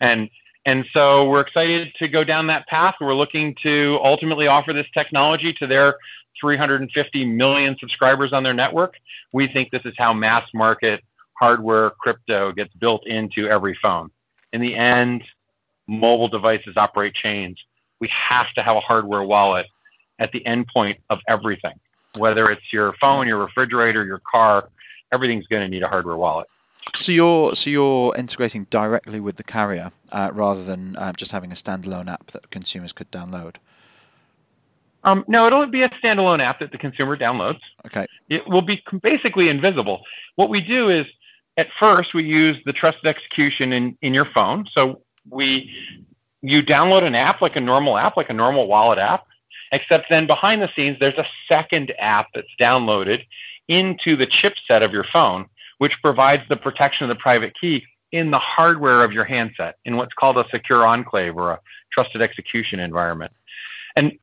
And 0.00 0.28
and 0.66 0.84
so 0.92 1.24
we're 1.24 1.40
excited 1.40 1.94
to 1.98 2.08
go 2.08 2.24
down 2.24 2.48
that 2.48 2.66
path. 2.66 2.96
We're 3.00 3.14
looking 3.14 3.56
to 3.62 3.98
ultimately 4.04 4.48
offer 4.48 4.74
this 4.74 4.86
technology 4.92 5.54
to 5.54 5.66
their 5.66 5.96
350 6.40 7.24
million 7.24 7.76
subscribers 7.78 8.32
on 8.32 8.42
their 8.42 8.54
network. 8.54 8.94
We 9.32 9.48
think 9.48 9.70
this 9.70 9.84
is 9.84 9.94
how 9.96 10.12
mass 10.12 10.48
market 10.54 11.02
hardware 11.34 11.90
crypto 11.90 12.52
gets 12.52 12.72
built 12.74 13.06
into 13.06 13.48
every 13.48 13.78
phone. 13.80 14.10
In 14.52 14.60
the 14.60 14.74
end, 14.76 15.24
mobile 15.86 16.28
devices 16.28 16.76
operate 16.76 17.14
chains. 17.14 17.58
We 18.00 18.08
have 18.08 18.52
to 18.54 18.62
have 18.62 18.76
a 18.76 18.80
hardware 18.80 19.22
wallet 19.22 19.66
at 20.18 20.32
the 20.32 20.40
endpoint 20.40 20.98
of 21.10 21.20
everything, 21.28 21.78
whether 22.16 22.50
it's 22.50 22.72
your 22.72 22.92
phone, 22.94 23.26
your 23.26 23.38
refrigerator, 23.38 24.04
your 24.04 24.20
car. 24.30 24.68
Everything's 25.12 25.46
going 25.46 25.62
to 25.62 25.68
need 25.68 25.82
a 25.82 25.88
hardware 25.88 26.16
wallet. 26.16 26.48
So 26.96 27.12
you're 27.12 27.54
so 27.54 27.70
you're 27.70 28.16
integrating 28.16 28.64
directly 28.70 29.20
with 29.20 29.36
the 29.36 29.42
carrier 29.42 29.92
uh, 30.10 30.30
rather 30.32 30.64
than 30.64 30.96
uh, 30.96 31.12
just 31.12 31.32
having 31.32 31.52
a 31.52 31.54
standalone 31.54 32.10
app 32.10 32.26
that 32.28 32.50
consumers 32.50 32.92
could 32.92 33.10
download. 33.10 33.56
Um, 35.04 35.24
no, 35.28 35.46
it'll 35.46 35.66
be 35.66 35.82
a 35.82 35.88
standalone 35.90 36.40
app 36.40 36.60
that 36.60 36.72
the 36.72 36.78
consumer 36.78 37.16
downloads. 37.16 37.60
Okay. 37.86 38.06
It 38.28 38.46
will 38.48 38.62
be 38.62 38.82
basically 39.00 39.48
invisible. 39.48 40.02
What 40.36 40.50
we 40.50 40.60
do 40.60 40.90
is, 40.90 41.06
at 41.56 41.68
first, 41.78 42.14
we 42.14 42.24
use 42.24 42.56
the 42.64 42.72
trusted 42.72 43.06
execution 43.06 43.72
in, 43.72 43.96
in 44.02 44.14
your 44.14 44.26
phone. 44.26 44.66
So 44.72 45.02
we, 45.28 45.72
you 46.42 46.62
download 46.62 47.02
an 47.02 47.14
app 47.14 47.40
like 47.40 47.56
a 47.56 47.60
normal 47.60 47.96
app, 47.96 48.16
like 48.16 48.30
a 48.30 48.34
normal 48.34 48.66
wallet 48.66 48.98
app, 48.98 49.26
except 49.72 50.08
then 50.08 50.26
behind 50.26 50.62
the 50.62 50.70
scenes, 50.74 50.98
there's 51.00 51.18
a 51.18 51.26
second 51.48 51.92
app 51.98 52.28
that's 52.34 52.54
downloaded 52.60 53.24
into 53.66 54.16
the 54.16 54.26
chipset 54.26 54.84
of 54.84 54.92
your 54.92 55.04
phone, 55.04 55.46
which 55.78 55.94
provides 56.02 56.42
the 56.48 56.56
protection 56.56 57.04
of 57.04 57.16
the 57.16 57.20
private 57.20 57.54
key 57.60 57.84
in 58.12 58.30
the 58.30 58.38
hardware 58.38 59.04
of 59.04 59.12
your 59.12 59.24
handset 59.24 59.76
in 59.84 59.96
what's 59.96 60.14
called 60.14 60.38
a 60.38 60.48
secure 60.50 60.86
enclave 60.86 61.36
or 61.36 61.50
a 61.50 61.60
trusted 61.92 62.22
execution 62.22 62.80
environment. 62.80 63.32
And 63.96 64.18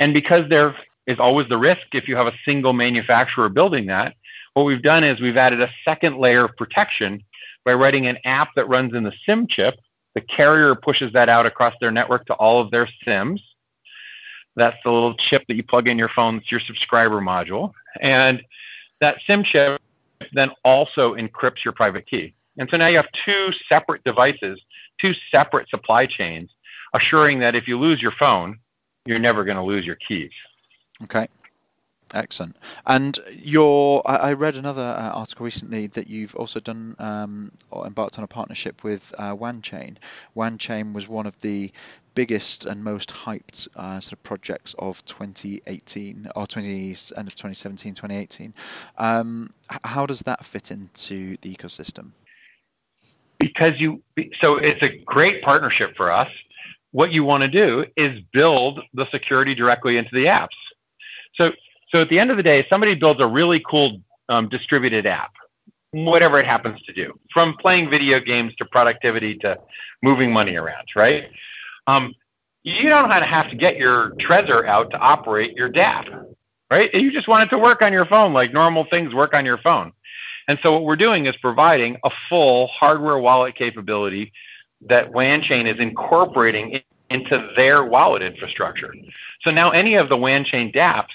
and 0.00 0.12
because 0.14 0.48
there 0.48 0.74
is 1.06 1.20
always 1.20 1.48
the 1.48 1.58
risk 1.58 1.82
if 1.92 2.08
you 2.08 2.16
have 2.16 2.26
a 2.26 2.34
single 2.44 2.72
manufacturer 2.72 3.48
building 3.48 3.86
that, 3.86 4.14
what 4.54 4.64
we've 4.64 4.82
done 4.82 5.04
is 5.04 5.20
we've 5.20 5.36
added 5.36 5.60
a 5.60 5.70
second 5.84 6.16
layer 6.16 6.44
of 6.44 6.56
protection 6.56 7.22
by 7.64 7.74
writing 7.74 8.06
an 8.06 8.18
app 8.24 8.48
that 8.56 8.68
runs 8.68 8.94
in 8.94 9.04
the 9.04 9.12
SIM 9.24 9.46
chip. 9.46 9.78
The 10.14 10.22
carrier 10.22 10.74
pushes 10.74 11.12
that 11.12 11.28
out 11.28 11.46
across 11.46 11.74
their 11.80 11.92
network 11.92 12.26
to 12.26 12.34
all 12.34 12.60
of 12.60 12.70
their 12.70 12.88
SIMs. 13.04 13.42
That's 14.56 14.76
the 14.82 14.90
little 14.90 15.14
chip 15.14 15.44
that 15.46 15.54
you 15.54 15.62
plug 15.62 15.86
in 15.86 15.98
your 15.98 16.08
phone. 16.08 16.38
It's 16.38 16.50
your 16.50 16.60
subscriber 16.60 17.20
module. 17.20 17.72
And 18.00 18.42
that 19.00 19.18
SIM 19.26 19.44
chip 19.44 19.80
then 20.32 20.50
also 20.64 21.14
encrypts 21.14 21.64
your 21.64 21.72
private 21.72 22.06
key. 22.06 22.34
And 22.58 22.68
so 22.70 22.76
now 22.76 22.88
you 22.88 22.96
have 22.96 23.10
two 23.12 23.52
separate 23.68 24.02
devices, 24.04 24.60
two 24.98 25.14
separate 25.30 25.68
supply 25.68 26.06
chains, 26.06 26.50
assuring 26.94 27.40
that 27.40 27.54
if 27.54 27.68
you 27.68 27.78
lose 27.78 28.02
your 28.02 28.12
phone, 28.12 28.58
you're 29.06 29.18
never 29.18 29.44
going 29.44 29.56
to 29.56 29.62
lose 29.62 29.84
your 29.84 29.96
keys. 29.96 30.30
Okay. 31.04 31.26
Excellent. 32.12 32.56
And 32.86 33.18
your, 33.32 34.02
I 34.04 34.32
read 34.32 34.56
another 34.56 34.82
uh, 34.82 35.10
article 35.10 35.44
recently 35.44 35.86
that 35.88 36.08
you've 36.08 36.34
also 36.34 36.58
done 36.58 36.96
um, 36.98 37.52
or 37.70 37.86
embarked 37.86 38.18
on 38.18 38.24
a 38.24 38.26
partnership 38.26 38.82
with 38.82 39.14
uh, 39.16 39.34
WANchain. 39.36 39.96
WANchain 40.36 40.92
was 40.92 41.06
one 41.06 41.26
of 41.26 41.40
the 41.40 41.70
biggest 42.14 42.64
and 42.64 42.82
most 42.82 43.10
hyped 43.10 43.68
uh, 43.76 44.00
sort 44.00 44.12
of 44.12 44.22
projects 44.24 44.74
of 44.76 45.04
2018 45.04 46.30
or 46.34 46.46
20 46.46 46.96
end 47.16 47.28
of 47.28 47.36
2017, 47.36 47.94
2018. 47.94 48.54
Um, 48.98 49.50
how 49.84 50.06
does 50.06 50.20
that 50.22 50.44
fit 50.44 50.72
into 50.72 51.36
the 51.42 51.54
ecosystem? 51.54 52.10
Because 53.38 53.74
you, 53.78 54.02
so 54.40 54.56
it's 54.56 54.82
a 54.82 54.88
great 55.06 55.42
partnership 55.42 55.96
for 55.96 56.10
us 56.10 56.28
what 56.92 57.12
you 57.12 57.24
want 57.24 57.42
to 57.42 57.48
do 57.48 57.84
is 57.96 58.20
build 58.32 58.80
the 58.94 59.06
security 59.10 59.54
directly 59.54 59.96
into 59.96 60.10
the 60.12 60.26
apps. 60.26 60.48
So, 61.34 61.52
so 61.92 62.00
at 62.02 62.08
the 62.08 62.18
end 62.18 62.30
of 62.30 62.36
the 62.36 62.42
day, 62.42 62.66
somebody 62.68 62.94
builds 62.94 63.20
a 63.20 63.26
really 63.26 63.62
cool 63.68 64.00
um, 64.28 64.48
distributed 64.48 65.06
app, 65.06 65.32
whatever 65.92 66.38
it 66.38 66.46
happens 66.46 66.80
to 66.82 66.92
do, 66.92 67.18
from 67.32 67.56
playing 67.60 67.90
video 67.90 68.20
games 68.20 68.54
to 68.56 68.64
productivity 68.64 69.36
to 69.38 69.58
moving 70.02 70.32
money 70.32 70.56
around, 70.56 70.86
right? 70.96 71.30
Um, 71.86 72.14
you 72.62 72.88
don't 72.88 73.10
have 73.10 73.50
to 73.50 73.56
get 73.56 73.76
your 73.76 74.10
Trezor 74.16 74.66
out 74.66 74.90
to 74.90 74.98
operate 74.98 75.56
your 75.56 75.68
dApp, 75.68 76.34
right? 76.70 76.92
You 76.92 77.10
just 77.10 77.26
want 77.26 77.44
it 77.44 77.56
to 77.56 77.58
work 77.58 77.82
on 77.82 77.92
your 77.92 78.06
phone 78.06 78.32
like 78.32 78.52
normal 78.52 78.86
things 78.90 79.14
work 79.14 79.34
on 79.34 79.46
your 79.46 79.58
phone. 79.58 79.92
And 80.46 80.58
so 80.62 80.72
what 80.72 80.82
we're 80.82 80.96
doing 80.96 81.26
is 81.26 81.34
providing 81.40 81.96
a 82.04 82.10
full 82.28 82.66
hardware 82.68 83.18
wallet 83.18 83.56
capability 83.56 84.32
that 84.82 85.12
WAN 85.12 85.42
chain 85.42 85.66
is 85.66 85.78
incorporating 85.78 86.82
into 87.10 87.52
their 87.56 87.84
wallet 87.84 88.22
infrastructure. 88.22 88.94
So 89.42 89.50
now 89.50 89.70
any 89.70 89.94
of 89.96 90.08
the 90.08 90.16
WAN 90.16 90.44
chain 90.44 90.72
dApps 90.72 91.06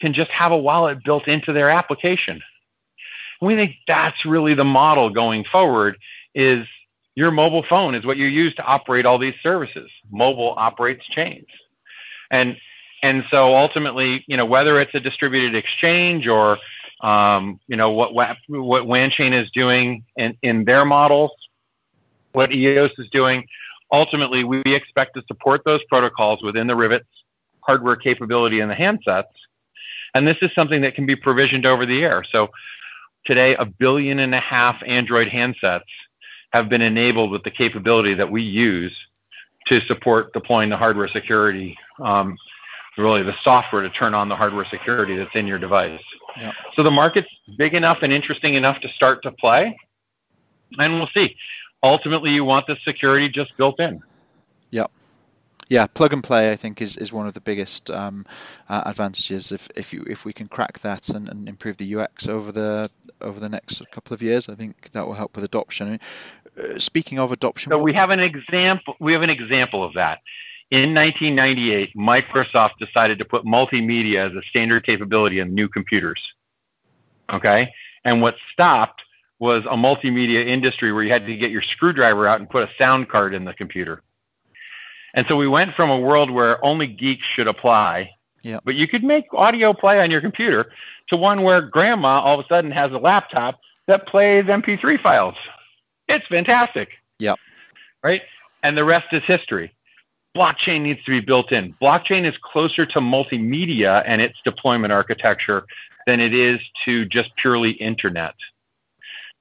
can 0.00 0.12
just 0.12 0.30
have 0.30 0.52
a 0.52 0.56
wallet 0.56 1.02
built 1.02 1.26
into 1.26 1.52
their 1.52 1.70
application. 1.70 2.40
We 3.40 3.54
think 3.56 3.76
that's 3.86 4.24
really 4.24 4.54
the 4.54 4.64
model 4.64 5.10
going 5.10 5.44
forward 5.44 5.98
is 6.34 6.66
your 7.14 7.30
mobile 7.30 7.64
phone 7.68 7.94
is 7.94 8.04
what 8.04 8.16
you 8.16 8.26
use 8.26 8.54
to 8.56 8.62
operate 8.62 9.06
all 9.06 9.18
these 9.18 9.34
services. 9.42 9.90
Mobile 10.10 10.54
operates 10.56 11.04
chains. 11.06 11.46
And 12.30 12.56
and 13.02 13.24
so 13.30 13.56
ultimately, 13.56 14.24
you 14.26 14.36
know, 14.36 14.44
whether 14.44 14.80
it's 14.80 14.94
a 14.94 15.00
distributed 15.00 15.54
exchange 15.54 16.26
or 16.26 16.58
um, 17.00 17.60
you 17.68 17.76
know 17.76 17.90
what 17.90 18.12
what 18.48 18.86
WAN 18.86 19.10
chain 19.10 19.32
is 19.32 19.50
doing 19.52 20.04
in, 20.16 20.36
in 20.42 20.64
their 20.64 20.84
models, 20.84 21.30
what 22.38 22.54
EOS 22.54 22.92
is 22.98 23.08
doing, 23.10 23.44
ultimately 23.90 24.44
we 24.44 24.62
expect 24.64 25.14
to 25.14 25.22
support 25.26 25.62
those 25.64 25.82
protocols 25.88 26.40
within 26.40 26.68
the 26.68 26.74
Rivetz 26.74 27.00
hardware 27.60 27.96
capability 27.96 28.60
in 28.60 28.68
the 28.68 28.76
handsets. 28.76 29.24
And 30.14 30.26
this 30.26 30.36
is 30.40 30.50
something 30.54 30.82
that 30.82 30.94
can 30.94 31.04
be 31.04 31.16
provisioned 31.16 31.66
over 31.66 31.84
the 31.84 32.00
air. 32.00 32.22
So 32.30 32.50
today, 33.26 33.56
a 33.56 33.64
billion 33.66 34.20
and 34.20 34.32
a 34.36 34.40
half 34.40 34.76
Android 34.86 35.26
handsets 35.26 35.90
have 36.52 36.68
been 36.68 36.80
enabled 36.80 37.32
with 37.32 37.42
the 37.42 37.50
capability 37.50 38.14
that 38.14 38.30
we 38.30 38.42
use 38.42 38.96
to 39.66 39.80
support 39.80 40.32
deploying 40.32 40.70
the 40.70 40.76
hardware 40.76 41.08
security, 41.08 41.76
um, 41.98 42.36
really 42.96 43.24
the 43.24 43.34
software 43.42 43.82
to 43.82 43.90
turn 43.90 44.14
on 44.14 44.28
the 44.28 44.36
hardware 44.36 44.66
security 44.70 45.16
that's 45.16 45.34
in 45.34 45.48
your 45.48 45.58
device. 45.58 46.00
Yep. 46.40 46.54
So 46.76 46.84
the 46.84 46.92
market's 46.92 47.28
big 47.56 47.74
enough 47.74 47.98
and 48.02 48.12
interesting 48.12 48.54
enough 48.54 48.80
to 48.82 48.88
start 48.90 49.24
to 49.24 49.32
play, 49.32 49.76
and 50.78 50.94
we'll 50.94 51.10
see. 51.12 51.34
Ultimately, 51.82 52.32
you 52.32 52.44
want 52.44 52.66
the 52.66 52.76
security 52.84 53.28
just 53.28 53.56
built 53.56 53.80
in. 53.80 54.02
Yep 54.70 54.90
yeah, 55.68 55.86
plug 55.86 56.12
and 56.12 56.24
play 56.24 56.50
I 56.50 56.56
think 56.56 56.80
is, 56.80 56.96
is 56.96 57.12
one 57.12 57.26
of 57.26 57.34
the 57.34 57.40
biggest 57.40 57.90
um, 57.90 58.26
uh, 58.68 58.82
advantages. 58.86 59.52
If 59.52 59.68
if 59.76 59.92
you 59.92 60.04
if 60.08 60.24
we 60.24 60.32
can 60.32 60.48
crack 60.48 60.80
that 60.80 61.08
and, 61.10 61.28
and 61.28 61.48
improve 61.48 61.76
the 61.76 61.96
UX 61.96 62.28
over 62.28 62.52
the 62.52 62.90
over 63.20 63.38
the 63.38 63.48
next 63.48 63.82
couple 63.90 64.14
of 64.14 64.22
years, 64.22 64.48
I 64.48 64.54
think 64.54 64.90
that 64.92 65.06
will 65.06 65.14
help 65.14 65.36
with 65.36 65.44
adoption. 65.44 66.00
Uh, 66.58 66.78
speaking 66.78 67.18
of 67.18 67.32
adoption, 67.32 67.70
so 67.70 67.78
we 67.78 67.92
have 67.94 68.10
an 68.10 68.20
example. 68.20 68.96
We 68.98 69.12
have 69.12 69.22
an 69.22 69.30
example 69.30 69.84
of 69.84 69.94
that. 69.94 70.20
In 70.70 70.94
1998, 70.94 71.96
Microsoft 71.96 72.76
decided 72.78 73.18
to 73.20 73.24
put 73.24 73.44
multimedia 73.44 74.30
as 74.30 74.36
a 74.36 74.42
standard 74.50 74.84
capability 74.84 75.38
in 75.38 75.54
new 75.54 75.68
computers. 75.68 76.20
Okay, 77.30 77.74
and 78.04 78.22
what 78.22 78.36
stopped 78.52 79.02
was 79.38 79.64
a 79.66 79.76
multimedia 79.76 80.46
industry 80.46 80.92
where 80.92 81.02
you 81.02 81.12
had 81.12 81.26
to 81.26 81.36
get 81.36 81.50
your 81.50 81.62
screwdriver 81.62 82.26
out 82.26 82.40
and 82.40 82.50
put 82.50 82.64
a 82.64 82.70
sound 82.76 83.08
card 83.08 83.34
in 83.34 83.44
the 83.44 83.54
computer. 83.54 84.02
And 85.14 85.26
so 85.28 85.36
we 85.36 85.48
went 85.48 85.74
from 85.74 85.90
a 85.90 85.98
world 85.98 86.30
where 86.30 86.62
only 86.64 86.86
geeks 86.86 87.26
should 87.34 87.48
apply, 87.48 88.10
yeah. 88.42 88.60
but 88.64 88.74
you 88.74 88.86
could 88.86 89.04
make 89.04 89.26
audio 89.32 89.72
play 89.72 90.00
on 90.00 90.10
your 90.10 90.20
computer, 90.20 90.70
to 91.08 91.16
one 91.16 91.42
where 91.42 91.62
grandma 91.62 92.20
all 92.20 92.38
of 92.38 92.44
a 92.44 92.48
sudden 92.48 92.70
has 92.70 92.90
a 92.90 92.98
laptop 92.98 93.60
that 93.86 94.06
plays 94.06 94.44
MP3 94.44 95.00
files. 95.00 95.34
It's 96.08 96.26
fantastic. 96.26 96.90
Yep. 97.18 97.38
Right? 98.02 98.22
And 98.62 98.76
the 98.76 98.84
rest 98.84 99.06
is 99.12 99.22
history. 99.24 99.72
Blockchain 100.36 100.82
needs 100.82 101.02
to 101.04 101.10
be 101.10 101.20
built 101.20 101.52
in. 101.52 101.72
Blockchain 101.74 102.26
is 102.26 102.36
closer 102.42 102.84
to 102.86 103.00
multimedia 103.00 104.02
and 104.06 104.20
its 104.20 104.38
deployment 104.44 104.92
architecture 104.92 105.64
than 106.06 106.20
it 106.20 106.34
is 106.34 106.60
to 106.84 107.06
just 107.06 107.34
purely 107.36 107.72
internet 107.72 108.34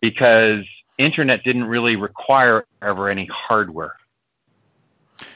because 0.02 0.66
internet 0.98 1.44
didn't 1.44 1.66
really 1.66 1.96
require 1.96 2.66
ever 2.82 3.10
any 3.10 3.30
hardware. 3.32 3.96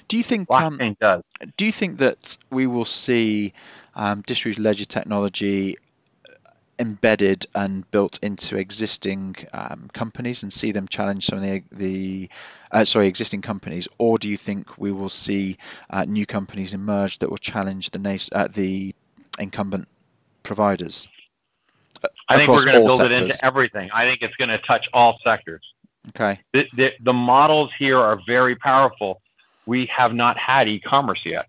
Do 0.08 0.18
you 0.18 0.24
think 0.24 0.52
um, 0.52 0.96
does. 1.00 1.24
Do 1.58 1.66
you 1.66 1.72
think 1.72 2.00
that 2.00 2.38
we 2.50 2.68
will 2.68 2.86
see 2.86 3.54
um, 3.96 4.22
distributed 4.22 4.62
ledger 4.62 4.86
technology 4.86 5.78
embedded 6.82 7.46
and 7.54 7.90
built 7.92 8.20
into 8.24 8.58
existing 8.58 9.36
um, 9.54 9.88
companies 9.94 10.42
and 10.42 10.52
see 10.52 10.72
them 10.72 10.88
challenge 10.88 11.28
some 11.28 11.38
of 11.38 11.44
the, 11.44 11.64
the 11.72 12.30
uh, 12.72 12.84
sorry 12.86 13.08
existing 13.08 13.42
companies, 13.42 13.88
or 13.98 14.18
do 14.18 14.28
you 14.28 14.38
think 14.38 14.78
we 14.78 14.92
will 14.92 15.10
see 15.10 15.58
uh, 15.90 16.06
new 16.06 16.26
companies 16.26 16.74
emerge 16.74 17.20
that 17.20 17.30
will 17.30 17.38
challenge 17.38 17.92
the 17.92 18.30
uh, 18.32 18.48
the 18.52 18.96
incumbent 19.40 19.88
providers? 20.44 21.08
I 22.32 22.38
think 22.38 22.50
we're 22.50 22.66
going 22.66 22.82
to 22.82 22.86
build 22.86 23.00
sectors? 23.00 23.20
it 23.20 23.24
into 23.24 23.46
everything. 23.46 23.90
I 23.94 24.06
think 24.06 24.22
it's 24.22 24.36
going 24.36 24.50
to 24.50 24.58
touch 24.58 24.88
all 24.94 25.18
sectors. 25.24 25.62
Okay. 26.10 26.40
The, 26.54 26.68
the, 26.74 26.94
the 27.00 27.14
models 27.14 27.72
here 27.78 28.00
are 28.00 28.20
very 28.26 28.56
powerful 28.56 29.22
we 29.66 29.86
have 29.88 30.14
not 30.14 30.38
had 30.38 30.68
e-commerce 30.68 31.22
yet. 31.26 31.48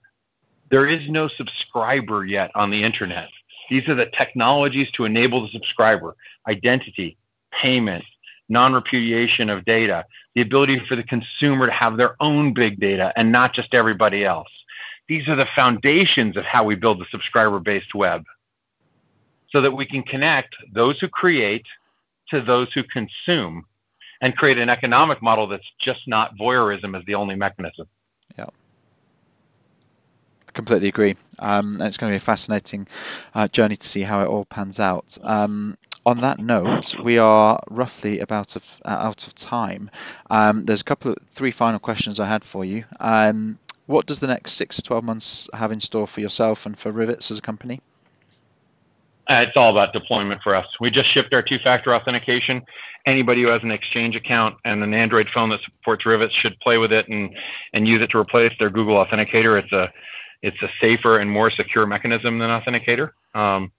There 0.70 0.86
is 0.86 1.08
no 1.08 1.28
subscriber 1.28 2.24
yet 2.24 2.50
on 2.54 2.70
the 2.70 2.82
internet. 2.82 3.28
These 3.70 3.88
are 3.88 3.94
the 3.94 4.06
technologies 4.06 4.90
to 4.92 5.04
enable 5.04 5.42
the 5.42 5.48
subscriber, 5.48 6.14
identity, 6.46 7.16
payment, 7.52 8.04
non-repudiation 8.48 9.48
of 9.48 9.64
data, 9.64 10.04
the 10.34 10.42
ability 10.42 10.80
for 10.86 10.96
the 10.96 11.02
consumer 11.02 11.66
to 11.66 11.72
have 11.72 11.96
their 11.96 12.16
own 12.20 12.52
big 12.52 12.80
data 12.80 13.12
and 13.16 13.32
not 13.32 13.54
just 13.54 13.74
everybody 13.74 14.24
else. 14.24 14.48
These 15.08 15.28
are 15.28 15.36
the 15.36 15.48
foundations 15.54 16.36
of 16.36 16.44
how 16.44 16.64
we 16.64 16.74
build 16.74 17.00
the 17.00 17.06
subscriber-based 17.10 17.94
web 17.94 18.24
so 19.52 19.60
that 19.60 19.72
we 19.72 19.86
can 19.86 20.02
connect 20.02 20.54
those 20.72 20.98
who 20.98 21.08
create 21.08 21.66
to 22.30 22.40
those 22.40 22.72
who 22.72 22.82
consume 22.82 23.66
and 24.20 24.36
create 24.36 24.58
an 24.58 24.70
economic 24.70 25.20
model 25.22 25.48
that's 25.48 25.70
just 25.78 26.00
not 26.06 26.36
voyeurism 26.38 26.96
as 26.98 27.04
the 27.04 27.14
only 27.14 27.34
mechanism. 27.34 27.86
Yeah. 28.38 28.46
I 30.48 30.52
completely 30.52 30.88
agree. 30.88 31.16
Um, 31.38 31.74
and 31.74 31.82
it's 31.82 31.98
going 31.98 32.10
to 32.10 32.14
be 32.14 32.18
a 32.18 32.20
fascinating 32.20 32.88
uh, 33.34 33.48
journey 33.48 33.76
to 33.76 33.86
see 33.86 34.02
how 34.02 34.22
it 34.22 34.28
all 34.28 34.44
pans 34.44 34.80
out. 34.80 35.18
Um, 35.22 35.76
on 36.06 36.20
that 36.20 36.38
note, 36.38 36.94
we 37.00 37.18
are 37.18 37.60
roughly 37.68 38.20
about 38.20 38.56
of, 38.56 38.80
uh, 38.84 38.88
out 38.88 39.26
of 39.26 39.34
time. 39.34 39.90
Um, 40.30 40.64
there's 40.64 40.80
a 40.80 40.84
couple 40.84 41.12
of 41.12 41.18
three 41.30 41.50
final 41.50 41.78
questions 41.78 42.18
I 42.18 42.26
had 42.26 42.44
for 42.44 42.64
you. 42.64 42.84
Um, 42.98 43.58
what 43.86 44.06
does 44.06 44.20
the 44.20 44.26
next 44.26 44.52
six 44.52 44.76
to 44.76 44.82
12 44.82 45.04
months 45.04 45.48
have 45.52 45.72
in 45.72 45.80
store 45.80 46.06
for 46.06 46.20
yourself 46.20 46.66
and 46.66 46.78
for 46.78 46.92
Rivetz 46.92 47.30
as 47.30 47.38
a 47.38 47.42
company? 47.42 47.80
Uh, 49.28 49.44
it's 49.46 49.56
all 49.56 49.70
about 49.70 49.92
deployment 49.92 50.42
for 50.42 50.54
us. 50.54 50.66
We 50.80 50.90
just 50.90 51.08
shipped 51.08 51.32
our 51.32 51.42
two-factor 51.42 51.94
authentication. 51.94 52.62
Anybody 53.06 53.42
who 53.42 53.48
has 53.48 53.62
an 53.62 53.70
Exchange 53.70 54.16
account 54.16 54.56
and 54.64 54.82
an 54.82 54.94
Android 54.94 55.28
phone 55.32 55.50
that 55.50 55.60
supports 55.62 56.04
Rivetz 56.04 56.32
should 56.32 56.58
play 56.60 56.78
with 56.78 56.92
it 56.92 57.08
and 57.08 57.36
and 57.72 57.86
use 57.86 58.02
it 58.02 58.10
to 58.10 58.18
replace 58.18 58.52
their 58.58 58.70
Google 58.70 58.94
Authenticator. 59.04 59.60
It's 59.62 59.72
a 59.72 59.92
it's 60.42 60.60
a 60.62 60.68
safer 60.80 61.18
and 61.18 61.30
more 61.30 61.50
secure 61.50 61.86
mechanism 61.86 62.38
than 62.38 62.50
Authenticator. 62.50 63.10
Um, 63.34 63.72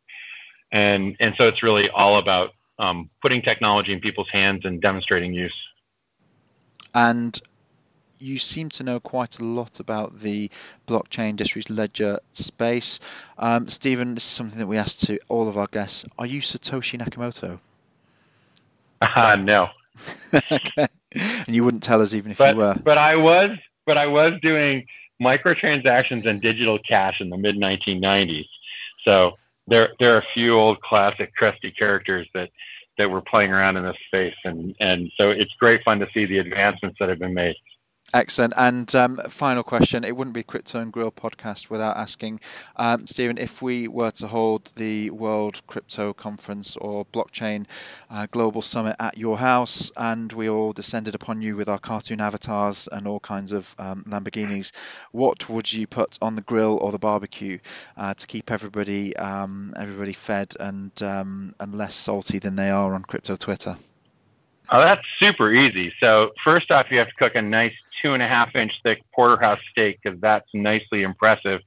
and 0.72 1.16
and 1.20 1.36
so 1.38 1.48
it's 1.48 1.62
really 1.64 1.90
all 1.90 2.18
about 2.18 2.52
um, 2.80 3.10
putting 3.22 3.42
technology 3.42 3.94
in 3.94 4.00
people's 4.00 4.30
hands 4.30 4.66
and 4.66 4.82
demonstrating 4.82 5.34
use. 5.34 5.56
And 6.94 7.40
you 8.24 8.40
seem 8.40 8.70
to 8.70 8.84
know 8.84 9.00
quite 9.00 9.40
a 9.40 9.44
lot 9.44 9.80
about 9.80 10.20
the 10.20 10.50
blockchain 10.88 11.36
distributed 11.36 11.76
ledger 11.76 12.20
space. 12.32 13.00
Um, 13.38 13.68
Steven, 13.70 14.16
this 14.16 14.24
is 14.24 14.30
something 14.30 14.60
that 14.60 14.68
we 14.68 14.78
ask 14.78 15.06
to 15.08 15.20
all 15.28 15.48
of 15.48 15.58
our 15.58 15.68
guests. 15.68 16.06
Are 16.18 16.26
you 16.26 16.42
Satoshi 16.42 17.00
Nakamoto? 17.00 17.60
Uh, 19.02 19.36
no. 19.36 19.68
okay. 20.34 20.88
And 21.12 21.54
you 21.54 21.66
wouldn't 21.66 21.84
tell 21.84 22.02
us 22.02 22.14
even 22.14 22.32
if 22.32 22.38
but, 22.38 22.56
you 22.56 22.62
were. 22.62 22.74
But 22.82 22.98
I 22.98 23.18
was. 23.18 23.58
But 23.86 23.98
I 23.98 24.08
was 24.08 24.40
doing 24.42 24.88
microtransactions 25.22 26.26
and 26.26 26.42
digital 26.42 26.80
cash 26.80 27.20
in 27.20 27.30
the 27.30 27.36
mid 27.36 27.58
1990s. 27.58 28.48
So 29.04 29.38
there 29.68 29.90
there 30.00 30.16
are 30.16 30.20
a 30.20 30.26
few 30.34 30.58
old 30.58 30.80
classic 30.82 31.36
crusty 31.36 31.72
characters 31.72 32.30
that 32.34 32.50
that 32.98 33.10
were 33.10 33.22
playing 33.22 33.52
around 33.52 33.78
in 33.78 33.84
this 33.84 33.98
space, 34.08 34.36
and 34.44 34.76
and 34.80 35.12
so 35.18 35.32
it's 35.32 35.54
great 35.60 35.84
fun 35.84 36.00
to 36.00 36.08
see 36.14 36.26
the 36.26 36.40
advancements 36.40 36.98
that 37.00 37.10
have 37.10 37.20
been 37.20 37.34
made. 37.34 37.56
Excellent. 38.14 38.54
And 38.56 38.94
um, 38.94 39.18
final 39.30 39.64
question: 39.64 40.04
It 40.04 40.16
wouldn't 40.16 40.36
be 40.36 40.44
Crypto 40.44 40.80
and 40.80 40.94
Grill 40.94 41.12
podcast 41.12 41.72
without 41.72 41.98
asking, 41.98 42.42
um, 42.76 43.08
Steven, 43.08 43.40
if 43.40 43.60
we 43.60 43.88
were 43.88 44.12
to 44.12 44.28
hold 44.28 44.72
the 44.76 45.10
World 45.10 45.66
Crypto 45.66 46.14
Conference 46.14 46.78
or 46.78 47.06
Blockchain 47.06 47.66
uh, 48.12 48.28
Global 48.30 48.62
Summit 48.62 48.98
at 49.00 49.18
your 49.18 49.36
house, 49.36 49.92
and 49.98 50.32
we 50.32 50.48
all 50.48 50.74
descended 50.74 51.16
upon 51.16 51.42
you 51.42 51.56
with 51.56 51.68
our 51.68 51.80
cartoon 51.80 52.22
avatars 52.22 52.88
and 52.92 53.08
all 53.08 53.20
kinds 53.20 53.52
of 53.52 53.74
um, 53.80 54.06
Lamborghinis, 54.08 54.74
what 55.12 55.50
would 55.50 55.74
you 55.74 55.88
put 55.88 56.20
on 56.22 56.36
the 56.36 56.42
grill 56.42 56.78
or 56.78 56.92
the 56.92 57.00
barbecue 57.00 57.58
uh, 57.98 58.14
to 58.14 58.28
keep 58.28 58.52
everybody 58.52 59.16
um, 59.18 59.74
everybody 59.76 60.14
fed 60.14 60.54
and 60.60 60.92
um, 61.02 61.56
and 61.60 61.74
less 61.74 61.96
salty 61.96 62.38
than 62.38 62.56
they 62.56 62.70
are 62.70 62.94
on 62.94 63.02
crypto 63.02 63.36
Twitter? 63.36 63.76
Oh, 64.70 64.82
that's 64.82 65.06
super 65.20 65.52
easy. 65.52 65.94
So 66.00 66.32
first 66.44 66.72
off, 66.72 66.88
you 66.92 67.00
have 67.00 67.10
to 67.10 67.16
cook 67.16 67.36
a 67.36 67.42
nice 67.42 67.74
two 68.04 68.14
and 68.14 68.22
a 68.24 68.28
half 68.28 68.56
inch 68.56 68.74
thick 68.84 69.02
porterhouse 69.14 69.60
steak 69.72 70.00
because 70.04 70.20
that's 70.20 70.48
nicely 70.54 71.04
impressive, 71.04 71.62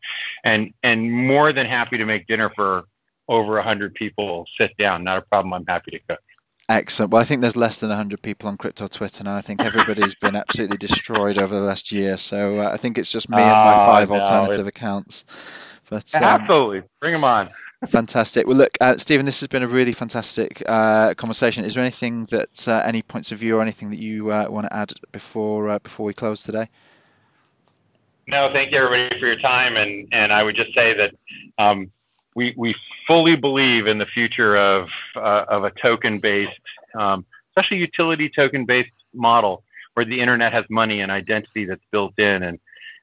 and 0.45 0.73
and 0.83 1.11
more 1.11 1.53
than 1.53 1.67
happy 1.67 1.99
to 1.99 2.05
make 2.05 2.27
dinner 2.27 2.51
for 2.55 2.85
over 3.29 3.59
a 3.59 3.63
hundred 3.63 3.95
people. 3.95 4.45
Sit 4.59 4.77
down, 4.77 5.05
not 5.05 5.19
a 5.19 5.23
problem. 5.23 5.53
I'm 5.53 5.67
happy 5.67 5.93
to 5.93 5.99
cook. 6.09 6.21
Excellent. 6.69 7.13
Well, 7.13 7.23
I 7.23 7.25
think 7.25 7.43
there's 7.43 7.57
less 7.57 7.79
than 7.79 7.91
100 7.91 8.21
people 8.23 8.49
on 8.49 8.57
Crypto 8.57 8.89
Twitter 8.89 9.23
now. 9.23 9.37
I 9.37 9.41
think 9.41 9.63
everybody's 9.63 10.15
been 10.21 10.35
absolutely 10.35 10.79
destroyed 10.79 11.39
over 11.39 11.55
the 11.55 11.61
last 11.61 11.93
year. 11.93 12.17
So 12.17 12.59
uh, 12.59 12.71
I 12.73 12.77
think 12.77 12.99
it's 12.99 13.11
just 13.11 13.31
me 13.31 13.37
and 13.41 13.53
my 13.53 13.75
Oh, 13.83 13.87
five 13.87 14.11
no, 14.11 14.17
alternative 14.19 14.67
accounts. 14.67 15.25
But 15.89 16.13
um, 16.17 16.23
Absolutely, 16.25 16.83
bring 17.01 17.13
them 17.13 17.23
on. 17.23 17.51
Fantastic. 17.85 18.47
Well, 18.47 18.57
look, 18.57 18.79
uh, 18.81 18.97
Steven, 18.97 19.27
this 19.27 19.41
has 19.41 19.49
been 19.49 19.63
a 19.63 19.69
really 19.69 19.93
fantastic 19.93 20.63
uh, 20.65 21.13
conversation. 21.15 21.65
Is 21.67 21.75
there 21.75 21.83
anything 21.83 22.25
that, 22.27 22.67
uh, 22.67 22.81
any 22.85 23.03
points 23.03 23.33
of 23.33 23.39
view 23.39 23.59
or 23.59 23.63
anything 23.63 23.91
that 23.91 23.99
you 23.99 24.31
uh, 24.31 24.47
want 24.49 24.67
to 24.67 24.75
add 24.75 24.93
before 25.13 25.69
uh, 25.69 25.79
before 25.81 26.07
we 26.07 26.15
close 26.15 26.43
today? 26.43 26.69
No, 28.27 28.51
thank 28.51 28.73
you 28.73 28.79
everybody 28.79 29.21
for 29.21 29.27
your 29.27 29.37
time, 29.37 29.77
and 29.77 30.09
and 30.11 30.33
I 30.33 30.43
would 30.43 30.57
just 30.57 30.75
say 30.75 30.95
that 30.95 31.15
um, 31.59 31.93
we 32.35 32.55
we 32.57 32.75
fully 33.07 33.37
believe 33.37 33.87
in 33.87 33.99
the 33.99 34.07
future 34.07 34.57
of 34.57 34.89
uh, 35.15 35.45
of 35.47 35.65
a 35.65 35.71
token 35.71 36.19
based, 36.19 36.51
um, 36.95 37.27
especially 37.51 37.77
utility 37.77 38.31
token 38.31 38.65
based 38.65 38.91
model 39.13 39.65
where 39.95 40.05
the 40.05 40.21
internet 40.21 40.53
has 40.53 40.65
money 40.69 41.01
and 41.03 41.13
identity 41.13 41.67
that's 41.67 41.85
built 41.91 42.19
in, 42.19 42.43
and 42.43 42.59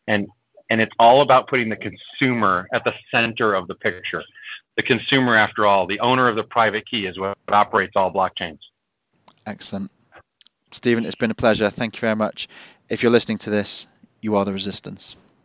and 0.08 0.28
and 0.70 0.82
it's 0.82 0.94
all 1.00 1.22
about 1.22 1.48
putting 1.48 1.70
the 1.70 1.76
consumer 1.76 2.68
at 2.74 2.84
the 2.84 2.94
center 3.12 3.54
of 3.54 3.68
the 3.68 3.76
picture. 3.76 4.24
The 4.76 4.84
consumer, 4.84 5.36
after 5.36 5.66
all, 5.68 5.86
the 5.86 6.00
owner 6.00 6.28
of 6.28 6.36
the 6.36 6.44
private 6.44 6.90
key 6.90 7.06
is 7.06 7.18
what 7.20 7.38
operates 7.48 7.94
all 7.96 8.12
blockchains. 8.12 8.60
Excellent. 9.46 9.92
Steven, 10.72 11.06
it's 11.06 11.16
been 11.16 11.32
a 11.32 11.36
pleasure. 11.36 11.70
Thank 11.70 11.96
you 11.96 12.02
very 12.02 12.16
much. 12.16 12.48
If 12.90 13.04
you're 13.04 13.12
listening 13.12 13.38
to 13.40 13.50
this, 13.50 13.86
you 14.22 14.38
are 14.38 14.46
the 14.46 14.54
resistance. 14.54 15.16